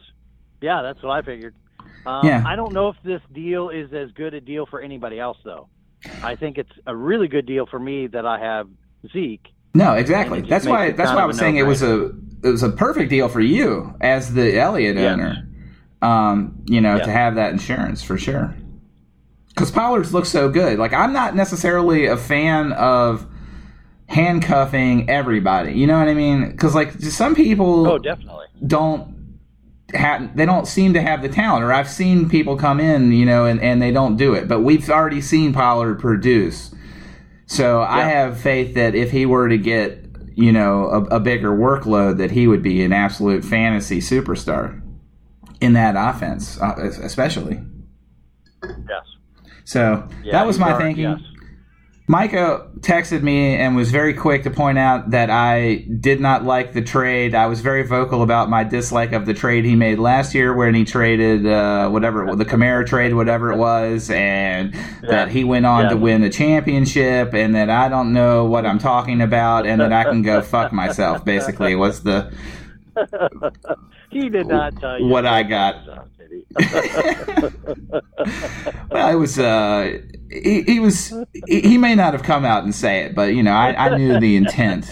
yeah, 0.61 0.81
that's 0.81 1.01
what 1.01 1.11
I 1.11 1.21
figured. 1.21 1.55
Um, 2.05 2.25
Yeah. 2.25 2.43
I 2.45 2.55
don't 2.55 2.73
know 2.73 2.89
if 2.89 2.95
this 3.03 3.21
deal 3.33 3.69
is 3.69 3.91
as 3.93 4.11
good 4.11 4.33
a 4.33 4.41
deal 4.41 4.65
for 4.65 4.81
anybody 4.81 5.19
else, 5.19 5.37
though. 5.43 5.67
I 6.23 6.35
think 6.35 6.57
it's 6.57 6.71
a 6.87 6.95
really 6.95 7.27
good 7.27 7.45
deal 7.45 7.65
for 7.67 7.79
me 7.79 8.07
that 8.07 8.25
I 8.25 8.39
have 8.39 8.67
Zeke. 9.13 9.47
No, 9.75 9.93
exactly. 9.93 10.39
And 10.39 10.47
it 10.47 10.49
just 10.49 10.65
That's 10.65 10.69
why. 10.71 10.91
That's 10.91 11.11
why 11.11 11.21
I 11.21 11.25
was 11.25 11.37
saying 11.37 11.57
it 11.57 11.63
was 11.67 11.81
a 11.83 12.11
it 12.43 12.49
was 12.49 12.63
a 12.63 12.69
perfect 12.69 13.09
deal 13.11 13.29
for 13.29 13.39
you 13.39 13.95
as 14.01 14.33
the 14.33 14.57
Elliott 14.59 14.97
Yes. 14.97 15.13
owner. 15.13 15.47
Um, 16.01 16.55
you 16.65 16.81
know, 16.81 16.95
Yeah. 16.97 17.03
to 17.05 17.11
have 17.11 17.35
that 17.35 17.51
insurance 17.53 18.01
for 18.03 18.17
sure. 18.17 18.55
Because 19.49 19.69
Pollard's 19.69 20.11
looks 20.13 20.29
so 20.29 20.49
good. 20.49 20.79
Like 20.79 20.91
I'm 20.93 21.13
not 21.13 21.35
necessarily 21.35 22.07
a 22.07 22.17
fan 22.17 22.71
of 22.73 23.27
handcuffing 24.07 25.09
everybody. 25.09 25.73
You 25.73 25.87
know 25.87 25.97
what 25.99 26.07
I 26.07 26.13
mean? 26.13 26.49
Because 26.51 26.75
like 26.75 26.91
some 26.93 27.35
people 27.35 27.87
Oh, 27.87 27.97
definitely. 27.97 28.45
don't 28.65 29.20
they 29.91 30.45
don't 30.45 30.67
seem 30.67 30.93
to 30.93 31.01
have 31.01 31.21
the 31.21 31.29
talent 31.29 31.63
or 31.63 31.71
I've 31.73 31.89
seen 31.89 32.29
people 32.29 32.55
come 32.57 32.79
in, 32.79 33.11
you 33.11 33.25
know, 33.25 33.45
and, 33.45 33.59
and 33.61 33.81
they 33.81 33.91
don't 33.91 34.15
do 34.17 34.33
it. 34.33 34.47
But 34.47 34.61
we've 34.61 34.89
already 34.89 35.21
seen 35.21 35.53
Pollard 35.53 35.99
produce. 35.99 36.73
So 37.45 37.81
I 37.81 38.03
have 38.03 38.39
faith 38.39 38.75
that 38.75 38.95
if 38.95 39.11
he 39.11 39.25
were 39.25 39.49
to 39.49 39.57
get, 39.57 40.05
you 40.35 40.51
know, 40.53 40.85
a, 40.85 41.15
a 41.15 41.19
bigger 41.19 41.51
workload 41.51 42.17
that 42.19 42.31
he 42.31 42.47
would 42.47 42.63
be 42.63 42.83
an 42.83 42.93
absolute 42.93 43.43
fantasy 43.43 43.99
superstar 43.99 44.81
in 45.59 45.73
that 45.73 45.95
offense, 45.97 46.59
uh, 46.61 46.75
especially. 47.03 47.61
Yes. 48.63 49.03
So 49.65 50.07
Yeah, 50.23 50.31
that 50.33 50.47
was 50.47 50.57
my 50.57 50.71
already- 50.71 50.85
thinking. 50.95 51.03
yes. 51.03 51.19
Micah 52.11 52.67
texted 52.81 53.21
me 53.23 53.55
and 53.55 53.73
was 53.73 53.89
very 53.89 54.13
quick 54.13 54.43
to 54.43 54.49
point 54.49 54.77
out 54.77 55.11
that 55.11 55.29
I 55.29 55.85
did 55.97 56.19
not 56.19 56.43
like 56.43 56.73
the 56.73 56.81
trade. 56.81 57.33
I 57.33 57.45
was 57.45 57.61
very 57.61 57.83
vocal 57.83 58.21
about 58.21 58.49
my 58.49 58.65
dislike 58.65 59.13
of 59.13 59.25
the 59.25 59.33
trade 59.33 59.63
he 59.63 59.77
made 59.77 59.97
last 59.97 60.35
year 60.35 60.53
when 60.53 60.75
he 60.75 60.83
traded 60.83 61.47
uh, 61.47 61.87
whatever 61.87 62.35
the 62.35 62.43
Kamara 62.43 62.85
trade, 62.85 63.13
whatever 63.13 63.53
it 63.53 63.57
was, 63.57 64.09
and 64.09 64.73
that 65.03 65.29
he 65.29 65.45
went 65.45 65.65
on 65.65 65.83
Yeah. 65.83 65.89
to 65.91 65.95
win 65.95 66.19
the 66.19 66.29
championship, 66.29 67.33
and 67.33 67.55
that 67.55 67.69
I 67.69 67.87
don't 67.87 68.11
know 68.11 68.43
what 68.43 68.65
I'm 68.65 68.77
talking 68.77 69.21
about, 69.21 69.65
and 69.65 69.79
that 69.79 69.93
I 69.93 70.03
can 70.03 70.21
go 70.21 70.41
fuck 70.41 70.73
myself. 70.73 71.23
Basically, 71.23 71.75
was 71.75 72.03
the 72.03 72.29
He 74.11 74.29
did 74.29 74.47
not 74.47 74.79
tell 74.79 74.99
you 74.99 75.07
What 75.07 75.25
I 75.25 75.43
got. 75.43 75.75
well, 78.91 79.09
it 79.11 79.15
was 79.15 79.39
uh, 79.39 79.99
he, 80.29 80.61
he 80.63 80.79
was 80.79 81.13
he, 81.47 81.61
he 81.61 81.77
may 81.77 81.95
not 81.95 82.13
have 82.13 82.23
come 82.23 82.45
out 82.45 82.63
and 82.63 82.73
say 82.75 83.01
it, 83.01 83.15
but 83.15 83.33
you 83.33 83.43
know 83.43 83.51
I, 83.53 83.73
I 83.87 83.97
knew 83.97 84.19
the 84.19 84.35
intent. 84.35 84.89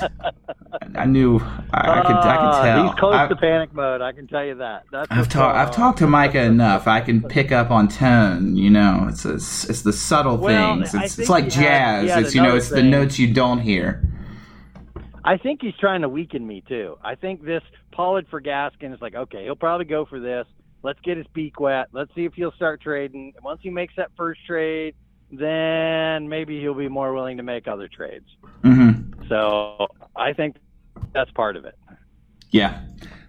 I 0.96 1.06
knew 1.06 1.40
I, 1.74 2.00
I 2.00 2.02
could 2.06 2.16
I 2.16 2.36
Ah, 2.36 2.62
could 2.62 2.64
tell. 2.66 2.84
He's 2.88 2.96
close 3.00 3.16
I, 3.16 3.28
to 3.28 3.36
panic 3.36 3.74
mode. 3.74 4.02
I 4.02 4.12
can 4.12 4.28
tell 4.28 4.46
you 4.46 4.56
that. 4.56 4.84
That's 4.92 5.08
I've 5.12 5.30
talked 5.30 5.58
I've 5.58 5.72
talked 5.72 6.00
to 6.00 6.08
Micah 6.08 6.44
enough. 6.44 6.88
I 6.88 7.02
can 7.02 7.22
pick 7.22 7.52
up 7.52 7.72
on 7.72 7.88
tone. 7.88 8.56
You 8.56 8.70
know, 8.70 9.08
it's 9.10 9.26
a, 9.26 9.36
it's 9.36 9.82
the 9.82 9.94
subtle 9.94 10.38
Well, 10.38 10.76
things. 10.76 10.94
It's, 10.94 11.20
it's 11.20 11.30
like 11.30 11.50
jazz. 11.50 12.10
had 12.10 12.24
it's 12.24 12.36
you 12.36 12.42
know 12.42 12.56
it's 12.56 12.70
the 12.70 12.84
notes 12.84 13.20
you 13.20 13.34
don't 13.34 13.60
hear. 13.60 14.09
I 15.24 15.38
think 15.38 15.62
he's 15.62 15.76
trying 15.80 16.02
to 16.02 16.10
weaken 16.10 16.46
me 16.46 16.64
too. 16.68 16.98
I 17.04 17.16
think 17.16 17.44
this 17.44 17.64
Pollard 17.92 18.28
for 18.30 18.42
Gaskin 18.42 18.94
is 18.94 19.02
like, 19.02 19.16
okay, 19.16 19.44
he'll 19.44 19.56
probably 19.56 19.86
go 19.86 20.06
for 20.06 20.20
this. 20.20 20.46
Let's 20.82 21.00
get 21.02 21.18
his 21.18 21.28
beak 21.34 21.60
wet. 21.60 21.88
Let's 21.92 22.14
see 22.16 22.26
if 22.26 22.34
he'll 22.34 22.54
start 22.54 22.82
trading. 22.82 23.34
Once 23.44 23.60
he 23.62 23.70
makes 23.70 23.94
that 23.98 24.12
first 24.16 24.40
trade, 24.46 24.96
then 25.32 26.30
maybe 26.30 26.60
he'll 26.60 26.74
be 26.74 26.88
more 26.88 27.14
willing 27.14 27.38
to 27.38 27.44
make 27.44 27.68
other 27.68 27.88
trades. 27.88 28.26
hmm 28.64 28.92
So 29.28 29.88
I 30.16 30.34
think 30.34 30.56
that's 31.14 31.32
part 31.32 31.56
of 31.56 31.66
it. 31.66 31.76
Yeah. 32.52 32.82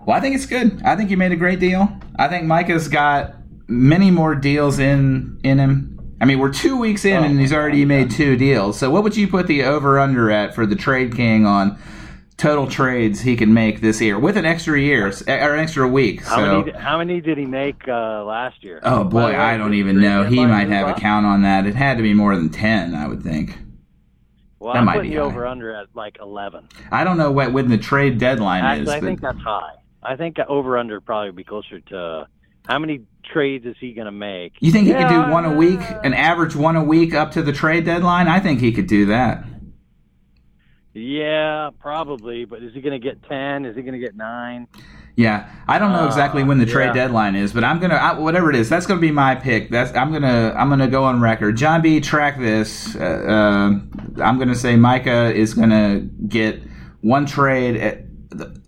Well, 0.07 0.17
I 0.17 0.21
think 0.21 0.35
it's 0.35 0.47
good. 0.47 0.83
I 0.83 0.97
think 0.97 1.11
you 1.11 1.17
made 1.17 1.33
a 1.33 1.37
great 1.37 1.61
deal. 1.61 1.89
I 2.19 2.29
think 2.29 2.47
Micah's 2.47 2.89
got 2.89 3.35
many 3.69 4.11
more 4.11 4.35
deals 4.35 4.79
in 4.79 5.39
in 5.45 5.59
him. 5.59 6.00
I 6.21 6.27
mean, 6.27 6.39
we're 6.39 6.53
two 6.53 6.77
weeks 6.77 7.05
in, 7.05 7.17
Oh, 7.17 7.23
and 7.27 7.41
he's 7.41 7.53
already 7.53 7.85
made 7.85 8.11
two 8.11 8.37
deals. 8.37 8.79
So, 8.79 8.91
what 8.91 9.03
would 9.03 9.17
you 9.17 9.27
put 9.27 9.47
the 9.47 9.65
over 9.65 9.99
under 9.99 10.31
at 10.31 10.55
for 10.55 10.67
the 10.67 10.77
Trade 10.77 11.17
King 11.17 11.47
on 11.47 11.79
total 12.37 12.67
trades 12.67 13.21
he 13.21 13.37
can 13.37 13.53
make 13.53 13.81
this 13.81 14.01
year 14.01 14.19
with 14.19 14.37
an 14.37 14.45
extra 14.45 14.79
year 14.79 15.07
or 15.09 15.55
an 15.55 15.61
extra 15.61 15.89
week? 15.89 16.23
How 16.23 16.37
so, 16.37 16.63
many? 16.63 16.79
How 16.79 16.99
many 16.99 17.21
did 17.21 17.39
he 17.39 17.47
make 17.47 17.89
uh, 17.89 18.25
last 18.25 18.63
year? 18.63 18.81
oh 18.83 19.05
boy, 19.05 19.35
I 19.35 19.57
don't 19.57 19.75
even 19.75 20.01
know. 20.01 20.25
He 20.25 20.45
might 20.45 20.69
have 20.69 20.95
a 20.95 21.01
count 21.01 21.25
on 21.25 21.43
that. 21.43 21.67
It 21.67 21.75
had 21.75 21.97
to 21.97 22.03
be 22.03 22.13
more 22.13 22.37
than 22.37 22.51
ten, 22.51 22.95
I 22.95 23.09
would 23.09 23.23
think. 23.23 23.57
Well, 24.59 24.75
that 24.75 24.81
I'm 24.81 24.85
might 24.85 24.97
putting 24.97 25.13
be 25.13 25.17
the 25.17 25.23
over 25.23 25.47
under 25.47 25.75
at 25.75 25.87
like 25.95 26.19
11. 26.21 26.69
I 26.93 27.03
don't 27.03 27.17
know 27.17 27.33
what 27.33 27.55
when 27.55 27.71
the 27.71 27.79
trade 27.79 28.19
deadline 28.19 28.63
Actually, 28.63 28.83
is. 28.83 28.89
I 28.91 29.01
think 29.01 29.21
that's 29.23 29.39
high. 29.39 29.77
I 30.03 30.17
think 30.17 30.39
over 30.39 30.77
under 30.77 31.01
probably 31.01 31.31
would 31.31 31.37
be 31.37 31.45
closer 31.45 31.81
to 31.81 32.27
how 32.67 32.79
many 32.79 33.01
trades 33.25 33.67
is 33.67 33.77
he 33.81 33.93
going 33.93 34.07
to 34.07 34.13
make? 34.13 34.55
You 34.61 34.73
think 34.73 34.87
he 34.87 34.93
could 34.93 35.09
do 35.09 35.21
one 35.31 35.45
a 35.45 35.53
week, 35.53 35.81
an 36.05 36.15
average 36.15 36.57
one 36.57 36.77
a 36.77 36.85
week 36.85 37.15
up 37.15 37.33
to 37.33 37.43
the 37.43 37.53
trade 37.53 37.85
deadline? 37.85 38.29
I 38.29 38.41
think 38.41 38.61
he 38.61 38.73
could 38.73 38.87
do 38.87 39.07
that. 39.07 39.45
Yeah, 40.93 41.71
probably. 41.79 42.45
But 42.45 42.63
is 42.63 42.75
he 42.75 42.81
going 42.81 43.01
to 43.01 43.05
get 43.05 43.23
ten? 43.29 43.65
Is 43.65 43.77
he 43.77 43.83
going 43.83 43.95
to 43.95 43.99
get 43.99 44.17
nine? 44.17 44.67
Yeah, 45.17 45.51
I 45.69 45.79
don't 45.79 45.93
know 45.93 46.07
exactly 46.07 46.45
when 46.45 46.59
the 46.59 46.67
trade 46.67 46.87
yeah. 46.87 46.93
deadline 47.05 47.35
is, 47.35 47.53
but 47.53 47.63
I'm 47.63 47.79
gonna 47.79 47.97
I, 47.97 48.19
whatever 48.19 48.49
it 48.49 48.57
is. 48.57 48.71
That's 48.71 48.87
gonna 48.87 49.01
be 49.01 49.11
my 49.11 49.35
pick. 49.35 49.69
That's 49.69 49.95
I'm 49.95 50.13
gonna 50.13 50.55
I'm 50.57 50.71
gonna 50.71 50.89
go 50.89 51.05
on 51.05 51.21
record. 51.21 51.59
John 51.59 51.83
B, 51.83 52.01
track 52.01 52.39
this. 52.39 52.97
Uh, 52.97 53.01
uh, 53.01 54.23
I'm 54.23 54.39
gonna 54.39 54.55
say 54.55 54.77
Micah 54.77 55.31
is 55.35 55.53
gonna 55.53 56.01
get 56.27 56.63
one 57.03 57.27
trade 57.27 57.77
at, 57.77 58.05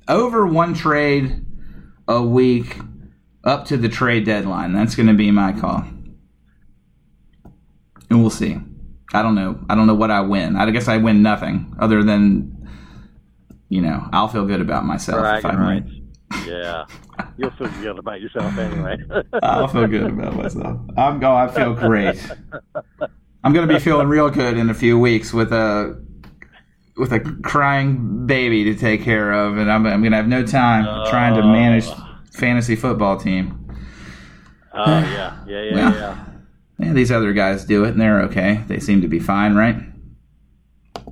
over 0.08 0.46
one 0.46 0.74
trade 0.74 1.42
a 2.08 2.22
week 2.22 2.76
up 3.44 3.64
to 3.66 3.76
the 3.76 3.88
trade 3.88 4.24
deadline. 4.24 4.72
That's 4.72 4.94
gonna 4.94 5.14
be 5.14 5.30
my 5.30 5.52
call, 5.52 5.84
and 8.10 8.20
we'll 8.20 8.30
see. 8.30 8.58
I 9.12 9.22
don't 9.22 9.34
know. 9.34 9.58
I 9.68 9.74
don't 9.74 9.86
know 9.86 9.94
what 9.94 10.10
I 10.10 10.20
win. 10.20 10.56
I 10.56 10.70
guess 10.70 10.88
I 10.88 10.96
win 10.96 11.22
nothing 11.22 11.74
other 11.78 12.02
than 12.02 12.68
you 13.68 13.80
know 13.80 14.08
I'll 14.12 14.28
feel 14.28 14.46
good 14.46 14.60
about 14.60 14.84
myself 14.84 15.18
if 15.18 15.24
I 15.24 15.40
Bragging 15.40 15.60
win. 15.60 15.68
rights. 15.68 15.90
Yeah, 16.46 16.86
you'll 17.36 17.50
feel 17.52 17.68
good 17.82 17.98
about 17.98 18.22
yourself 18.22 18.56
anyway. 18.56 18.96
I'll 19.42 19.68
feel 19.68 19.86
good 19.86 20.10
about 20.10 20.34
myself. 20.34 20.80
I'm 20.96 21.20
going. 21.20 21.48
I 21.48 21.52
feel 21.52 21.74
great. 21.74 22.26
I'm 23.44 23.52
gonna 23.52 23.66
be 23.66 23.78
feeling 23.78 24.08
real 24.08 24.30
good 24.30 24.56
in 24.56 24.70
a 24.70 24.74
few 24.74 24.98
weeks 24.98 25.34
with 25.34 25.52
a 25.52 26.02
with 26.96 27.12
a 27.12 27.20
crying 27.42 28.26
baby 28.26 28.64
to 28.64 28.74
take 28.74 29.02
care 29.02 29.32
of, 29.32 29.58
and 29.58 29.70
I'm, 29.70 29.86
I'm 29.86 30.02
gonna 30.02 30.16
have 30.16 30.26
no 30.26 30.44
time 30.44 30.84
trying 31.10 31.34
to 31.34 31.42
oh. 31.42 31.52
manage 31.52 31.86
fantasy 32.32 32.76
football 32.76 33.16
team. 33.18 33.58
Oh 34.74 34.84
yeah, 34.86 35.44
yeah, 35.46 35.62
yeah, 35.62 35.74
Well. 35.74 35.94
yeah. 35.94 36.24
Yeah, 36.78 36.92
these 36.94 37.12
other 37.12 37.32
guys 37.32 37.64
do 37.64 37.84
it, 37.84 37.90
and 37.90 38.00
they're 38.00 38.22
okay. 38.22 38.64
They 38.66 38.80
seem 38.80 39.02
to 39.02 39.08
be 39.08 39.20
fine, 39.20 39.54
right? 39.54 39.76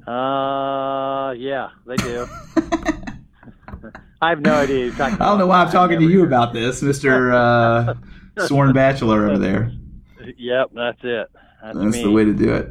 Uh, 0.06 1.32
yeah, 1.32 1.68
they 1.86 1.96
do. 1.96 2.26
I 4.22 4.30
have 4.30 4.40
no 4.40 4.54
idea. 4.54 4.92
I 4.98 5.10
don't 5.16 5.38
know 5.38 5.46
why 5.46 5.62
I'm 5.62 5.70
talking 5.70 6.00
to 6.00 6.08
you 6.08 6.24
about 6.24 6.52
this, 6.52 6.82
Mister 6.82 7.32
uh, 7.32 7.94
Sworn 8.40 8.72
Bachelor 8.72 9.28
over 9.28 9.38
there. 9.38 9.72
Yep, 10.36 10.72
that's 10.74 10.98
it. 11.02 11.28
That's, 11.62 11.78
That's 11.78 11.96
the 11.96 12.10
way 12.10 12.24
to 12.24 12.34
do 12.34 12.54
it. 12.54 12.68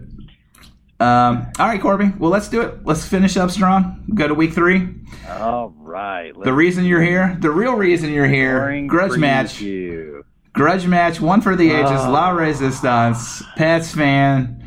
Um, 1.00 1.48
all 1.58 1.68
right, 1.68 1.80
Corby. 1.82 2.12
Well, 2.18 2.30
let's 2.30 2.50
do 2.50 2.62
it. 2.62 2.86
Let's 2.86 3.06
finish 3.08 3.38
up 3.38 3.52
strong. 3.52 4.04
Go 4.14 4.28
to 4.28 4.34
week 4.34 4.54
three. 4.54 4.96
All 5.30 5.74
right. 5.78 6.34
The 6.44 6.52
reason 6.54 6.84
you're 6.86 7.02
here, 7.02 7.38
the 7.40 7.52
real 7.52 7.76
reason 7.76 8.12
you're 8.12 8.28
here, 8.28 8.86
grudge 8.88 9.18
match, 9.18 9.62
You. 9.62 10.26
grudge 10.54 10.86
match, 10.88 11.22
one 11.22 11.40
for 11.42 11.56
the 11.56 11.72
ages, 11.72 12.02
Oh. 12.04 12.12
La 12.12 12.32
Resistance, 12.32 13.42
Pats 13.56 13.94
fan, 13.96 14.58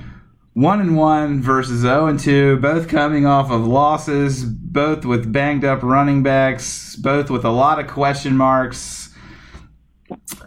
one 0.55 0.81
and 0.81 0.97
one 0.97 1.43
versus 1.43 1.81
zero 1.81 2.07
and 2.07 2.19
two, 2.19 2.57
both 2.59 2.89
coming 2.89 3.27
off 3.27 3.51
of 3.51 3.67
losses, 3.67 4.43
both 4.45 5.05
with 5.05 5.31
banged 5.33 5.65
up 5.67 5.83
running 5.83 6.23
backs, 6.23 6.97
both 6.97 7.29
with 7.29 7.45
a 7.45 7.51
lot 7.51 7.79
of 7.79 7.87
question 7.89 8.37
marks. 8.39 9.11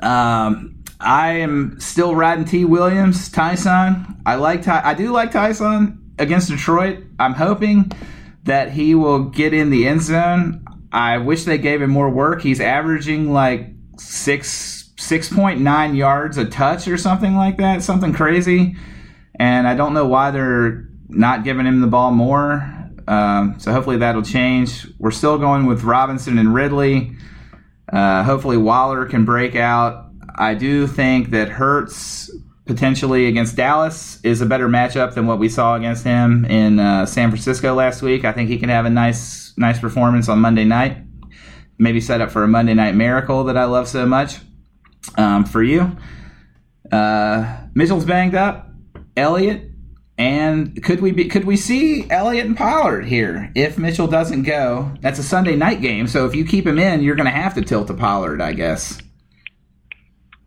Um, 0.02 0.75
I 1.06 1.34
am 1.34 1.80
still 1.80 2.16
riding 2.16 2.46
T. 2.46 2.66
Williams, 2.66 3.30
Tyson. 3.30 4.18
I 4.26 4.36
like 4.36 4.64
Ty- 4.64 4.82
I 4.84 4.96
do 4.96 5.12
like 5.12 5.32
Tyson 5.32 6.12
against 6.18 6.50
Detroit. 6.50 7.04
I'm 7.20 7.34
hoping 7.34 7.92
that 8.44 8.72
he 8.72 8.96
will 8.96 9.26
get 9.26 9.54
in 9.54 9.70
the 9.70 9.88
end 9.88 10.02
zone. 10.02 10.66
I 10.92 11.20
wish 11.20 11.44
they 11.44 11.58
gave 11.58 11.82
him 11.82 11.92
more 11.92 12.10
work. 12.10 12.42
He's 12.42 12.60
averaging 12.60 13.32
like 13.32 13.70
six 13.98 14.92
six 14.98 15.32
point 15.32 15.62
nine 15.62 15.96
yards 15.96 16.38
a 16.38 16.46
touch 16.46 16.88
or 16.88 16.98
something 16.98 17.36
like 17.36 17.58
that, 17.58 17.84
something 17.84 18.14
crazy. 18.14 18.76
And 19.36 19.68
I 19.68 19.76
don't 19.76 19.94
know 19.94 20.08
why 20.08 20.32
they're 20.32 20.88
not 21.08 21.44
giving 21.44 21.66
him 21.66 21.82
the 21.82 21.88
ball 21.88 22.12
more. 22.12 22.72
Um, 23.08 23.60
so 23.60 23.72
hopefully 23.72 23.98
that'll 23.98 24.24
change. 24.24 24.88
We're 24.98 25.12
still 25.12 25.38
going 25.38 25.68
with 25.68 25.84
Robinson 25.84 26.40
and 26.40 26.54
Ridley. 26.54 27.16
Uh, 27.92 28.24
hopefully 28.24 28.58
Waller 28.58 29.06
can 29.06 29.26
break 29.26 29.56
out. 29.56 30.05
I 30.38 30.54
do 30.54 30.88
think 30.88 31.32
that 31.32 31.50
Hurts 31.50 32.32
potentially 32.66 33.28
against 33.28 33.56
Dallas 33.56 34.20
is 34.24 34.42
a 34.42 34.46
better 34.46 34.68
matchup 34.68 35.14
than 35.14 35.28
what 35.28 35.40
we 35.40 35.50
saw 35.50 35.76
against 35.76 36.04
him 36.04 36.46
in 36.46 36.80
uh, 36.80 37.06
San 37.06 37.30
Francisco 37.30 37.74
last 37.74 38.02
week. 38.02 38.26
I 38.26 38.32
think 38.32 38.50
he 38.50 38.58
can 38.58 38.70
have 38.70 38.86
a 38.86 38.90
nice 38.90 39.54
nice 39.58 39.80
performance 39.80 40.28
on 40.28 40.40
Monday 40.40 40.66
night. 40.66 40.98
Maybe 41.78 42.02
set 42.02 42.22
up 42.22 42.32
for 42.32 42.44
a 42.44 42.48
Monday 42.48 42.74
night 42.74 42.96
miracle 42.96 43.46
that 43.46 43.58
I 43.58 43.66
love 43.66 43.88
so 43.88 44.06
much. 44.06 44.38
Um, 45.18 45.46
for 45.46 45.62
you, 45.62 45.96
uh, 46.92 47.58
Mitchell's 47.76 48.06
banged 48.06 48.36
up. 48.36 48.72
Elliott 49.16 49.72
and 50.18 50.82
could 50.82 51.02
we 51.02 51.12
be 51.12 51.26
could 51.28 51.44
we 51.44 51.58
see 51.58 52.10
Elliott 52.10 52.46
and 52.46 52.56
Pollard 52.56 53.06
here 53.06 53.52
if 53.54 53.78
Mitchell 53.78 54.08
doesn't 54.08 54.44
go? 54.44 54.94
That's 55.02 55.20
a 55.20 55.24
Sunday 55.24 55.56
night 55.56 55.82
game, 55.82 56.08
so 56.08 56.26
if 56.26 56.34
you 56.34 56.46
keep 56.46 56.66
him 56.66 56.80
in, 56.80 57.04
you're 57.04 57.16
going 57.16 57.26
to 57.26 57.32
have 57.32 57.54
to 57.56 57.62
tilt 57.62 57.88
to 57.88 57.94
Pollard, 57.94 58.42
I 58.42 58.54
guess. 58.54 58.98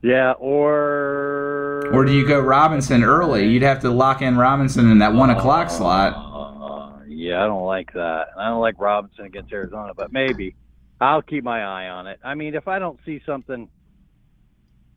Yeah, 0.03 0.33
or 0.33 1.91
Or 1.93 2.05
do 2.05 2.13
you 2.13 2.27
go 2.27 2.41
Robinson 2.41 3.03
early? 3.03 3.49
You'd 3.49 3.63
have 3.63 3.81
to 3.81 3.91
lock 3.91 4.23
in 4.23 4.37
Robinson 4.37 4.91
in 4.91 4.99
that 4.99 5.13
one 5.13 5.31
o'clock 5.31 5.71
slot. 5.71 6.15
Uh, 6.15 7.01
yeah, 7.09 7.43
I 7.43 7.47
don't 7.47 7.65
like 7.65 7.93
that. 7.95 8.29
I 8.39 8.49
don't 8.49 8.61
like 8.61 8.77
Robinson 8.79 9.25
against 9.25 9.53
Arizona, 9.53 9.93
but 9.97 10.13
maybe 10.13 10.55
I'll 11.01 11.23
keep 11.23 11.43
my 11.43 11.63
eye 11.63 11.89
on 11.89 12.07
it. 12.07 12.21
I 12.25 12.35
mean, 12.35 12.55
if 12.55 12.69
I 12.69 12.79
don't 12.79 12.99
see 13.05 13.21
something, 13.27 13.69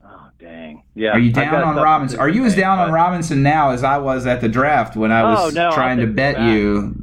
oh 0.05 0.27
dang, 0.39 0.83
yeah. 0.93 1.11
Are 1.11 1.19
you 1.19 1.31
down 1.31 1.55
on 1.63 1.75
Robinson? 1.77 2.19
Are 2.19 2.29
you 2.29 2.45
as 2.45 2.55
down 2.55 2.77
make, 2.77 2.87
on 2.87 2.93
Robinson 2.93 3.41
now 3.41 3.71
as 3.71 3.83
I 3.83 3.97
was 3.97 4.27
at 4.27 4.39
the 4.41 4.49
draft 4.49 4.95
when 4.95 5.11
I 5.11 5.23
was 5.23 5.39
Oh, 5.39 5.49
no, 5.49 5.71
trying 5.73 5.97
to 5.99 6.07
bet 6.07 6.39
you 6.41 6.93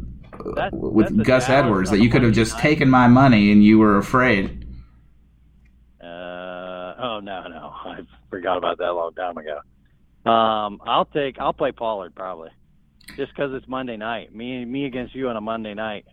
That's- 0.55 0.73
with 0.73 1.17
that's 1.17 1.27
Gus 1.27 1.49
Edwards 1.49 1.91
that 1.91 1.99
you 1.99 2.11
could 2.11 2.23
have 2.23 2.33
just 2.33 2.59
taken 2.59 2.89
my 2.89 3.09
money 3.09 3.51
and 3.51 3.65
you 3.65 3.79
were 3.81 3.97
afraid? 3.99 4.58
Uh, 6.99 7.03
oh 7.03 7.21
no, 7.21 7.47
no, 7.49 7.73
I 7.85 8.01
forgot 8.31 8.59
about 8.59 8.79
that 8.79 8.89
a 8.89 8.93
long 8.93 9.15
time 9.15 9.37
ago. 9.37 9.61
Um, 10.31 10.81
I'll 10.85 11.05
take, 11.07 11.39
I'll 11.39 11.53
play 11.53 11.73
Pollard 11.73 12.15
probably, 12.15 12.51
just 13.17 13.33
because 13.35 13.53
it's 13.55 13.69
Monday 13.69 13.97
night. 13.97 14.35
Me, 14.35 14.65
me 14.65 14.85
against 14.85 15.15
you 15.15 15.29
on 15.29 15.37
a 15.37 15.41
Monday 15.41 15.75
night. 15.75 16.07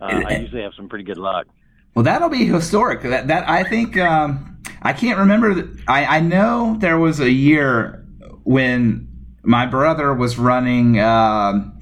Uh, 0.00 0.22
I 0.26 0.38
usually 0.38 0.62
have 0.62 0.72
some 0.76 0.88
pretty 0.88 1.04
good 1.04 1.18
luck. 1.18 1.46
Well, 1.94 2.04
that'll 2.04 2.28
be 2.28 2.46
historic. 2.46 3.02
That 3.02 3.28
that 3.28 3.48
I 3.48 3.64
think 3.64 3.96
um, 3.98 4.62
I 4.82 4.92
can't 4.92 5.18
remember. 5.18 5.70
I 5.86 6.04
I 6.06 6.20
know 6.20 6.76
there 6.78 6.98
was 6.98 7.20
a 7.20 7.30
year 7.30 8.04
when 8.42 9.08
my 9.42 9.66
brother 9.66 10.12
was 10.14 10.38
running 10.38 10.98
um 10.98 11.78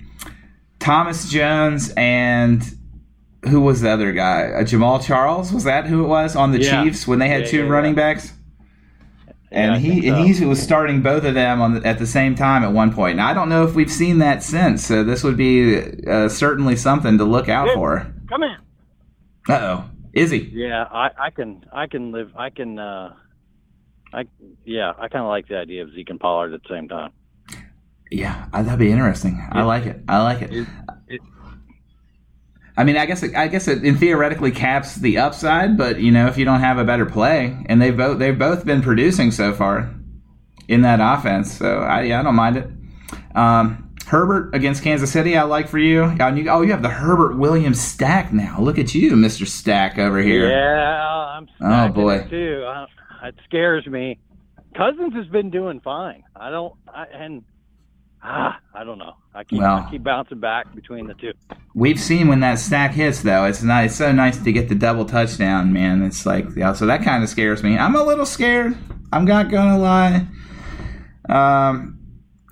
Thomas 0.80 1.30
Jones 1.30 1.93
and 1.97 2.62
who 3.49 3.61
was 3.61 3.80
the 3.80 3.90
other 3.90 4.12
guy? 4.12 4.45
Uh, 4.47 4.62
Jamaal 4.62 5.03
Charles 5.05 5.53
was 5.53 5.64
that 5.64 5.86
who 5.86 6.05
it 6.05 6.09
was 6.09 6.36
on 6.36 6.53
the 6.53 6.61
Yeah. 6.61 6.82
Chiefs 6.84 7.07
when 7.07 7.18
they 7.18 7.28
had 7.28 7.43
Yeah, 7.43 7.47
two 7.49 7.62
yeah, 7.64 7.68
running 7.70 7.93
yeah. 7.93 8.12
backs? 8.14 8.32
And 9.51 9.72
I 9.72 9.78
he 9.78 10.09
so. 10.09 10.14
and 10.14 10.26
he 10.34 10.45
was 10.47 10.62
starting 10.62 11.03
both 11.03 11.24
of 11.24 11.34
them 11.34 11.61
on 11.61 11.74
the, 11.74 11.86
at 11.86 11.99
the 11.99 12.07
same 12.07 12.34
time 12.34 12.62
at 12.64 12.72
one 12.72 12.93
point. 12.93 13.12
And 13.12 13.20
I 13.20 13.34
don't 13.34 13.51
know 13.51 13.64
if 13.64 13.74
we've 13.74 13.93
seen 13.93 14.18
that 14.18 14.43
since. 14.43 14.86
So 14.86 15.05
this 15.05 15.22
would 15.22 15.36
be 15.36 15.78
uh, 16.07 16.28
certainly 16.30 16.74
something 16.76 17.18
to 17.18 17.24
look 17.24 17.49
out 17.51 17.66
Good. 17.66 17.74
for. 17.74 18.14
Come 18.30 18.45
in. 18.45 18.57
Uh 19.49 19.53
oh, 19.61 19.84
is 20.14 20.30
he? 20.30 20.38
Yeah, 20.55 20.84
I, 20.90 21.11
I 21.18 21.30
can, 21.30 21.66
I 21.72 21.86
can 21.86 22.12
live, 22.12 22.30
I 22.36 22.49
can, 22.49 22.78
uh, 22.78 23.12
I, 24.14 24.24
yeah, 24.64 24.93
I 24.99 25.09
kind 25.09 25.22
of 25.24 25.28
like 25.28 25.49
the 25.49 25.59
idea 25.59 25.82
of 25.82 25.93
Zeke 25.93 26.11
and 26.11 26.20
Pollard 26.20 26.55
at 26.55 26.62
the 26.62 26.68
same 26.74 26.88
time. 26.88 27.11
Yeah, 28.11 28.47
uh, 28.53 28.62
that'd 28.62 28.78
be 28.78 28.90
interesting. 28.93 29.45
I 29.51 29.62
like 29.62 29.84
it. 29.86 30.01
I 30.09 30.22
like 30.22 30.43
it. 30.43 30.53
It- 30.53 30.68
it- 31.09 31.20
I 32.77 32.85
mean, 32.85 32.97
I 32.97 33.07
guess 33.07 33.23
it, 33.23 33.35
I 33.35 33.49
guess 33.49 33.68
it, 33.68 33.85
it 33.85 33.97
theoretically 33.97 34.51
caps 34.51 34.97
the 34.97 35.18
upside, 35.18 35.77
but 35.77 36.01
you 36.01 36.11
know, 36.11 36.27
if 36.27 36.39
you 36.39 36.45
don't 36.45 36.61
have 36.61 36.79
a 36.79 36.85
better 36.85 37.05
play, 37.05 37.57
and 37.66 37.81
they've 37.83 37.97
both 37.97 38.18
they've 38.18 38.39
both 38.39 38.64
been 38.64 38.83
producing 38.83 39.31
so 39.31 39.53
far 39.53 39.95
in 40.68 40.83
that 40.83 41.01
offense, 41.01 41.53
so 41.53 41.81
I 41.81 42.03
yeah, 42.05 42.20
I 42.20 42.23
don't 42.23 42.35
mind 42.35 42.57
it. 42.57 42.68
Um, 43.35 43.91
Herbert 44.07 44.55
against 44.55 44.83
Kansas 44.83 45.12
City, 45.12 45.37
I 45.37 45.43
like 45.43 45.68
for 45.68 45.79
you. 45.79 46.03
Oh, 46.18 46.29
you, 46.35 46.49
oh, 46.49 46.62
you 46.62 46.73
have 46.73 46.83
the 46.83 46.89
Herbert 46.89 47.39
Williams 47.39 47.81
stack 47.81 48.33
now. 48.33 48.59
Look 48.61 48.79
at 48.79 48.95
you, 48.95 49.16
Mister 49.16 49.47
Stack 49.47 49.99
over 49.99 50.20
here. 50.20 50.51
Yeah, 50.51 51.37
I'm. 51.39 51.49
Oh, 51.61 51.89
boy. 51.89 52.16
it 52.16 52.31
too. 52.31 52.64
Uh, 52.64 52.87
it 53.25 53.35
scares 53.45 53.87
me. 53.87 54.18
Cousins 54.77 55.14
has 55.14 55.27
been 55.27 55.51
doing 55.51 55.81
fine. 55.81 56.25
I 56.35 56.51
don't, 56.51 56.75
I, 56.89 57.05
and 57.12 57.45
ah, 58.23 58.59
I 58.75 58.85
don't 58.85 58.99
know. 58.99 59.14
I 59.35 59.45
keep, 59.45 59.61
Well. 59.61 59.85
I 59.87 59.91
keep 59.91 60.03
bouncing 60.03 60.41
back 60.41 60.75
between 60.75 61.07
the 61.07 61.14
two. 61.14 61.33
We've 61.75 61.99
seen 62.01 62.29
when 62.29 62.41
that 62.41 62.59
stack 62.59 62.93
hits, 62.93 63.23
though. 63.23 63.45
It's 63.47 63.62
nice, 63.62 63.97
so 63.97 64.12
nice 64.12 64.43
to 64.43 64.53
get 64.53 64.68
the 64.68 64.75
double 64.75 65.05
touchdown, 65.05 65.73
man. 65.73 66.03
It's 66.03 66.27
like, 66.27 66.47
yeah, 66.57 66.73
so 66.73 66.87
that 66.87 67.03
kind 67.03 67.23
of 67.23 67.29
scares 67.29 67.62
me. 67.62 67.79
I'm 67.79 67.97
a 67.97 68.03
little 68.03 68.27
scared. 68.27 68.77
I'm 69.12 69.25
not 69.25 69.51
gonna 69.51 69.79
lie. 69.79 70.27
Um, 71.29 71.99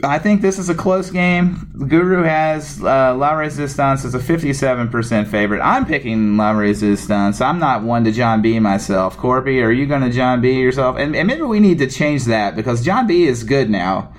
I 0.03 0.19
think 0.19 0.41
this 0.41 0.59
is 0.59 0.71
a 0.71 0.75
close 0.75 1.11
game. 1.11 1.71
Guru 1.89 2.23
has 2.23 2.83
uh, 2.83 3.15
La 3.15 3.33
Resistance 3.33 4.05
as 4.05 4.15
a 4.15 4.19
57% 4.19 5.27
favorite. 5.27 5.61
I'm 5.61 5.85
picking 5.85 6.37
La 6.37 6.53
Resistance. 6.53 7.41
I'm 7.41 7.59
not 7.59 7.83
one 7.83 8.05
to 8.05 8.13
John 8.13 8.41
B 8.41 8.59
myself. 8.61 9.17
Corby, 9.19 9.61
are 9.61 9.71
you 9.71 9.87
going 9.87 10.01
to 10.03 10.11
John 10.11 10.41
B 10.41 10.59
yourself? 10.59 10.97
And, 10.97 11.15
and 11.15 11.27
maybe 11.27 11.43
we 11.43 11.61
need 11.61 11.79
to 11.79 11.87
change 11.87 12.25
that 12.27 12.57
because 12.57 12.83
John 12.83 13.07
B 13.07 13.25
is 13.25 13.45
good 13.45 13.69
now. 13.69 14.13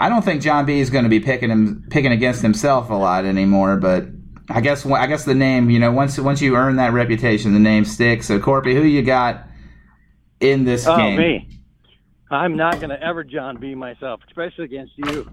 I 0.00 0.08
don't 0.08 0.24
think 0.24 0.42
John 0.42 0.64
B 0.66 0.80
is 0.80 0.90
going 0.90 1.04
to 1.04 1.10
be 1.10 1.20
picking 1.20 1.50
him 1.50 1.86
picking 1.90 2.12
against 2.12 2.42
himself 2.42 2.90
a 2.90 2.94
lot 2.94 3.24
anymore, 3.24 3.76
but 3.76 4.06
I 4.48 4.60
guess 4.60 4.86
I 4.86 5.06
guess 5.06 5.24
the 5.24 5.34
name, 5.34 5.70
you 5.70 5.78
know, 5.78 5.92
once 5.92 6.18
once 6.18 6.40
you 6.40 6.56
earn 6.56 6.76
that 6.76 6.92
reputation, 6.92 7.52
the 7.52 7.58
name 7.58 7.84
sticks. 7.84 8.26
So 8.26 8.38
Corby, 8.38 8.74
who 8.74 8.82
you 8.82 9.02
got 9.02 9.44
in 10.40 10.64
this 10.64 10.86
Oh, 10.86 10.96
game? 10.96 11.18
me. 11.18 11.48
I'm 12.30 12.56
not 12.56 12.74
going 12.78 12.90
to 12.90 13.02
ever 13.02 13.24
John 13.24 13.56
B 13.58 13.74
myself, 13.74 14.20
especially 14.28 14.64
against 14.66 14.92
you. 14.98 15.30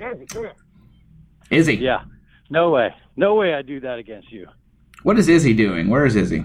Izzy. 0.00 0.26
Corby. 0.26 0.48
Izzy? 1.50 1.76
Yeah. 1.76 2.02
No 2.50 2.70
way. 2.70 2.94
No 3.16 3.34
way 3.36 3.54
I 3.54 3.62
do 3.62 3.80
that 3.80 3.98
against 3.98 4.30
you. 4.32 4.46
What 5.04 5.18
is 5.18 5.28
Izzy 5.28 5.54
doing? 5.54 5.88
Where 5.88 6.04
is 6.04 6.16
Izzy? 6.16 6.44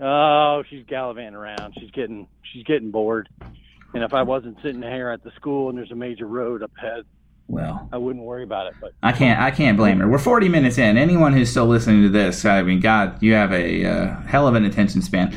Oh, 0.00 0.62
she's 0.68 0.84
gallivanting 0.86 1.34
around. 1.34 1.74
She's 1.78 1.90
getting 1.90 2.26
she's 2.52 2.64
getting 2.64 2.90
bored. 2.90 3.28
And 3.94 4.02
if 4.02 4.14
I 4.14 4.22
wasn't 4.22 4.56
sitting 4.62 4.82
here 4.82 5.10
at 5.10 5.22
the 5.22 5.30
school 5.32 5.68
and 5.68 5.76
there's 5.76 5.90
a 5.90 5.96
major 5.96 6.26
road 6.26 6.62
up 6.62 6.70
ahead, 6.78 7.04
Well, 7.46 7.88
I 7.92 7.98
wouldn't 7.98 8.24
worry 8.24 8.42
about 8.42 8.66
it. 8.68 8.74
But 8.80 8.92
I 9.02 9.12
can't 9.12 9.38
I 9.40 9.50
can't 9.50 9.76
blame 9.76 9.98
her. 9.98 10.08
We're 10.08 10.18
40 10.18 10.48
minutes 10.48 10.78
in. 10.78 10.96
Anyone 10.96 11.32
who's 11.32 11.50
still 11.50 11.66
listening 11.66 12.02
to 12.02 12.08
this, 12.08 12.44
I 12.44 12.62
mean, 12.62 12.80
God, 12.80 13.22
you 13.22 13.34
have 13.34 13.52
a 13.52 13.84
uh, 13.84 14.20
hell 14.22 14.48
of 14.48 14.54
an 14.54 14.64
attention 14.64 15.02
span. 15.02 15.36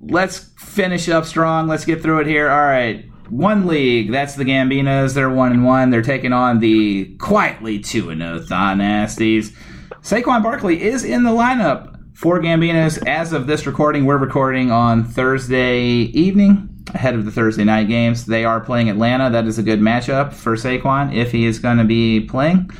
Let's 0.00 0.50
finish 0.58 1.08
up 1.08 1.26
strong. 1.26 1.68
Let's 1.68 1.84
get 1.84 2.02
through 2.02 2.20
it 2.20 2.26
here. 2.26 2.50
All 2.50 2.62
right. 2.62 3.04
One 3.28 3.66
league, 3.66 4.10
that's 4.12 4.34
the 4.34 4.44
Gambinos. 4.44 5.14
They're 5.14 5.30
one 5.30 5.52
and 5.52 5.64
one. 5.64 5.90
They're 5.90 6.02
taking 6.02 6.32
on 6.32 6.60
the 6.60 7.14
quietly 7.16 7.78
two 7.78 8.10
and 8.10 8.20
zero 8.20 8.40
Thon 8.40 8.78
Nasties. 8.78 9.54
Saquon 10.02 10.42
Barkley 10.42 10.82
is 10.82 11.04
in 11.04 11.22
the 11.22 11.30
lineup 11.30 11.98
for 12.14 12.40
Gambinos 12.40 13.06
as 13.06 13.32
of 13.32 13.46
this 13.46 13.66
recording. 13.66 14.04
We're 14.04 14.18
recording 14.18 14.70
on 14.70 15.04
Thursday 15.04 15.82
evening 15.82 16.71
ahead 16.88 17.14
of 17.14 17.24
the 17.24 17.30
Thursday 17.30 17.64
night 17.64 17.88
games. 17.88 18.26
They 18.26 18.44
are 18.44 18.60
playing 18.60 18.90
Atlanta. 18.90 19.30
That 19.30 19.46
is 19.46 19.58
a 19.58 19.62
good 19.62 19.80
matchup 19.80 20.32
for 20.32 20.56
Saquon 20.56 21.14
if 21.14 21.32
he 21.32 21.46
is 21.46 21.58
going 21.58 21.78
to 21.78 21.84
be 21.84 22.20
playing. 22.20 22.70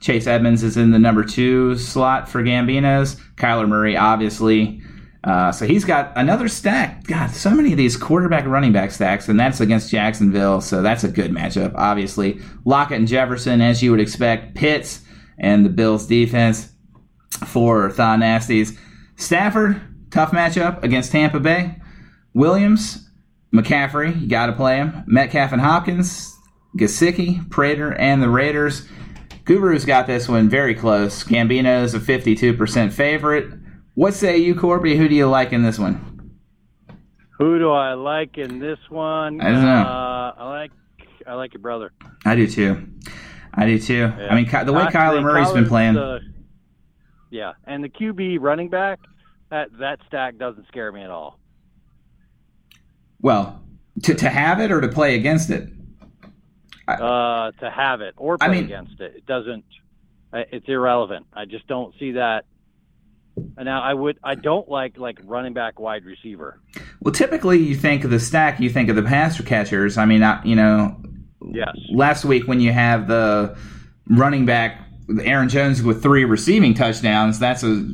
Chase 0.00 0.26
Edmonds 0.26 0.62
is 0.64 0.76
in 0.76 0.90
the 0.90 0.98
number 0.98 1.22
two 1.24 1.76
slot 1.78 2.28
for 2.28 2.42
Gambinos. 2.42 3.20
Kyler 3.36 3.68
Murray, 3.68 3.96
obviously. 3.96 4.82
Uh, 5.24 5.52
so 5.52 5.64
he's 5.66 5.84
got 5.84 6.12
another 6.16 6.48
stack. 6.48 7.04
God, 7.04 7.30
so 7.30 7.50
many 7.50 7.70
of 7.70 7.78
these 7.78 7.96
quarterback 7.96 8.44
running 8.44 8.72
back 8.72 8.90
stacks, 8.90 9.28
and 9.28 9.38
that's 9.38 9.60
against 9.60 9.90
Jacksonville. 9.90 10.60
So 10.60 10.82
that's 10.82 11.04
a 11.04 11.08
good 11.08 11.30
matchup, 11.30 11.74
obviously. 11.76 12.40
Lockett 12.64 12.98
and 12.98 13.06
Jefferson, 13.06 13.60
as 13.60 13.82
you 13.82 13.92
would 13.92 14.00
expect. 14.00 14.56
Pitts 14.56 15.02
and 15.38 15.64
the 15.64 15.70
Bills 15.70 16.06
defense 16.06 16.72
for 17.46 17.88
Thon 17.90 18.20
Nasties. 18.20 18.76
Stafford, 19.14 19.80
tough 20.10 20.32
matchup 20.32 20.82
against 20.82 21.12
Tampa 21.12 21.38
Bay. 21.38 21.76
Williams, 22.34 23.08
McCaffrey, 23.54 24.20
you 24.20 24.28
got 24.28 24.46
to 24.46 24.52
play 24.52 24.76
him. 24.76 25.04
Metcalf 25.06 25.52
and 25.52 25.60
Hopkins, 25.60 26.36
Gesicki, 26.76 27.48
Prater, 27.50 27.92
and 27.92 28.22
the 28.22 28.28
Raiders. 28.30 28.88
Guru's 29.44 29.84
got 29.84 30.06
this 30.06 30.28
one 30.28 30.48
very 30.48 30.74
close. 30.74 31.24
Gambino's 31.24 31.94
a 31.94 32.00
52% 32.00 32.92
favorite. 32.92 33.52
What 33.94 34.14
say 34.14 34.38
you, 34.38 34.54
Corby? 34.54 34.96
Who 34.96 35.08
do 35.08 35.14
you 35.14 35.26
like 35.28 35.52
in 35.52 35.62
this 35.62 35.78
one? 35.78 36.08
who 37.42 37.58
do 37.58 37.72
I 37.72 37.94
like 37.94 38.38
in 38.38 38.60
this 38.60 38.78
one? 38.88 39.40
I 39.40 39.50
don't 39.50 39.64
know. 39.64 39.82
Uh, 39.82 40.34
I 40.38 40.48
like 40.48 40.70
I 41.26 41.34
like 41.34 41.52
your 41.54 41.60
brother. 41.60 41.92
I 42.24 42.36
do 42.36 42.46
too. 42.46 42.86
I 43.52 43.66
do 43.66 43.80
too. 43.80 44.12
Yeah. 44.16 44.28
I 44.30 44.34
mean, 44.36 44.48
the 44.64 44.72
way 44.72 44.82
I 44.82 44.92
Kyler 44.92 45.22
Murray's 45.22 45.52
been 45.52 45.66
playing. 45.66 45.94
the- 45.94 46.20
yeah, 47.30 47.52
and 47.64 47.82
the 47.82 47.88
QB 47.88 48.38
running 48.40 48.68
back 48.68 49.00
that 49.50 49.68
that 49.80 49.98
stack 50.06 50.36
doesn't 50.38 50.68
scare 50.68 50.92
me 50.92 51.02
at 51.02 51.10
all. 51.10 51.40
Well, 53.22 53.62
to, 54.02 54.14
to 54.14 54.28
have 54.28 54.60
it 54.60 54.70
or 54.70 54.80
to 54.80 54.88
play 54.88 55.14
against 55.14 55.50
it? 55.50 55.68
Uh, 56.88 57.52
to 57.52 57.70
have 57.70 58.00
it 58.00 58.14
or 58.16 58.36
play 58.36 58.46
I 58.46 58.50
mean- 58.50 58.64
against 58.64 59.00
it, 59.00 59.14
it 59.16 59.26
doesn't. 59.26 59.64
It's 60.34 60.66
irrelevant. 60.66 61.26
I 61.34 61.44
just 61.44 61.66
don't 61.66 61.94
see 61.98 62.12
that. 62.12 62.44
And 63.36 63.64
now 63.66 63.82
I 63.82 63.92
would. 63.94 64.18
I 64.24 64.34
don't 64.34 64.66
like 64.68 64.96
like 64.98 65.18
running 65.24 65.52
back, 65.52 65.78
wide 65.78 66.04
receiver. 66.04 66.58
Well, 67.00 67.12
typically 67.12 67.58
you 67.58 67.74
think 67.76 68.04
of 68.04 68.10
the 68.10 68.18
stack, 68.20 68.58
you 68.60 68.68
think 68.70 68.88
of 68.88 68.96
the 68.96 69.02
pass 69.02 69.38
catchers. 69.42 69.96
I 69.98 70.04
mean, 70.06 70.22
I, 70.22 70.42
you 70.44 70.56
know, 70.56 70.96
Yes. 71.50 71.74
last 71.90 72.24
week 72.24 72.46
when 72.46 72.60
you 72.60 72.72
have 72.72 73.08
the 73.08 73.56
running 74.08 74.46
back 74.46 74.80
Aaron 75.22 75.48
Jones 75.50 75.82
with 75.82 76.02
three 76.02 76.24
receiving 76.24 76.72
touchdowns, 76.74 77.38
that's 77.38 77.62
a, 77.62 77.84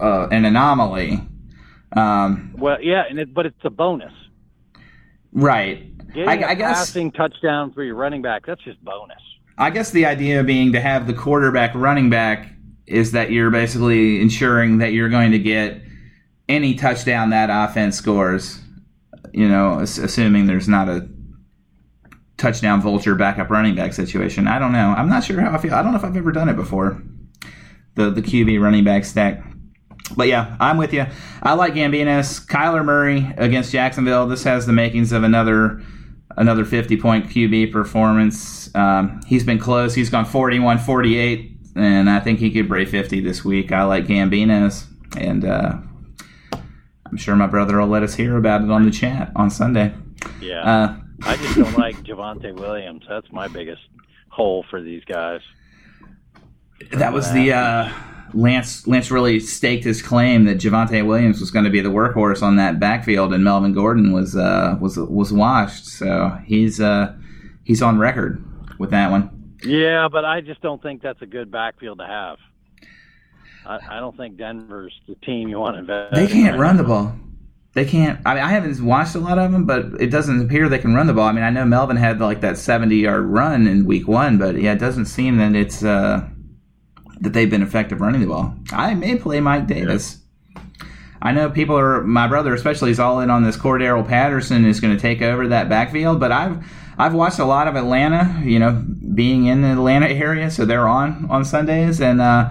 a 0.00 0.28
an 0.30 0.44
anomaly. 0.46 1.20
Um, 1.94 2.54
Well, 2.56 2.80
yeah, 2.82 3.02
and 3.08 3.18
it, 3.18 3.34
but 3.34 3.44
it's 3.46 3.64
a 3.64 3.70
bonus. 3.70 4.12
Right. 5.32 5.88
Getting 6.12 6.44
I, 6.44 6.54
guess 6.54 6.78
passing 6.78 7.10
touchdown 7.12 7.72
for 7.72 7.82
your 7.82 7.94
running 7.94 8.22
back, 8.22 8.44
that's 8.46 8.62
just 8.62 8.82
bonus. 8.84 9.18
I 9.58 9.70
guess 9.70 9.90
the 9.90 10.06
idea 10.06 10.42
being 10.44 10.72
to 10.72 10.80
have 10.80 11.06
the 11.06 11.14
quarterback 11.14 11.74
running 11.74 12.10
back 12.10 12.52
is 12.86 13.12
that 13.12 13.30
you're 13.30 13.50
basically 13.50 14.20
ensuring 14.20 14.78
that 14.78 14.92
you're 14.92 15.08
going 15.08 15.32
to 15.32 15.38
get 15.38 15.80
any 16.48 16.74
touchdown 16.74 17.30
that 17.30 17.48
offense 17.50 17.96
scores. 17.96 18.60
You 19.32 19.48
know, 19.48 19.78
assuming 19.78 20.46
there's 20.46 20.68
not 20.68 20.88
a 20.88 21.08
touchdown 22.36 22.82
vulture 22.82 23.14
backup 23.14 23.48
running 23.48 23.74
back 23.74 23.92
situation. 23.92 24.48
I 24.48 24.58
don't 24.58 24.72
know. 24.72 24.94
I'm 24.96 25.08
not 25.08 25.24
sure 25.24 25.40
how 25.40 25.54
I 25.54 25.58
feel. 25.58 25.74
I 25.74 25.82
don't 25.82 25.92
know 25.92 25.98
if 25.98 26.04
I've 26.04 26.16
ever 26.16 26.32
done 26.32 26.48
it 26.48 26.56
before. 26.56 27.02
The 27.94 28.10
the 28.10 28.22
QB 28.22 28.60
running 28.60 28.84
back 28.84 29.04
stack. 29.04 29.42
But 30.16 30.28
yeah, 30.28 30.56
I'm 30.60 30.76
with 30.76 30.92
you. 30.92 31.06
I 31.42 31.54
like 31.54 31.74
Gambinos. 31.74 32.46
Kyler 32.46 32.84
Murray 32.84 33.32
against 33.36 33.72
Jacksonville. 33.72 34.26
This 34.26 34.44
has 34.44 34.66
the 34.66 34.72
makings 34.72 35.12
of 35.12 35.22
another 35.22 35.82
another 36.36 36.64
50 36.64 36.96
point 36.98 37.28
QB 37.28 37.72
performance. 37.72 38.74
Um, 38.74 39.20
he's 39.26 39.44
been 39.44 39.58
close. 39.58 39.94
He's 39.94 40.10
gone 40.10 40.24
41 40.24 40.78
48, 40.78 41.58
and 41.76 42.10
I 42.10 42.20
think 42.20 42.38
he 42.38 42.50
could 42.50 42.68
break 42.68 42.88
50 42.88 43.20
this 43.20 43.44
week. 43.44 43.72
I 43.72 43.84
like 43.84 44.06
Gambinos, 44.06 44.86
and 45.16 45.44
uh, 45.44 45.78
I'm 47.06 47.16
sure 47.16 47.36
my 47.36 47.46
brother 47.46 47.78
will 47.78 47.88
let 47.88 48.02
us 48.02 48.14
hear 48.14 48.36
about 48.36 48.62
it 48.62 48.70
on 48.70 48.84
the 48.84 48.90
chat 48.90 49.32
on 49.36 49.50
Sunday. 49.50 49.94
Yeah. 50.40 50.62
Uh, 50.62 50.96
I 51.24 51.36
just 51.36 51.56
don't 51.56 51.78
like 51.78 51.96
Javonte 52.04 52.54
Williams. 52.54 53.04
That's 53.08 53.30
my 53.30 53.48
biggest 53.48 53.82
hole 54.28 54.64
for 54.70 54.80
these 54.80 55.04
guys. 55.04 55.40
that 56.92 57.12
was 57.12 57.32
the 57.32 57.52
uh, 57.52 57.92
Lance. 58.34 58.86
Lance 58.86 59.10
really 59.10 59.40
staked 59.40 59.84
his 59.84 60.02
claim 60.02 60.44
that 60.44 60.58
Javonte 60.58 61.06
Williams 61.06 61.40
was 61.40 61.50
going 61.50 61.64
to 61.64 61.70
be 61.70 61.80
the 61.80 61.90
workhorse 61.90 62.42
on 62.42 62.56
that 62.56 62.80
backfield, 62.80 63.32
and 63.32 63.44
Melvin 63.44 63.72
Gordon 63.72 64.12
was 64.12 64.36
uh, 64.36 64.76
was 64.80 64.96
was 64.98 65.32
washed. 65.32 65.86
So 65.86 66.38
he's 66.44 66.80
uh, 66.80 67.14
he's 67.64 67.82
on 67.82 67.98
record 67.98 68.44
with 68.78 68.90
that 68.90 69.10
one. 69.10 69.56
Yeah, 69.64 70.08
but 70.10 70.24
I 70.24 70.40
just 70.40 70.60
don't 70.60 70.82
think 70.82 71.02
that's 71.02 71.22
a 71.22 71.26
good 71.26 71.50
backfield 71.50 71.98
to 71.98 72.06
have. 72.06 72.38
I, 73.64 73.96
I 73.96 74.00
don't 74.00 74.16
think 74.16 74.36
Denver's 74.36 74.98
the 75.06 75.14
team 75.16 75.48
you 75.48 75.58
want 75.58 75.76
to 75.76 75.80
invest. 75.80 76.16
In. 76.16 76.24
They 76.24 76.32
can't 76.32 76.58
right 76.58 76.60
run 76.60 76.76
the 76.76 76.84
ball. 76.84 77.14
They 77.74 77.84
can't. 77.86 78.20
I 78.26 78.34
mean, 78.34 78.42
I 78.42 78.48
haven't 78.48 78.84
watched 78.84 79.14
a 79.14 79.18
lot 79.18 79.38
of 79.38 79.50
them, 79.50 79.64
but 79.64 79.86
it 79.98 80.08
doesn't 80.08 80.42
appear 80.42 80.68
they 80.68 80.78
can 80.78 80.94
run 80.94 81.06
the 81.06 81.14
ball. 81.14 81.28
I 81.28 81.32
mean, 81.32 81.44
I 81.44 81.50
know 81.50 81.64
Melvin 81.64 81.96
had 81.96 82.20
like 82.20 82.42
that 82.42 82.58
seventy-yard 82.58 83.24
run 83.24 83.66
in 83.66 83.86
Week 83.86 84.06
One, 84.06 84.36
but 84.36 84.60
yeah, 84.60 84.72
it 84.72 84.78
doesn't 84.78 85.06
seem 85.06 85.38
that 85.38 85.54
it's 85.54 85.82
uh, 85.82 86.28
that 87.22 87.32
they've 87.32 87.50
been 87.50 87.62
effective 87.62 88.00
running 88.00 88.20
the 88.20 88.26
ball. 88.26 88.54
I 88.72 88.94
may 88.94 89.16
play 89.16 89.40
Mike 89.40 89.66
Davis. 89.66 90.18
I 91.20 91.32
know 91.32 91.50
people 91.50 91.78
are. 91.78 92.02
My 92.02 92.26
brother, 92.26 92.52
especially, 92.52 92.90
is 92.90 92.98
all 93.00 93.20
in 93.20 93.30
on 93.30 93.44
this. 93.44 93.56
Cordarrelle 93.56 94.06
Patterson 94.06 94.64
is 94.64 94.80
going 94.80 94.94
to 94.94 95.00
take 95.00 95.22
over 95.22 95.48
that 95.48 95.68
backfield, 95.68 96.18
but 96.18 96.32
I've 96.32 96.64
I've 96.98 97.14
watched 97.14 97.38
a 97.38 97.44
lot 97.44 97.68
of 97.68 97.76
Atlanta. 97.76 98.42
You 98.44 98.58
know, 98.58 98.84
being 99.14 99.46
in 99.46 99.62
the 99.62 99.72
Atlanta 99.72 100.08
area, 100.08 100.50
so 100.50 100.64
they're 100.64 100.88
on 100.88 101.28
on 101.30 101.44
Sundays, 101.44 102.00
and 102.00 102.20
uh, 102.20 102.50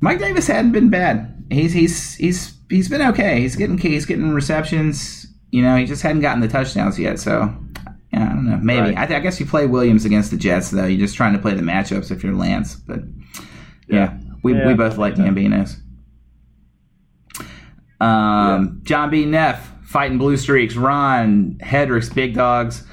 Mike 0.00 0.18
Davis 0.18 0.48
hadn't 0.48 0.72
been 0.72 0.90
bad. 0.90 1.44
He's 1.48 1.72
he's 1.72 2.14
he's 2.16 2.52
he's 2.68 2.88
been 2.88 3.02
okay. 3.02 3.40
He's 3.40 3.54
getting 3.54 3.78
he's 3.78 4.04
getting 4.04 4.32
receptions. 4.32 5.26
You 5.52 5.62
know, 5.62 5.76
he 5.76 5.84
just 5.84 6.02
hadn't 6.02 6.22
gotten 6.22 6.40
the 6.40 6.48
touchdowns 6.48 6.98
yet. 6.98 7.20
So 7.20 7.54
yeah, 8.12 8.24
I 8.24 8.34
don't 8.34 8.50
know. 8.50 8.56
Maybe 8.56 8.80
Right. 8.80 8.98
I, 8.98 9.06
th- 9.06 9.16
I 9.16 9.22
guess 9.22 9.38
you 9.38 9.46
play 9.46 9.66
Williams 9.66 10.04
against 10.04 10.32
the 10.32 10.36
Jets 10.36 10.70
though. 10.70 10.86
You're 10.86 10.98
just 11.06 11.14
trying 11.14 11.34
to 11.34 11.38
play 11.38 11.54
the 11.54 11.62
matchups 11.62 12.10
if 12.10 12.24
you're 12.24 12.34
Lance. 12.34 12.74
But 12.74 13.00
yeah, 13.92 14.18
we 14.42 14.54
Yeah, 14.54 14.66
we 14.66 14.74
both 14.74 14.98
like. 14.98 15.14
Gambinos. 15.14 15.76
Um, 18.00 18.80
John 18.82 19.10
B. 19.10 19.24
Neff 19.24 19.72
fighting 19.84 20.18
blue 20.18 20.36
streaks. 20.36 20.74
Ron 20.74 21.58
Hedrick's 21.62 22.08
big 22.08 22.34
dogs. 22.34 22.84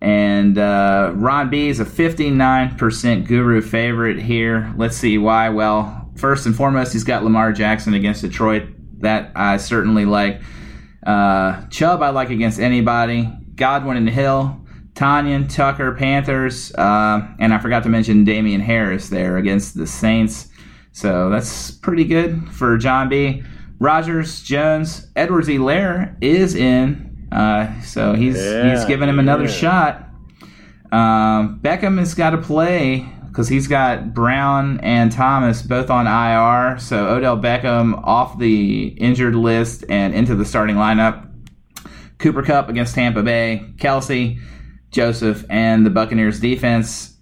And 0.00 0.58
uh, 0.58 1.12
Ron 1.14 1.48
B 1.48 1.68
is 1.68 1.80
a 1.80 1.84
59% 1.84 3.26
guru 3.26 3.62
favorite 3.62 4.20
here. 4.20 4.74
Let's 4.76 4.96
see 4.96 5.16
why. 5.16 5.48
Well, 5.48 6.10
first 6.16 6.44
and 6.44 6.54
foremost, 6.54 6.92
he's 6.92 7.04
got 7.04 7.24
Lamar 7.24 7.52
Jackson 7.52 7.94
against 7.94 8.20
Detroit. 8.20 8.64
That 9.00 9.32
I 9.34 9.56
certainly 9.56 10.04
like. 10.04 10.42
Uh, 11.06 11.66
Chubb, 11.68 12.02
I 12.02 12.10
like 12.10 12.30
against 12.30 12.58
anybody. 12.58 13.30
Godwin 13.54 13.96
and 13.96 14.10
Hill. 14.10 14.63
Tonyan, 14.94 15.52
Tucker, 15.52 15.92
Panthers. 15.92 16.72
Uh, 16.74 17.26
and 17.38 17.52
I 17.52 17.58
forgot 17.58 17.82
to 17.82 17.88
mention 17.88 18.24
Damien 18.24 18.60
Harris 18.60 19.08
there 19.08 19.36
against 19.36 19.76
the 19.76 19.86
Saints. 19.86 20.48
So 20.92 21.28
that's 21.30 21.72
pretty 21.72 22.04
good 22.04 22.48
for 22.52 22.78
John 22.78 23.08
B. 23.08 23.42
Rodgers, 23.80 24.42
Jones, 24.42 25.08
Edwards-Helaire 25.16 26.16
is 26.20 26.54
in. 26.54 27.28
Uh, 27.32 27.80
so 27.80 28.14
he's 28.14 28.36
he's 28.36 28.84
giving 28.84 29.08
him 29.08 29.18
another 29.18 29.44
yeah. 29.44 29.50
shot. 29.50 30.08
Um, 30.92 31.58
Beckham 31.60 31.98
has 31.98 32.14
got 32.14 32.30
to 32.30 32.38
play 32.38 33.08
because 33.26 33.48
he's 33.48 33.66
got 33.66 34.14
Brown 34.14 34.78
and 34.80 35.10
Thomas 35.10 35.60
both 35.60 35.90
on 35.90 36.06
IR. 36.06 36.78
So 36.78 37.08
Odell 37.08 37.36
Beckham 37.36 38.00
off 38.04 38.38
the 38.38 38.86
injured 38.96 39.34
list 39.34 39.84
and 39.88 40.14
into 40.14 40.36
the 40.36 40.44
starting 40.44 40.76
lineup. 40.76 41.28
Cooper 42.18 42.42
Kupp 42.42 42.68
against 42.68 42.94
Tampa 42.94 43.24
Bay, 43.24 43.74
Kelce, 43.76 44.40
Joseph, 44.94 45.44
and 45.50 45.84
the 45.84 45.90
Buccaneers 45.90 46.38
defense. 46.40 47.16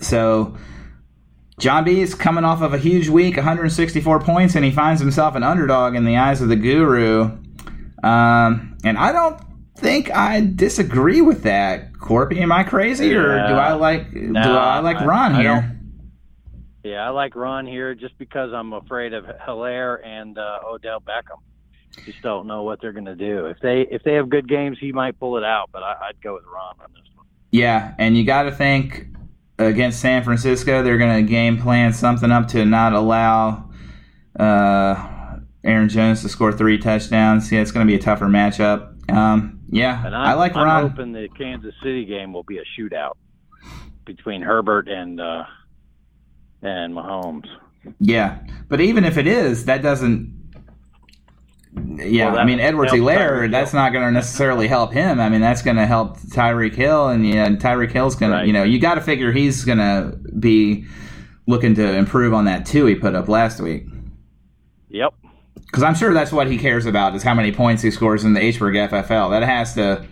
So 0.00 0.56
John 1.58 1.84
B 1.84 2.00
is 2.00 2.14
coming 2.14 2.42
off 2.44 2.62
of 2.62 2.72
a 2.72 2.78
huge 2.78 3.08
week, 3.10 3.36
164 3.36 4.20
points, 4.20 4.54
and 4.54 4.64
he 4.64 4.70
finds 4.70 5.00
himself 5.00 5.34
an 5.34 5.42
underdog 5.42 5.94
in 5.94 6.04
the 6.04 6.16
eyes 6.16 6.40
of 6.40 6.48
the 6.48 6.56
guru. 6.56 7.36
Um, 8.02 8.78
and 8.82 8.96
I 8.96 9.12
don't 9.12 9.38
think 9.76 10.10
I 10.10 10.40
disagree 10.54 11.20
with 11.20 11.42
that. 11.42 11.98
Corby, 11.98 12.40
am 12.40 12.50
I 12.50 12.64
crazy, 12.64 13.14
or 13.14 13.28
do 13.46 13.54
I 13.54 13.74
like 13.74 14.10
do 14.12 14.32
I 14.34 14.78
like 14.80 14.96
I- 14.96 15.04
Ron 15.04 15.34
I 15.34 15.40
here? 15.42 15.54
don't- 15.54 15.80
Yeah, 16.82 17.06
I 17.06 17.10
like 17.10 17.36
Ron 17.36 17.66
here 17.66 17.94
just 17.94 18.16
because 18.16 18.54
I'm 18.54 18.72
afraid 18.72 19.12
of 19.12 19.24
Helaire 19.26 19.98
and 20.02 20.38
uh, 20.38 20.60
Odell 20.66 21.00
Beckham. 21.00 21.40
Just 22.04 22.22
don't 22.22 22.46
know 22.46 22.62
what 22.62 22.80
they're 22.80 22.92
going 22.92 23.04
to 23.06 23.16
do. 23.16 23.46
If 23.46 23.58
they 23.60 23.82
if 23.90 24.02
they 24.04 24.14
have 24.14 24.28
good 24.28 24.48
games, 24.48 24.78
he 24.80 24.92
might 24.92 25.18
pull 25.18 25.36
it 25.36 25.44
out. 25.44 25.70
But 25.72 25.82
I, 25.82 25.94
I'd 26.08 26.22
go 26.22 26.34
with 26.34 26.44
Ron 26.44 26.74
on 26.80 26.92
this 26.92 27.02
one. 27.14 27.26
Yeah, 27.50 27.94
and 27.98 28.16
you 28.16 28.24
got 28.24 28.44
to 28.44 28.52
think 28.52 29.08
against 29.58 30.00
San 30.00 30.22
Francisco, 30.22 30.82
they're 30.82 30.98
going 30.98 31.24
to 31.24 31.30
game 31.30 31.60
plan 31.60 31.92
something 31.92 32.30
up 32.30 32.48
to 32.48 32.64
not 32.64 32.92
allow 32.94 33.70
uh, 34.38 35.36
Aaron 35.64 35.88
Jones 35.88 36.22
to 36.22 36.28
score 36.28 36.52
three 36.52 36.78
touchdowns. 36.78 37.50
Yeah, 37.52 37.60
it's 37.60 37.72
going 37.72 37.86
to 37.86 37.90
be 37.90 37.96
a 37.96 38.02
tougher 38.02 38.26
matchup. 38.26 39.10
Um, 39.10 39.60
yeah, 39.68 40.04
And 40.06 40.14
I 40.16 40.32
I'm, 40.32 40.38
like 40.38 40.56
I'm 40.56 40.64
Ron. 40.64 40.90
hoping 40.90 41.12
the 41.12 41.28
Kansas 41.36 41.74
City 41.82 42.04
game 42.04 42.32
will 42.32 42.44
be 42.44 42.58
a 42.58 42.62
shootout 42.78 43.14
between 44.04 44.42
Herbert 44.42 44.88
and 44.88 45.20
uh, 45.20 45.44
and 46.62 46.94
Mahomes. 46.94 47.46
Yeah, 47.98 48.38
but 48.68 48.80
even 48.80 49.04
if 49.04 49.16
it 49.18 49.26
is, 49.26 49.64
that 49.66 49.82
doesn't. 49.82 50.39
Yeah, 51.76 52.26
Well, 52.26 52.34
that 52.34 52.40
I 52.40 52.44
mean 52.44 52.58
Edwards-Helaire. 52.60 53.50
That's 53.50 53.72
not 53.72 53.92
going 53.92 54.04
to 54.04 54.10
necessarily 54.10 54.66
help 54.66 54.92
him. 54.92 55.20
I 55.20 55.28
mean 55.28 55.40
that's 55.40 55.62
going 55.62 55.76
to 55.76 55.86
help 55.86 56.18
Tyreek 56.18 56.74
Hill, 56.74 57.08
and 57.08 57.26
yeah, 57.26 57.48
Tyreek 57.50 57.92
Hill's 57.92 58.16
going 58.16 58.32
Right. 58.32 58.40
to. 58.42 58.46
You 58.46 58.52
know, 58.52 58.64
you 58.64 58.80
got 58.80 58.96
to 58.96 59.00
figure 59.00 59.30
he's 59.32 59.64
going 59.64 59.78
to 59.78 60.16
be 60.38 60.84
looking 61.46 61.74
to 61.76 61.94
improve 61.96 62.34
on 62.34 62.44
that 62.46 62.66
two 62.66 62.86
he 62.86 62.94
put 62.94 63.14
up 63.14 63.28
last 63.28 63.60
week. 63.60 63.86
Yep. 64.88 65.14
Because 65.66 65.84
I'm 65.84 65.94
sure 65.94 66.12
that's 66.12 66.32
what 66.32 66.48
he 66.48 66.58
cares 66.58 66.86
about 66.86 67.14
is 67.14 67.22
how 67.22 67.34
many 67.34 67.52
points 67.52 67.82
he 67.82 67.90
scores 67.92 68.24
in 68.24 68.34
the 68.34 68.40
Hburg 68.40 68.88
FFL. 68.90 69.30
That 69.30 69.44
has 69.44 69.74
to 69.74 70.04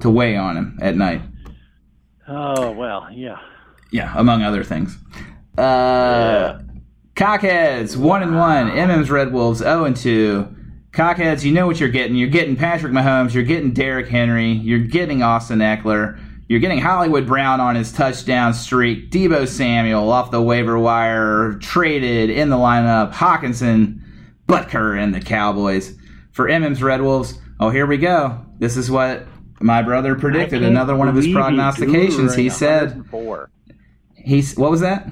to 0.00 0.08
weigh 0.10 0.36
on 0.36 0.56
him 0.56 0.78
at 0.80 0.96
night. 0.96 1.20
Oh 2.26 2.70
well, 2.72 3.08
yeah. 3.12 3.38
Yeah, 3.90 4.14
among 4.16 4.42
other 4.42 4.64
things. 4.64 4.96
Uh, 5.58 6.58
Cockheads 7.14 7.94
one 7.98 8.22
and 8.22 8.34
one. 8.34 8.70
MM's 8.70 9.10
Red 9.10 9.32
Wolves 9.34 9.58
zero 9.58 9.84
and 9.84 9.94
two. 9.94 10.56
Cockheads, 10.92 11.42
you 11.42 11.52
know 11.52 11.66
what 11.66 11.80
you're 11.80 11.88
getting. 11.88 12.16
You're 12.16 12.28
getting 12.28 12.54
Patrick 12.54 12.92
Mahomes. 12.92 13.32
You're 13.32 13.44
getting 13.44 13.72
Derrick 13.72 14.08
Henry. 14.08 14.52
You're 14.52 14.78
getting 14.78 15.22
Austin 15.22 15.60
Ekeler. 15.60 16.20
You're 16.48 16.60
getting 16.60 16.80
Hollywood 16.80 17.26
Brown 17.26 17.60
on 17.60 17.76
his 17.76 17.90
touchdown 17.90 18.52
streak. 18.52 19.10
Deebo 19.10 19.48
Samuel 19.48 20.12
off 20.12 20.30
the 20.30 20.42
waiver 20.42 20.78
wire, 20.78 21.54
traded 21.60 22.28
in 22.28 22.50
the 22.50 22.56
lineup. 22.56 23.10
Hockenson, 23.12 24.02
Butker, 24.46 25.02
and 25.02 25.14
the 25.14 25.20
Cowboys. 25.20 25.96
For 26.32 26.46
MM's 26.46 26.82
Red 26.82 27.00
Wolves, 27.00 27.38
oh, 27.58 27.70
here 27.70 27.86
we 27.86 27.96
go. 27.96 28.44
This 28.58 28.76
is 28.76 28.90
what 28.90 29.26
my 29.60 29.80
brother 29.80 30.14
predicted. 30.14 30.62
Another 30.62 30.94
one 30.94 31.08
of 31.08 31.14
his 31.14 31.32
prognostications. 31.32 32.34
He 32.34 32.50
said, 32.50 33.02
he's, 34.14 34.58
what 34.58 34.70
was 34.70 34.82
that? 34.82 35.10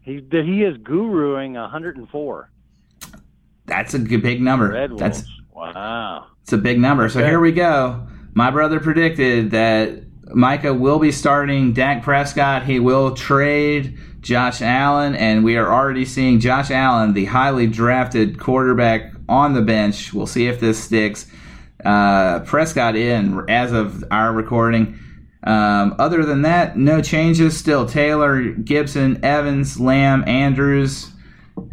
He 0.00 0.14
he 0.14 0.62
is 0.64 0.76
guruing 0.78 1.52
104. 1.52 2.50
That's 3.66 3.94
a 3.94 3.98
good, 3.98 4.22
big 4.22 4.40
number. 4.42 4.68
Red 4.70 4.90
Wolves. 4.90 5.00
That's 5.00 5.24
wow. 5.54 6.26
it's 6.42 6.52
a 6.52 6.58
big 6.58 6.78
number. 6.80 7.08
So 7.08 7.20
Okay. 7.20 7.28
here 7.28 7.40
we 7.40 7.52
go. 7.52 8.06
My 8.34 8.50
brother 8.50 8.80
predicted 8.80 9.50
that 9.52 10.02
Micah 10.34 10.74
will 10.74 10.98
be 10.98 11.12
starting 11.12 11.72
Dak 11.72 12.02
Prescott. 12.02 12.64
He 12.64 12.80
will 12.80 13.14
trade 13.14 13.98
Josh 14.20 14.62
Allen, 14.62 15.14
and 15.14 15.44
we 15.44 15.56
are 15.56 15.70
already 15.70 16.04
seeing 16.04 16.40
Josh 16.40 16.70
Allen, 16.70 17.12
the 17.12 17.26
highly 17.26 17.66
drafted 17.66 18.38
quarterback, 18.38 19.12
on 19.28 19.54
the 19.54 19.62
bench. 19.62 20.12
We'll 20.12 20.26
see 20.26 20.46
if 20.46 20.60
this 20.60 20.82
sticks. 20.82 21.26
Uh, 21.84 22.40
Prescott 22.40 22.96
in 22.96 23.44
as 23.48 23.72
of 23.72 24.04
our 24.10 24.32
recording. 24.32 24.98
Um, 25.44 25.96
other 25.98 26.24
than 26.24 26.42
that, 26.42 26.76
no 26.76 27.00
changes. 27.02 27.56
Still 27.56 27.86
Taylor, 27.86 28.42
Gibson, 28.52 29.24
Evans, 29.24 29.80
Lamb, 29.80 30.22
Andrews, 30.28 31.10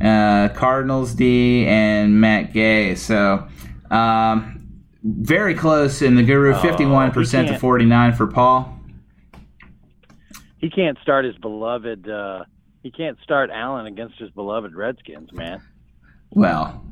uh, 0.01 0.49
Cardinals 0.49 1.13
D, 1.13 1.65
and 1.67 2.19
Matt 2.19 2.53
Gay. 2.53 2.95
So 2.95 3.47
um, 3.91 4.81
very 5.03 5.53
close 5.55 6.01
in 6.01 6.15
the 6.15 6.23
Guru, 6.23 6.53
Oh, 6.53 6.61
fifty-one 6.61 7.11
percent 7.11 7.47
to 7.49 7.57
forty-nine 7.59 8.13
for 8.13 8.27
Paul. 8.27 8.75
He 10.57 10.69
can't 10.69 10.97
start 11.01 11.25
his 11.25 11.35
beloved. 11.37 12.09
Uh, 12.09 12.43
he 12.83 12.91
can't 12.91 13.17
start 13.23 13.49
Allen 13.49 13.85
against 13.85 14.19
his 14.19 14.29
beloved 14.31 14.73
Redskins, 14.75 15.31
man. 15.31 15.61
Well, 16.31 16.83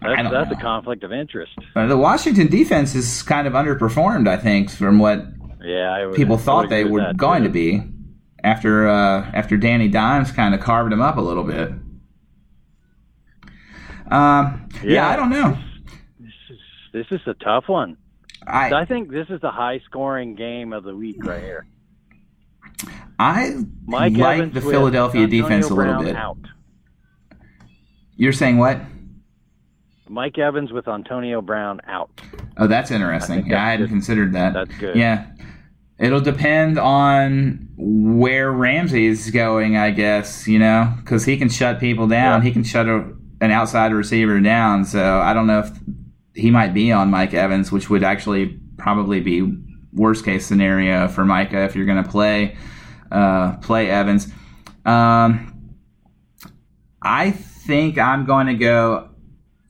That's, 0.00 0.30
that's 0.30 0.52
a 0.52 0.56
conflict 0.62 1.02
of 1.02 1.12
interest. 1.12 1.52
Uh, 1.74 1.86
the 1.86 1.96
Washington 1.96 2.46
defense 2.46 2.94
is 2.94 3.22
kind 3.22 3.46
of 3.46 3.52
underperformed, 3.54 4.28
I 4.28 4.36
think, 4.36 4.70
from 4.70 4.98
what 5.00 5.24
Yeah, 5.60 5.92
I 5.92 6.06
would, 6.06 6.14
people 6.16 6.38
thought 6.38 6.68
they 6.68 6.84
were 6.84 7.12
going 7.14 7.42
too. 7.42 7.48
to 7.48 7.52
be 7.52 7.82
after 8.44 8.88
uh, 8.88 9.28
after 9.34 9.56
Danny 9.56 9.88
Dimes 9.88 10.30
kind 10.30 10.54
of 10.54 10.60
carved 10.60 10.92
him 10.92 11.00
up 11.00 11.16
a 11.16 11.20
little 11.20 11.42
bit. 11.44 11.72
Um, 14.10 14.68
yeah. 14.82 14.92
Yeah. 14.92 15.08
I 15.08 15.16
don't 15.16 15.30
know. 15.30 15.58
This 16.18 16.32
is 16.50 16.58
this 16.92 17.06
is 17.10 17.20
a 17.26 17.34
tough 17.34 17.64
one. 17.68 17.96
I 18.46 18.72
I 18.72 18.84
think 18.84 19.10
this 19.10 19.26
is 19.28 19.40
the 19.40 19.50
high 19.50 19.80
scoring 19.86 20.34
game 20.34 20.72
of 20.72 20.84
the 20.84 20.94
week 20.94 21.24
right 21.24 21.42
here. 21.42 21.66
I 23.18 23.54
Mike 23.84 24.16
like 24.16 24.38
Evans 24.38 24.54
the 24.54 24.60
Philadelphia 24.60 25.26
defense 25.26 25.66
a 25.66 25.74
little 25.74 25.94
Brown 25.94 26.04
bit. 26.04 26.16
Out. 26.16 26.38
You're 28.16 28.32
saying 28.32 28.58
what? 28.58 28.80
Mike 30.08 30.38
Evans 30.38 30.72
with 30.72 30.88
Antonio 30.88 31.42
Brown 31.42 31.80
out. 31.86 32.10
Oh, 32.56 32.66
that's 32.66 32.90
interesting. 32.90 33.44
I 33.44 33.48
yeah, 33.48 33.64
I 33.64 33.70
hadn't 33.70 33.86
good. 33.86 33.92
considered 33.92 34.32
that. 34.32 34.54
That's 34.54 34.74
good. 34.78 34.96
Yeah. 34.96 35.26
It'll 35.98 36.20
depend 36.20 36.78
on 36.78 37.68
where 37.76 38.52
Ramsey's 38.52 39.30
going, 39.30 39.76
I 39.76 39.90
guess, 39.90 40.46
you 40.46 40.58
know, 40.58 40.94
because 40.98 41.24
he 41.24 41.36
can 41.36 41.48
shut 41.48 41.80
people 41.80 42.06
down. 42.06 42.40
Yeah. 42.40 42.46
He 42.46 42.52
can 42.52 42.62
shut 42.62 42.86
a, 42.86 43.04
an 43.40 43.50
outside 43.50 43.92
receiver 43.92 44.40
down. 44.40 44.84
So 44.84 45.20
I 45.20 45.32
don't 45.32 45.46
know 45.46 45.60
if 45.60 45.70
he 46.34 46.50
might 46.50 46.74
be 46.74 46.92
on 46.92 47.10
Mike 47.10 47.34
Evans, 47.34 47.72
which 47.72 47.90
would 47.90 48.04
actually 48.04 48.58
probably 48.76 49.20
be 49.20 49.56
worst 49.92 50.24
case 50.24 50.46
scenario 50.46 51.08
for 51.08 51.24
Micah 51.24 51.64
if 51.64 51.74
you're 51.74 51.86
going 51.86 52.02
to 52.02 52.08
play 52.08 52.56
uh, 53.10 53.56
play 53.58 53.90
Evans. 53.90 54.28
Um, 54.84 55.76
I 57.02 57.30
think 57.30 57.98
I'm 57.98 58.24
going 58.24 58.46
to 58.48 58.54
go. 58.54 59.10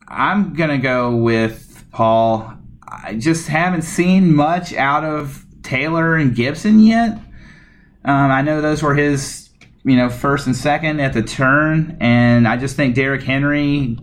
I'm 0.07 0.55
going 0.55 0.71
to 0.71 0.79
go 0.79 1.14
with 1.16 1.85
Paul. 1.91 2.55
I 2.87 3.14
just 3.14 3.49
haven't 3.49 3.83
seen 3.83 4.35
much 4.35 4.73
out 4.73 5.05
of 5.05 5.45
Taylor 5.62 6.16
and 6.16 6.35
Gibson 6.35 6.81
yet. 6.81 7.19
Um, 8.05 8.31
I 8.31 8.41
know 8.41 8.62
those 8.62 8.83
were 8.83 8.95
his, 8.95 9.48
you 9.89 9.97
know, 9.97 10.09
first 10.11 10.47
and 10.47 10.55
second 10.55 11.01
at 11.01 11.12
the 11.12 11.22
turn, 11.22 11.97
and 12.01 12.47
I 12.47 12.57
just 12.57 12.76
think 12.76 12.95
Derrick 12.95 13.22
Henry 13.22 13.97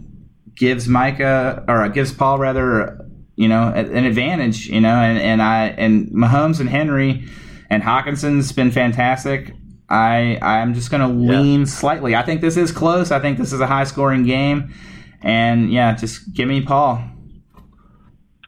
gives 0.56 0.88
Micah 0.88 1.64
or 1.68 1.88
gives 1.90 2.12
Paul 2.14 2.40
rather, 2.40 3.06
you 3.36 3.48
know, 3.48 3.70
an 3.70 4.06
advantage. 4.06 4.68
You 4.68 4.82
know, 4.82 4.96
and, 4.96 5.20
and 5.20 5.42
I 5.42 5.68
and 5.68 6.10
Mahomes 6.10 6.60
and 6.60 6.70
Henry 6.70 7.26
and 7.70 7.84
Hockenson's 7.84 8.52
been 8.52 8.72
fantastic. 8.72 9.54
I 9.90 10.40
I'm 10.42 10.74
just 10.74 10.90
going 10.92 11.02
to 11.08 11.24
Yeah. 11.24 11.40
lean 11.40 11.66
slightly. 11.66 12.16
I 12.16 12.24
think 12.24 12.42
this 12.42 12.58
is 12.58 12.72
close. 12.72 13.12
I 13.12 13.20
think 13.20 13.38
this 13.38 13.54
is 13.54 13.60
a 13.60 13.68
high 13.68 13.84
scoring 13.84 14.24
game, 14.24 14.74
and 15.22 15.72
yeah, 15.72 15.94
just 15.96 16.34
give 16.34 16.48
me 16.48 16.62
Paul. 16.62 17.04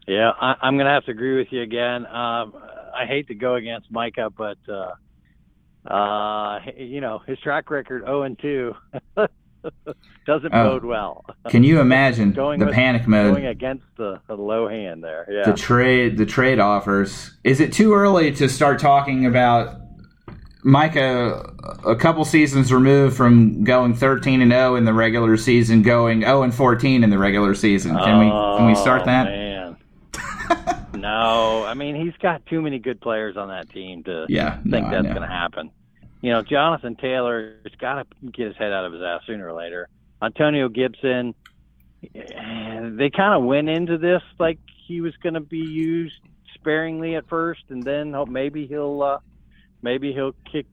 Yeah, 0.07 0.31
I, 0.39 0.55
I'm 0.61 0.75
going 0.77 0.85
to 0.87 0.93
have 0.93 1.03
to 1.05 1.11
agree 1.11 1.37
with 1.37 1.47
you 1.51 1.61
again. 1.61 2.05
Um, 2.05 2.53
I 2.95 3.05
hate 3.07 3.27
to 3.27 3.35
go 3.35 3.55
against 3.55 3.91
Micah, 3.91 4.29
but 4.35 4.57
uh, 4.71 4.91
uh, 5.87 6.59
you 6.77 7.01
know 7.01 7.21
his 7.27 7.39
track 7.39 7.69
record 7.69 8.03
0 8.03 8.23
and 8.23 8.39
2 8.39 8.75
doesn't 10.25 10.53
Oh. 10.53 10.69
bode 10.71 10.85
well. 10.85 11.25
Can 11.49 11.63
you 11.63 11.79
imagine 11.79 12.31
Going 12.33 12.59
the 12.59 12.65
with- 12.67 12.75
panic 12.75 13.07
mode? 13.07 13.33
Going 13.33 13.47
against 13.47 13.85
the, 13.97 14.19
the 14.27 14.35
low 14.35 14.67
hand 14.67 15.03
there. 15.03 15.27
Yeah. 15.29 15.51
the 15.51 15.57
trade 15.57 16.17
the 16.17 16.25
trade 16.25 16.59
offers. 16.59 17.37
Is 17.43 17.59
it 17.59 17.73
too 17.73 17.93
early 17.93 18.31
to 18.33 18.47
start 18.49 18.79
talking 18.79 19.25
about 19.25 19.75
Micah 20.63 21.53
a 21.85 21.95
couple 21.95 22.25
seasons 22.25 22.73
removed 22.73 23.15
from 23.15 23.63
going 23.63 23.93
13 23.93 24.41
and 24.41 24.51
0 24.51 24.75
in 24.75 24.85
the 24.85 24.93
regular 24.93 25.37
season, 25.37 25.81
going 25.81 26.21
0 26.21 26.43
and 26.43 26.53
14 26.53 27.03
in 27.03 27.09
the 27.09 27.17
regular 27.17 27.53
season? 27.55 27.97
Can 27.97 28.19
we 28.19 28.25
can 28.29 28.67
we 28.67 28.75
start 28.75 29.05
that? 29.05 29.27
No, 30.93 31.63
I 31.63 31.73
mean 31.75 31.95
he's 31.95 32.15
got 32.21 32.43
too 32.47 32.59
many 32.61 32.79
good 32.79 32.99
players 32.99 33.37
on 33.37 33.49
that 33.49 33.69
team 33.69 34.03
to 34.05 34.25
Yeah, 34.29 34.59
think 34.63 34.87
I 34.87 34.89
that's 34.91 35.07
going 35.07 35.21
to 35.21 35.27
happen. 35.27 35.69
You 36.21 36.31
know, 36.31 36.41
Jonathan 36.41 36.95
Taylor 36.95 37.55
has 37.63 37.73
got 37.79 37.95
to 37.95 38.31
get 38.31 38.47
his 38.47 38.57
head 38.57 38.71
out 38.71 38.85
of 38.85 38.93
his 38.93 39.01
ass 39.01 39.21
sooner 39.27 39.47
or 39.47 39.53
later. 39.53 39.87
Antonio 40.21 40.67
Gibson, 40.67 41.35
they 42.01 43.09
kind 43.15 43.33
of 43.33 43.43
went 43.43 43.69
into 43.69 43.97
this 43.97 44.21
like 44.39 44.59
he 44.87 45.01
was 45.01 45.15
going 45.17 45.35
to 45.35 45.39
be 45.41 45.57
used 45.57 46.19
sparingly 46.55 47.15
at 47.15 47.27
first, 47.27 47.61
and 47.69 47.83
then 47.83 48.13
hope 48.13 48.29
maybe 48.29 48.65
he'll 48.67 49.01
uh, 49.01 49.19
maybe 49.81 50.13
he'll 50.13 50.33
kick 50.51 50.65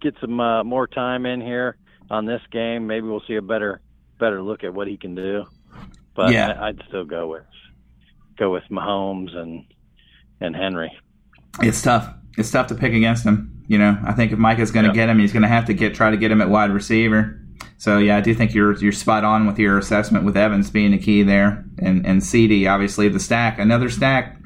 get 0.00 0.14
some 0.20 0.38
uh, 0.38 0.62
more 0.64 0.86
time 0.86 1.24
in 1.24 1.40
here 1.40 1.76
on 2.10 2.26
this 2.26 2.42
game. 2.50 2.86
Maybe 2.86 3.06
we'll 3.06 3.22
see 3.26 3.36
a 3.36 3.42
better 3.42 3.80
better 4.18 4.42
look 4.42 4.64
at 4.64 4.74
what 4.74 4.86
he 4.88 4.96
can 4.96 5.14
do. 5.14 5.44
But 6.14 6.32
Yeah. 6.32 6.52
I, 6.58 6.68
I'd 6.68 6.82
still 6.88 7.04
go 7.04 7.28
with 7.28 7.44
go 8.36 8.52
with 8.52 8.64
Mahomes 8.70 9.34
and 9.34 9.64
and 10.40 10.54
Henry. 10.54 10.92
It's 11.62 11.80
tough. 11.80 12.12
It's 12.36 12.50
tough 12.50 12.66
to 12.66 12.74
pick 12.74 12.92
against 12.92 13.24
him. 13.24 13.55
You 13.68 13.78
know, 13.78 13.98
I 14.04 14.12
think 14.12 14.32
if 14.32 14.38
Micah's 14.38 14.70
going 14.70 14.84
to 14.84 14.90
Yeah. 14.90 14.94
get 14.94 15.08
him, 15.08 15.18
he's 15.18 15.32
going 15.32 15.42
to 15.42 15.48
have 15.48 15.64
to 15.66 15.74
get 15.74 15.94
try 15.94 16.10
to 16.10 16.16
get 16.16 16.30
him 16.30 16.40
at 16.40 16.48
wide 16.50 16.70
receiver. 16.70 17.40
So 17.78 17.98
yeah, 17.98 18.16
I 18.16 18.20
do 18.20 18.34
think 18.34 18.54
you're 18.54 18.74
you're 18.76 18.92
spot 18.92 19.24
on 19.24 19.46
with 19.46 19.58
your 19.58 19.76
assessment 19.78 20.24
with 20.24 20.36
Evans 20.36 20.70
being 20.70 20.92
a 20.94 20.98
key 20.98 21.22
there, 21.22 21.64
and 21.78 22.06
and 22.06 22.22
CeeDee 22.22 22.70
obviously 22.70 23.08
the 23.08 23.20
stack, 23.20 23.58
another 23.58 23.90
stack, 23.90 24.38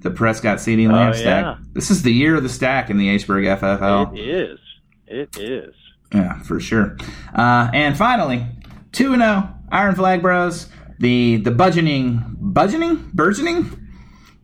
the 0.00 0.10
Prescott 0.10 0.58
CeeDee 0.58 0.86
Lamb 0.90 1.10
Oh, 1.10 1.12
stack. 1.12 1.44
yeah. 1.44 1.56
This 1.72 1.90
is 1.90 2.02
the 2.02 2.12
year 2.12 2.36
of 2.36 2.42
the 2.42 2.48
stack 2.48 2.88
in 2.90 2.98
the 2.98 3.08
Hburg 3.08 3.58
FFL. 3.58 4.16
It 4.16 4.28
is. 4.28 4.58
It 5.06 5.36
is. 5.38 5.74
Yeah, 6.14 6.38
for 6.42 6.60
sure. 6.60 6.96
Uh, 7.34 7.68
and 7.72 7.96
finally, 7.96 8.46
two 8.92 9.12
and 9.12 9.22
zero 9.22 9.48
Iron 9.72 9.94
Flag 9.94 10.22
Bros. 10.22 10.68
The 11.00 11.36
the 11.36 11.50
budgeting, 11.50 12.36
budgeting, 12.40 13.12
burgeoning, 13.12 13.88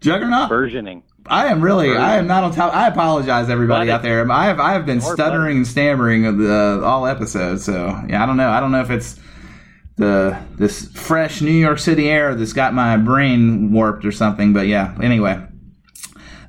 juggernaut. 0.00 0.50
Versioning. 0.50 1.02
I 1.26 1.46
am 1.46 1.62
really, 1.62 1.96
I 1.96 2.16
am 2.16 2.26
not 2.26 2.44
on 2.44 2.52
top. 2.52 2.74
I 2.74 2.86
apologize, 2.88 3.48
everybody 3.48 3.90
out 3.90 4.02
there. 4.02 4.30
I 4.30 4.44
have, 4.46 4.60
I 4.60 4.74
have 4.74 4.84
been 4.84 5.00
stuttering 5.00 5.58
and 5.58 5.66
stammering 5.66 6.26
of 6.26 6.36
the, 6.38 6.82
all 6.84 7.06
episodes. 7.06 7.64
So 7.64 8.02
yeah, 8.08 8.22
I 8.22 8.26
don't 8.26 8.36
know. 8.36 8.50
I 8.50 8.60
don't 8.60 8.72
know 8.72 8.82
if 8.82 8.90
it's 8.90 9.18
the 9.96 10.38
this 10.56 10.88
fresh 10.88 11.40
New 11.40 11.52
York 11.52 11.78
City 11.78 12.10
air 12.10 12.34
that's 12.34 12.52
got 12.52 12.74
my 12.74 12.96
brain 12.96 13.72
warped 13.72 14.04
or 14.04 14.12
something. 14.12 14.52
But 14.52 14.66
yeah, 14.66 14.96
anyway. 15.02 15.46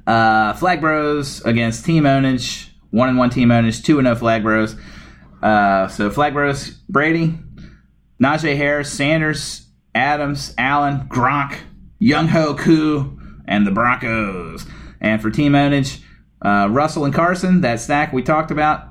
Uh, 0.06 0.54
Flag 0.54 0.82
Bros 0.82 1.42
against 1.46 1.86
Team 1.86 2.04
Ownage. 2.04 2.70
One 2.92 3.10
and 3.10 3.18
one 3.18 3.30
Team 3.30 3.50
Ownage. 3.50 3.84
Two 3.84 3.98
and 3.98 4.06
no 4.06 4.16
Flag 4.16 4.44
Bros. 4.44 4.76
Uh, 5.42 5.88
so 5.88 6.10
Flag 6.10 6.34
Bros, 6.34 6.70
Brady, 6.90 7.38
Najee 8.22 8.58
Harris, 8.58 8.92
Sanders, 8.92 9.68
Adams, 9.94 10.54
Allen, 10.58 11.08
Gronk, 11.08 11.60
Younghoe 12.02 12.58
Koo, 12.58 13.20
and 13.48 13.66
the 13.66 13.72
Broncos. 13.72 14.66
And 15.02 15.22
for 15.22 15.30
Team 15.30 15.54
Ownage, 15.54 16.02
uh, 16.42 16.68
Russell 16.70 17.06
and 17.06 17.14
Carson, 17.14 17.62
that 17.62 17.80
stack 17.80 18.14
we 18.14 18.22
talked 18.22 18.52
about. 18.52 18.90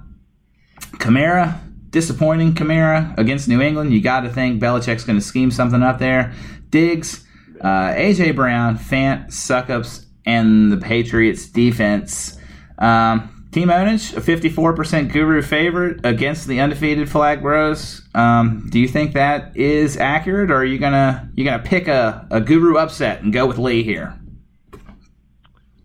Kamara, 0.98 1.60
disappointing 1.90 2.54
Kamara 2.54 3.16
against 3.18 3.48
New 3.48 3.60
England. 3.60 3.92
You 3.92 4.00
got 4.00 4.20
to 4.20 4.28
think 4.28 4.60
Belichick's 4.60 5.04
going 5.04 5.18
to 5.18 5.24
scheme 5.24 5.50
something 5.50 5.82
up 5.82 5.98
there. 5.98 6.32
Diggs, 6.70 7.24
uh, 7.60 7.92
AJ 7.92 8.34
Brown, 8.34 8.78
Fant, 8.78 9.28
Suckups, 9.28 10.04
and 10.26 10.72
the 10.72 10.76
Patriots 10.76 11.46
defense. 11.46 12.36
Um, 12.78 13.30
Team 13.52 13.68
Ownage, 13.68 14.16
a 14.16 14.20
54% 14.20 15.12
guru 15.12 15.40
favorite 15.40 16.04
against 16.04 16.48
the 16.48 16.58
undefeated 16.58 17.08
Flag 17.08 17.40
Bros. 17.40 18.02
Um, 18.12 18.66
do 18.68 18.80
you 18.80 18.88
think 18.88 19.12
that 19.12 19.56
is 19.56 19.96
accurate, 19.96 20.50
or 20.50 20.56
are 20.56 20.64
you 20.64 20.78
gonna 20.80 21.30
you 21.36 21.44
gonna 21.44 21.62
pick 21.62 21.86
a, 21.86 22.26
a 22.32 22.40
guru 22.40 22.76
upset 22.76 23.22
and 23.22 23.32
go 23.32 23.46
with 23.46 23.58
Lee 23.58 23.84
here? 23.84 24.18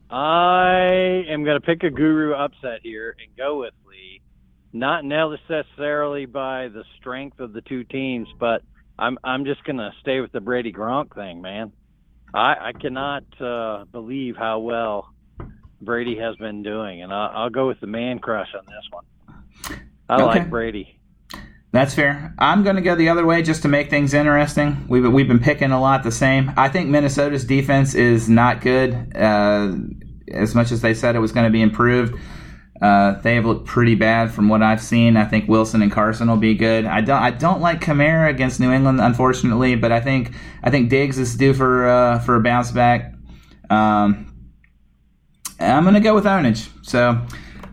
I 0.10 1.24
am 1.30 1.44
going 1.44 1.60
to 1.60 1.66
pick 1.66 1.84
a 1.84 1.90
guru 1.90 2.34
upset 2.34 2.80
here 2.84 3.16
and 3.24 3.36
go 3.38 3.60
with 3.60 3.74
Lee. 3.88 4.22
Not 4.74 5.04
necessarily 5.06 6.26
by 6.26 6.68
the 6.68 6.84
strength 7.00 7.40
of 7.40 7.54
the 7.54 7.62
two 7.62 7.84
teams, 7.84 8.28
but 8.40 8.64
I'm 8.98 9.18
I'm 9.24 9.46
just 9.46 9.64
going 9.64 9.78
to 9.78 9.92
stay 10.02 10.20
with 10.20 10.32
the 10.32 10.42
Brady 10.42 10.72
Gronk 10.72 11.16
thing, 11.16 11.42
man. 11.42 11.72
I, 12.34 12.70
I 12.70 12.72
cannot 12.80 13.24
uh, 13.42 13.86
believe 13.86 14.36
how 14.38 14.60
well 14.60 15.08
Brady 15.82 16.18
has 16.20 16.36
been 16.36 16.62
doing, 16.62 17.02
and 17.02 17.12
I'll, 17.12 17.32
I'll 17.44 17.50
go 17.50 17.68
with 17.68 17.80
the 17.80 17.88
man 17.88 18.20
crush 18.20 18.50
on 18.56 18.66
this 18.66 18.86
one. 18.92 19.06
I 20.08 20.16
Okay. 20.16 20.24
like 20.26 20.50
Brady. 20.50 20.99
That's 21.72 21.94
fair. 21.94 22.34
I'm 22.40 22.64
going 22.64 22.78
to 22.78 22.82
go 22.82 22.96
the 22.96 23.10
other 23.10 23.26
way 23.26 23.44
just 23.44 23.62
to 23.62 23.68
make 23.68 23.90
things 23.90 24.14
interesting. 24.14 24.88
We've 24.90 25.06
we've 25.12 25.28
been 25.28 25.40
picking 25.40 25.72
a 25.72 25.80
lot 25.80 26.04
the 26.04 26.12
same. 26.12 26.52
I 26.58 26.68
think 26.68 26.90
Minnesota's 26.90 27.46
defense 27.46 27.94
is 27.94 28.28
not 28.28 28.62
good. 28.62 29.16
Uh, 29.16 29.76
as 30.32 30.56
much 30.56 30.72
as 30.72 30.82
they 30.82 30.94
said 30.94 31.16
it 31.16 31.20
was 31.20 31.32
going 31.32 31.46
to 31.46 31.52
be 31.52 31.62
improved, 31.62 32.20
uh, 32.82 33.20
they 33.22 33.36
have 33.36 33.46
looked 33.46 33.68
pretty 33.68 33.94
bad 33.94 34.32
from 34.32 34.50
what 34.50 34.64
I've 34.64 34.82
seen. 34.82 35.16
I 35.16 35.26
think 35.26 35.48
Wilson 35.48 35.84
and 35.84 35.92
Carson 35.92 36.28
will 36.28 36.38
be 36.38 36.56
good. 36.56 36.86
I 36.86 37.02
don't 37.02 37.22
I 37.22 37.30
don't 37.30 37.62
like 37.62 37.82
Kamara 37.82 38.30
against 38.30 38.60
New 38.60 38.72
England, 38.72 39.00
unfortunately, 39.00 39.76
but 39.76 39.92
I 39.92 40.02
think 40.02 40.34
I 40.64 40.72
think 40.72 40.90
Diggs 40.90 41.20
is 41.20 41.36
due 41.36 41.54
for 41.54 41.88
uh, 41.88 42.20
for 42.20 42.36
a 42.36 42.42
bounce 42.42 42.72
back. 42.72 43.14
Um, 43.70 44.26
I'm 45.60 45.84
going 45.84 45.94
to 45.94 46.00
go 46.00 46.16
with 46.16 46.26
Ownage. 46.26 46.68
So 46.84 47.22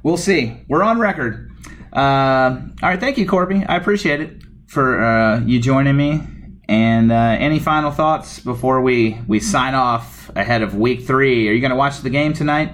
we'll 0.03 0.19
see. 0.19 0.65
We're 0.69 0.83
on 0.83 0.99
record. 0.99 1.51
Uh, 1.97 2.61
all 2.83 2.89
right, 2.91 3.01
thank 3.01 3.17
you, 3.19 3.27
Corby. 3.27 3.65
I 3.67 3.77
appreciate 3.77 4.21
it 4.21 4.43
for 4.67 5.03
uh, 5.03 5.41
you 5.41 5.61
joining 5.61 5.97
me. 5.97 6.23
And 6.69 7.11
uh, 7.13 7.15
any 7.39 7.59
final 7.59 7.91
thoughts 7.91 8.41
before 8.41 8.83
we, 8.83 9.19
we 9.27 9.41
sign 9.41 9.75
off 9.75 10.31
ahead 10.37 10.63
of 10.63 10.75
week 10.75 11.05
three? 11.07 11.49
Are 11.49 11.53
you 11.53 11.61
going 11.61 11.71
to 11.71 11.77
watch 11.77 12.01
the 12.01 12.11
game 12.11 12.33
tonight? 12.33 12.73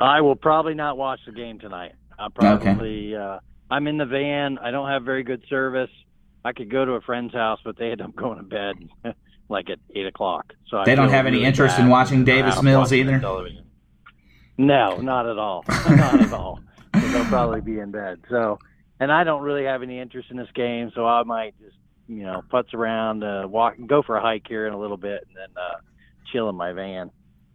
I 0.00 0.20
will 0.20 0.36
probably 0.36 0.74
not 0.74 0.96
watch 0.96 1.20
the 1.26 1.32
game 1.32 1.58
tonight. 1.58 1.92
I'll 2.18 2.30
probably 2.30 3.16
uh 3.16 3.38
I'm 3.70 3.86
in 3.86 3.96
the 3.98 4.06
van. 4.06 4.58
I 4.58 4.70
don't 4.70 4.88
have 4.88 5.02
very 5.04 5.22
good 5.24 5.42
service. 5.48 5.90
I 6.44 6.52
could 6.52 6.70
go 6.70 6.84
to 6.84 6.92
a 6.92 7.00
friend's 7.00 7.34
house, 7.34 7.60
but 7.64 7.76
they 7.76 7.90
end 7.90 8.00
up 8.00 8.14
going 8.14 8.38
to 8.38 8.44
bed 8.44 8.74
like 9.48 9.70
at 9.70 9.78
eight 9.94 10.06
o'clock. 10.06 10.52
So 10.68 10.78
I 10.78 10.84
They 10.84 10.94
don't 10.94 11.06
feel 11.08 11.16
have 11.16 11.26
any 11.26 11.44
interest 11.44 11.78
in 11.78 11.88
watching 11.88 12.24
Davis 12.24 12.62
Mills 12.62 12.92
either? 12.92 13.18
television. 13.18 13.64
No, 14.56 14.96
not 14.98 15.26
at 15.26 15.38
all. 15.38 15.64
not 15.68 16.20
at 16.20 16.32
all. 16.32 16.60
They'll 16.92 17.24
probably 17.26 17.60
be 17.60 17.78
in 17.78 17.90
bed. 17.90 18.20
So, 18.30 18.58
and 19.00 19.10
I 19.12 19.24
don't 19.24 19.42
really 19.42 19.64
have 19.64 19.82
any 19.82 19.98
interest 19.98 20.30
in 20.30 20.36
this 20.36 20.48
game, 20.54 20.90
so 20.94 21.06
I 21.06 21.22
might 21.24 21.54
just 21.60 21.76
you 22.08 22.22
know 22.24 22.42
putz 22.52 22.72
around, 22.74 23.22
uh, 23.24 23.46
walk, 23.48 23.74
go 23.86 24.02
for 24.02 24.16
a 24.16 24.20
hike 24.22 24.46
here 24.48 24.66
in 24.66 24.72
a 24.72 24.78
little 24.78 24.96
bit, 24.96 25.26
and 25.28 25.36
then 25.36 25.48
uh, 25.62 25.76
chill 26.32 26.48
in 26.48 26.54
my 26.56 26.72
van. 26.72 27.10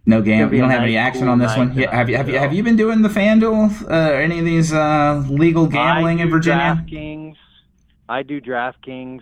No 0.05 0.21
game. 0.21 0.53
You 0.53 0.59
don't 0.59 0.69
have 0.69 0.83
any 0.83 0.97
action 0.97 1.23
cool 1.23 1.31
on 1.31 1.39
this 1.39 1.55
one. 1.55 1.69
Yeah, 1.69 1.85
tonight, 1.85 1.93
have 1.95 2.09
you 2.09 2.17
have 2.17 2.29
you 2.29 2.37
have 2.39 2.53
you 2.53 2.61
been 2.63 2.75
doing 2.75 3.01
the 3.01 3.09
FanDuel? 3.09 3.83
Uh, 3.89 4.11
or 4.11 4.15
any 4.21 4.39
of 4.39 4.45
these 4.45 4.73
uh, 4.73 5.23
legal 5.29 5.65
gambling 5.65 6.19
in 6.19 6.29
Virginia? 6.29 6.83
DraftKings. 6.87 7.35
I 8.09 8.21
do 8.23 8.41
DraftKings 8.41 9.21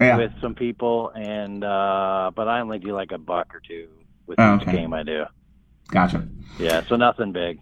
Yeah. 0.00 0.16
with 0.16 0.32
some 0.40 0.54
people, 0.54 1.10
and 1.14 1.64
uh, 1.64 2.30
but 2.36 2.46
I 2.48 2.60
only 2.60 2.78
do 2.78 2.92
like 2.92 3.10
a 3.12 3.18
buck 3.18 3.52
or 3.54 3.60
two 3.66 3.88
with 4.26 4.38
Oh, 4.38 4.56
each 4.56 4.62
okay. 4.62 4.72
game 4.72 4.94
I 4.94 5.02
do. 5.02 5.24
Gotcha. 5.88 6.28
Yeah, 6.60 6.82
so 6.86 6.94
nothing 6.94 7.32
big. 7.32 7.58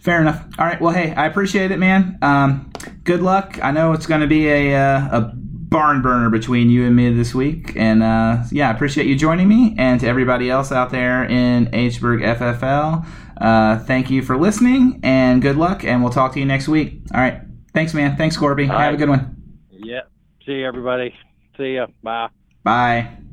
Fair 0.00 0.20
enough. 0.20 0.44
All 0.58 0.66
right. 0.66 0.80
Well, 0.80 0.92
hey, 0.92 1.14
I 1.14 1.26
appreciate 1.26 1.70
it, 1.70 1.78
man. 1.78 2.18
Um, 2.20 2.70
good 3.04 3.22
luck. 3.22 3.58
I 3.62 3.70
know 3.70 3.92
it's 3.92 4.06
going 4.06 4.20
to 4.20 4.26
be 4.26 4.48
a 4.48 4.76
uh, 4.76 5.18
a 5.20 5.32
barn 5.74 6.02
burner 6.02 6.30
between 6.30 6.70
you 6.70 6.86
and 6.86 6.94
me 6.94 7.12
this 7.12 7.34
week, 7.34 7.72
and 7.74 8.02
uh, 8.02 8.44
yeah, 8.52 8.68
I 8.68 8.72
appreciate 8.72 9.06
you 9.06 9.16
joining 9.16 9.48
me. 9.48 9.74
And 9.78 9.98
to 10.00 10.06
everybody 10.06 10.50
else 10.50 10.70
out 10.70 10.90
there 10.90 11.24
in 11.24 11.66
Hburg 11.66 12.22
FFL, 12.38 13.06
uh, 13.38 13.78
thank 13.80 14.10
you 14.10 14.22
for 14.22 14.36
listening, 14.36 15.00
and 15.02 15.42
good 15.42 15.56
luck. 15.56 15.84
And 15.84 16.02
we'll 16.02 16.12
talk 16.12 16.32
to 16.34 16.38
you 16.38 16.46
next 16.46 16.68
week. 16.68 17.00
All 17.12 17.20
right. 17.20 17.40
Thanks, 17.72 17.92
man. 17.92 18.16
Thanks, 18.16 18.36
Corby. 18.36 18.68
All 18.68 18.78
Have 18.78 18.94
a 18.94 18.96
good 18.96 19.08
one. 19.08 19.36
Yeah. 19.70 20.02
See 20.46 20.52
you, 20.52 20.66
everybody. 20.66 21.14
See 21.56 21.74
ya. 21.74 21.86
Bye. 22.02 22.28
Bye. 22.62 23.23